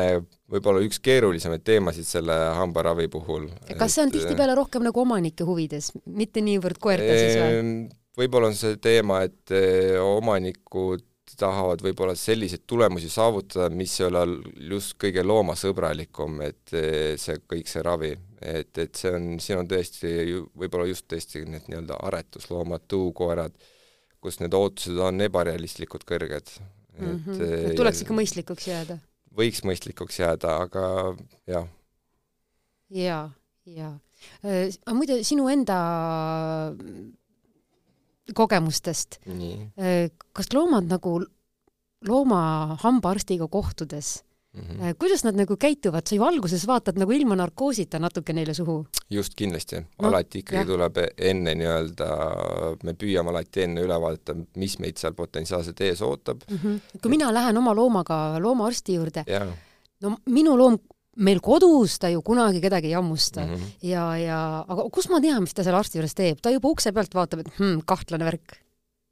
võib-olla 0.51 0.81
üks 0.87 1.03
keerulisemaid 1.05 1.67
teemasid 1.69 2.09
selle 2.09 2.39
hambaravi 2.57 3.11
puhul. 3.13 3.51
kas 3.77 3.99
see 3.99 4.07
on 4.07 4.15
tihtipeale 4.17 4.57
rohkem 4.57 4.87
nagu 4.87 5.05
omanike 5.05 5.45
huvides, 5.45 5.93
mitte 6.09 6.41
niivõrd 6.45 6.81
koerte 6.81 7.13
siis 7.13 7.37
või? 7.37 7.77
võib-olla 8.21 8.49
on 8.49 8.57
see 8.57 8.81
teema, 8.81 9.21
et 9.29 9.53
eh, 9.53 10.01
omanikud 10.01 11.05
tahavad 11.39 11.83
võib-olla 11.85 12.15
selliseid 12.19 12.65
tulemusi 12.67 13.11
saavutada, 13.13 13.69
mis 13.75 13.95
ei 14.01 14.07
ole 14.09 14.23
just 14.73 14.97
kõige 15.01 15.25
loomasõbralikum, 15.27 16.41
et 16.47 16.75
eh, 16.77 17.15
see, 17.21 17.41
kõik 17.51 17.71
see 17.71 17.85
ravi, 17.87 18.13
et, 18.41 18.73
et 18.79 18.95
see 18.97 19.13
on, 19.15 19.29
siin 19.43 19.63
on 19.63 19.71
tõesti 19.71 20.15
võib-olla 20.59 20.89
just 20.91 21.07
tõesti 21.11 21.45
need 21.47 21.69
nii-öelda 21.71 22.01
aretusloomad, 22.09 22.87
tõukoerad, 22.91 23.57
kus 24.21 24.41
need 24.43 24.57
ootused 24.57 24.99
on 25.01 25.21
ebarealistlikult 25.27 26.05
kõrged. 26.09 26.51
et 26.99 27.01
mm 27.01 27.23
-hmm. 27.27 27.77
tuleks 27.77 28.03
ikka 28.03 28.15
mõistlikuks 28.15 28.67
jääda? 28.69 28.99
võiks 29.37 29.63
mõistlikuks 29.65 30.19
jääda, 30.21 30.57
aga 30.67 31.17
jah. 31.47 31.69
jaa, 32.91 33.31
jaa. 33.65 33.95
Aga 34.43 34.95
muide, 34.95 35.23
sinu 35.25 35.49
enda 35.49 35.77
kogemustest. 38.35 39.21
Äh, 39.27 40.11
kas 40.33 40.53
loomad 40.55 40.89
nagu 40.91 41.21
looma 42.09 42.77
hambaarstiga 42.81 43.49
kohtudes 43.49 44.25
mm, 44.53 44.61
-hmm. 44.61 44.95
kuidas 44.99 45.25
nad 45.25 45.35
nagu 45.35 45.57
käituvad, 45.57 46.07
sa 46.07 46.15
ju 46.15 46.25
alguses 46.25 46.67
vaatad 46.67 46.99
nagu 46.99 47.13
ilma 47.13 47.37
narkoosita 47.37 47.99
natuke 47.99 48.33
neile 48.33 48.55
suhu? 48.55 48.87
just, 49.11 49.35
kindlasti 49.37 49.77
no,. 49.77 50.09
alati 50.09 50.39
ikkagi 50.39 50.57
jah. 50.57 50.67
tuleb 50.67 50.97
enne 51.19 51.55
nii-öelda, 51.55 52.09
me 52.83 52.93
püüame 52.93 53.31
alati 53.31 53.63
enne 53.63 53.81
üle 53.81 54.01
vaadata, 54.01 54.35
mis 54.57 54.79
meid 54.79 54.97
seal 54.97 55.13
potentsiaalselt 55.13 55.81
ees 55.81 56.03
ootab 56.03 56.43
mm. 56.51 56.57
-hmm. 56.57 56.81
kui 57.03 57.11
mina 57.11 57.35
lähen 57.35 57.57
oma 57.57 57.75
loomaga 57.75 58.41
loomaarsti 58.41 58.95
juurde, 58.95 59.25
no 60.01 60.17
minu 60.27 60.57
loom 60.59 60.79
meil 61.19 61.41
kodus 61.43 61.99
ta 61.99 62.11
ju 62.13 62.23
kunagi 62.23 62.61
kedagi 62.63 62.91
ei 62.91 62.99
hammusta 62.99 63.47
mm. 63.47 63.55
-hmm. 63.55 63.73
ja, 63.89 64.05
ja 64.19 64.43
aga 64.69 64.87
kus 64.93 65.09
ma 65.11 65.21
tean, 65.21 65.43
mis 65.43 65.55
ta 65.55 65.65
seal 65.67 65.79
arsti 65.79 65.99
juures 65.99 66.15
teeb, 66.15 66.39
ta 66.43 66.53
juba 66.55 66.71
ukse 66.71 66.93
pealt 66.93 67.15
vaatab, 67.15 67.43
et 67.43 67.51
hmm, 67.59 67.83
kahtlane 67.87 68.25
värk. 68.25 68.61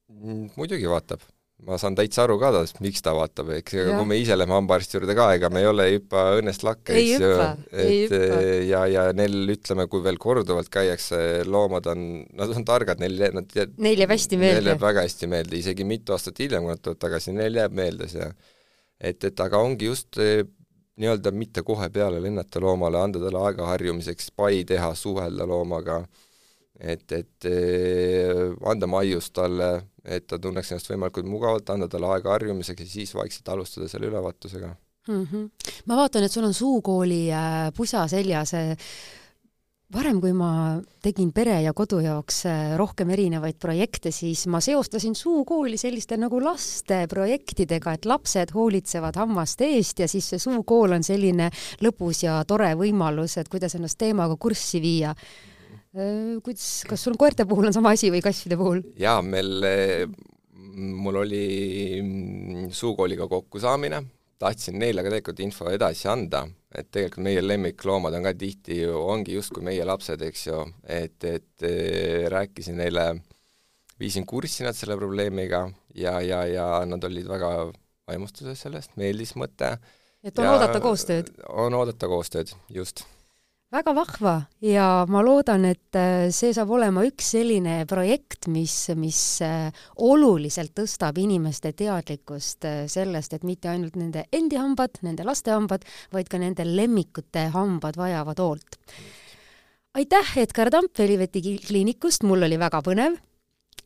Mm, 0.08 0.48
muidugi 0.56 0.88
vaatab. 0.88 1.20
ma 1.66 1.74
saan 1.74 1.96
täitsa 1.98 2.22
aru 2.22 2.36
ka 2.38 2.52
tast, 2.54 2.76
miks 2.78 3.02
ta 3.02 3.10
vaatab, 3.18 3.48
eks, 3.50 3.74
ega 3.74 3.96
kui 3.98 4.06
me 4.06 4.14
ise 4.22 4.36
läheme 4.36 4.54
hambaarsti 4.54 4.94
juurde 4.94 5.14
ka, 5.18 5.24
ega 5.34 5.48
me 5.50 5.58
ei 5.58 5.66
ole 5.66 5.86
ei 5.88 5.96
hüppa 5.96 6.20
õnnest 6.38 6.62
lakke, 6.62 6.94
eks 6.94 7.18
ju. 7.18 7.30
et 7.72 8.12
hüppa. 8.12 8.36
ja, 8.62 8.82
ja 8.86 9.06
neil, 9.12 9.34
ütleme, 9.56 9.88
kui 9.90 10.04
veel 10.04 10.20
korduvalt 10.22 10.70
käiakse, 10.70 11.18
loomad 11.50 11.88
on, 11.90 12.04
nad 12.38 12.54
on 12.54 12.64
targad, 12.68 13.02
neil, 13.02 13.18
nad 13.34 13.58
Neil 13.74 14.04
jääb 14.04 14.14
hästi 14.14 14.38
Neil 14.38 14.54
meelde 14.54 14.70
jääb. 14.70 14.84
väga 14.86 15.02
hästi 15.02 15.30
meelde, 15.34 15.58
isegi 15.58 15.84
mitu 15.84 16.14
aastat 16.14 16.38
hiljem, 16.38 16.62
kui 16.62 16.76
nad 16.76 16.84
tulevad 16.84 17.02
tagasi, 17.08 17.34
neil 17.34 17.58
jääb 17.58 17.74
meelde 17.74 18.06
see. 18.14 18.30
et, 19.00 19.24
et 19.24 19.40
aga 19.42 19.58
ongi 19.58 19.90
just 19.90 20.22
eh, 20.22 20.46
nii-öelda 20.98 21.32
mitte 21.34 21.62
kohe 21.62 21.88
peale 21.94 22.22
lennata 22.22 22.60
loomale, 22.60 23.00
anda 23.00 23.20
talle 23.22 23.42
aega 23.46 23.66
harjumiseks, 23.72 24.32
pai 24.36 24.64
teha, 24.68 24.90
suhelda 24.98 25.46
loomaga, 25.46 26.00
et, 26.78 27.12
et 27.12 27.48
eh, 27.50 28.48
anda 28.70 28.88
maiust 28.90 29.32
talle, 29.38 29.70
et 30.04 30.26
ta 30.26 30.38
tunneks 30.42 30.72
ennast 30.72 30.90
võimalikult 30.92 31.30
mugavalt, 31.30 31.70
anda 31.74 31.88
talle 31.90 32.10
aega 32.14 32.34
harjumiseks 32.34 32.84
ja 32.84 32.90
siis 32.90 33.14
vaikselt 33.14 33.48
alustada 33.54 33.88
selle 33.88 34.10
ülevaatusega. 34.10 34.74
mm. 35.08 35.24
-hmm. 35.24 35.72
ma 35.86 35.96
vaatan, 35.96 36.24
et 36.24 36.32
sul 36.32 36.44
on 36.44 36.54
suukooli 36.54 37.32
äh, 37.32 37.72
pusa 37.76 38.06
seljas 38.08 38.54
äh, 38.54 38.76
varem, 39.94 40.18
kui 40.20 40.34
ma 40.36 40.50
tegin 41.00 41.30
pere 41.32 41.56
ja 41.64 41.72
kodu 41.76 42.02
jaoks 42.04 42.42
äh, 42.48 42.72
rohkem 42.76 43.08
erinevaid 43.14 43.56
projekte, 43.60 44.12
siis 44.12 44.44
ma 44.52 44.60
seostasin 44.64 45.16
suukooli 45.16 45.78
selliste 45.80 46.18
nagu 46.20 46.40
lasteprojektidega, 46.44 47.94
et 47.96 48.08
lapsed 48.08 48.52
hoolitsevad 48.56 49.16
hammaste 49.20 49.70
eest 49.78 50.04
ja 50.04 50.08
siis 50.10 50.28
see 50.34 50.42
suukool 50.42 50.98
on 50.98 51.06
selline 51.06 51.48
lõbus 51.84 52.24
ja 52.26 52.42
tore 52.48 52.74
võimalus, 52.78 53.38
et 53.40 53.48
kuidas 53.48 53.78
ennast 53.78 53.98
teemaga 54.00 54.36
kurssi 54.36 54.82
viia. 54.84 55.14
kuidas, 56.44 56.84
kas 56.88 57.00
sul 57.02 57.16
koerte 57.16 57.46
puhul 57.48 57.70
on 57.70 57.72
sama 57.72 57.94
asi 57.96 58.12
või 58.12 58.20
kasside 58.22 58.60
puhul? 58.60 58.82
jaa, 59.00 59.22
meil, 59.24 59.64
mul 60.76 61.22
oli 61.24 61.46
mm, 62.02 62.68
suukooliga 62.76 63.26
kokkusaamine, 63.28 64.04
tahtsin 64.38 64.78
neile 64.78 65.02
ka 65.02 65.10
tegelikult 65.10 65.42
info 65.42 65.70
edasi 65.72 66.08
anda, 66.10 66.44
et 66.74 66.90
tegelikult 66.94 67.24
meie 67.26 67.42
lemmikloomad 67.42 68.14
on 68.18 68.28
ka 68.28 68.34
tihti 68.38 68.80
ju, 68.82 68.94
ongi 69.12 69.34
justkui 69.34 69.64
meie 69.66 69.86
lapsed, 69.88 70.22
eks 70.28 70.46
ju, 70.46 70.62
et, 70.84 71.18
et 71.26 71.66
eh, 71.66 72.28
rääkisin 72.30 72.78
neile, 72.78 73.08
viisin 73.98 74.26
kurssi 74.28 74.66
nad 74.66 74.78
selle 74.78 74.96
probleemiga 74.98 75.66
ja, 75.98 76.18
ja, 76.22 76.44
ja 76.46 76.68
nad 76.86 77.04
olid 77.04 77.28
väga 77.28 77.52
vaimustuses 78.08 78.66
sellest, 78.66 78.94
meeldis 79.00 79.34
mõte. 79.36 79.74
et 80.22 80.38
on 80.38 80.54
oodata 80.54 80.80
koostööd? 80.80 81.34
on 81.50 81.74
oodata 81.74 82.10
koostööd, 82.10 82.54
just 82.72 83.04
väga 83.72 83.92
vahva 83.92 84.34
ja 84.64 85.04
ma 85.12 85.20
loodan, 85.24 85.66
et 85.68 85.96
äh, 85.98 86.28
see 86.32 86.54
saab 86.56 86.70
olema 86.72 87.04
üks 87.06 87.34
selline 87.34 87.82
projekt, 87.88 88.48
mis, 88.52 88.74
mis 88.96 89.20
äh, 89.44 89.68
oluliselt 90.04 90.72
tõstab 90.78 91.20
inimeste 91.20 91.74
teadlikkust 91.76 92.64
äh, 92.68 92.80
sellest, 92.88 93.36
et 93.36 93.44
mitte 93.44 93.70
ainult 93.72 93.98
nende 94.00 94.24
endi 94.32 94.56
hambad, 94.60 95.00
nende 95.04 95.26
laste 95.28 95.52
hambad, 95.52 95.84
vaid 96.14 96.32
ka 96.32 96.40
nende 96.40 96.64
lemmikute 96.64 97.48
hambad 97.54 98.00
vajavad 98.00 98.40
hoolt. 98.40 98.80
aitäh, 99.98 100.36
Edgar 100.40 100.70
Tamp 100.72 100.96
Veliveti 100.98 101.42
kliinikust, 101.66 102.24
mul 102.24 102.48
oli 102.48 102.60
väga 102.60 102.80
põnev 102.84 103.20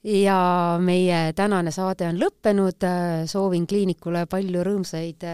ja 0.05 0.39
meie 0.83 1.33
tänane 1.39 1.71
saade 1.75 2.09
on 2.11 2.19
lõppenud, 2.21 2.87
soovin 3.31 3.67
kliinikule 3.71 4.25
palju 4.31 4.65
rõõmsaid 4.67 5.27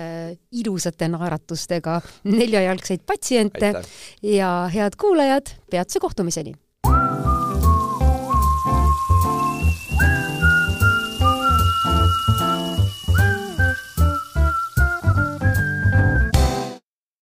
ilusate 0.60 1.08
naeratustega 1.08 2.00
neljajalgseid 2.38 3.04
patsiente 3.06 3.72
aitäh! 3.72 3.92
ja 4.36 4.52
head 4.74 5.00
kuulajad, 5.00 5.54
peatse 5.70 6.00
kohtumiseni! 6.04 6.54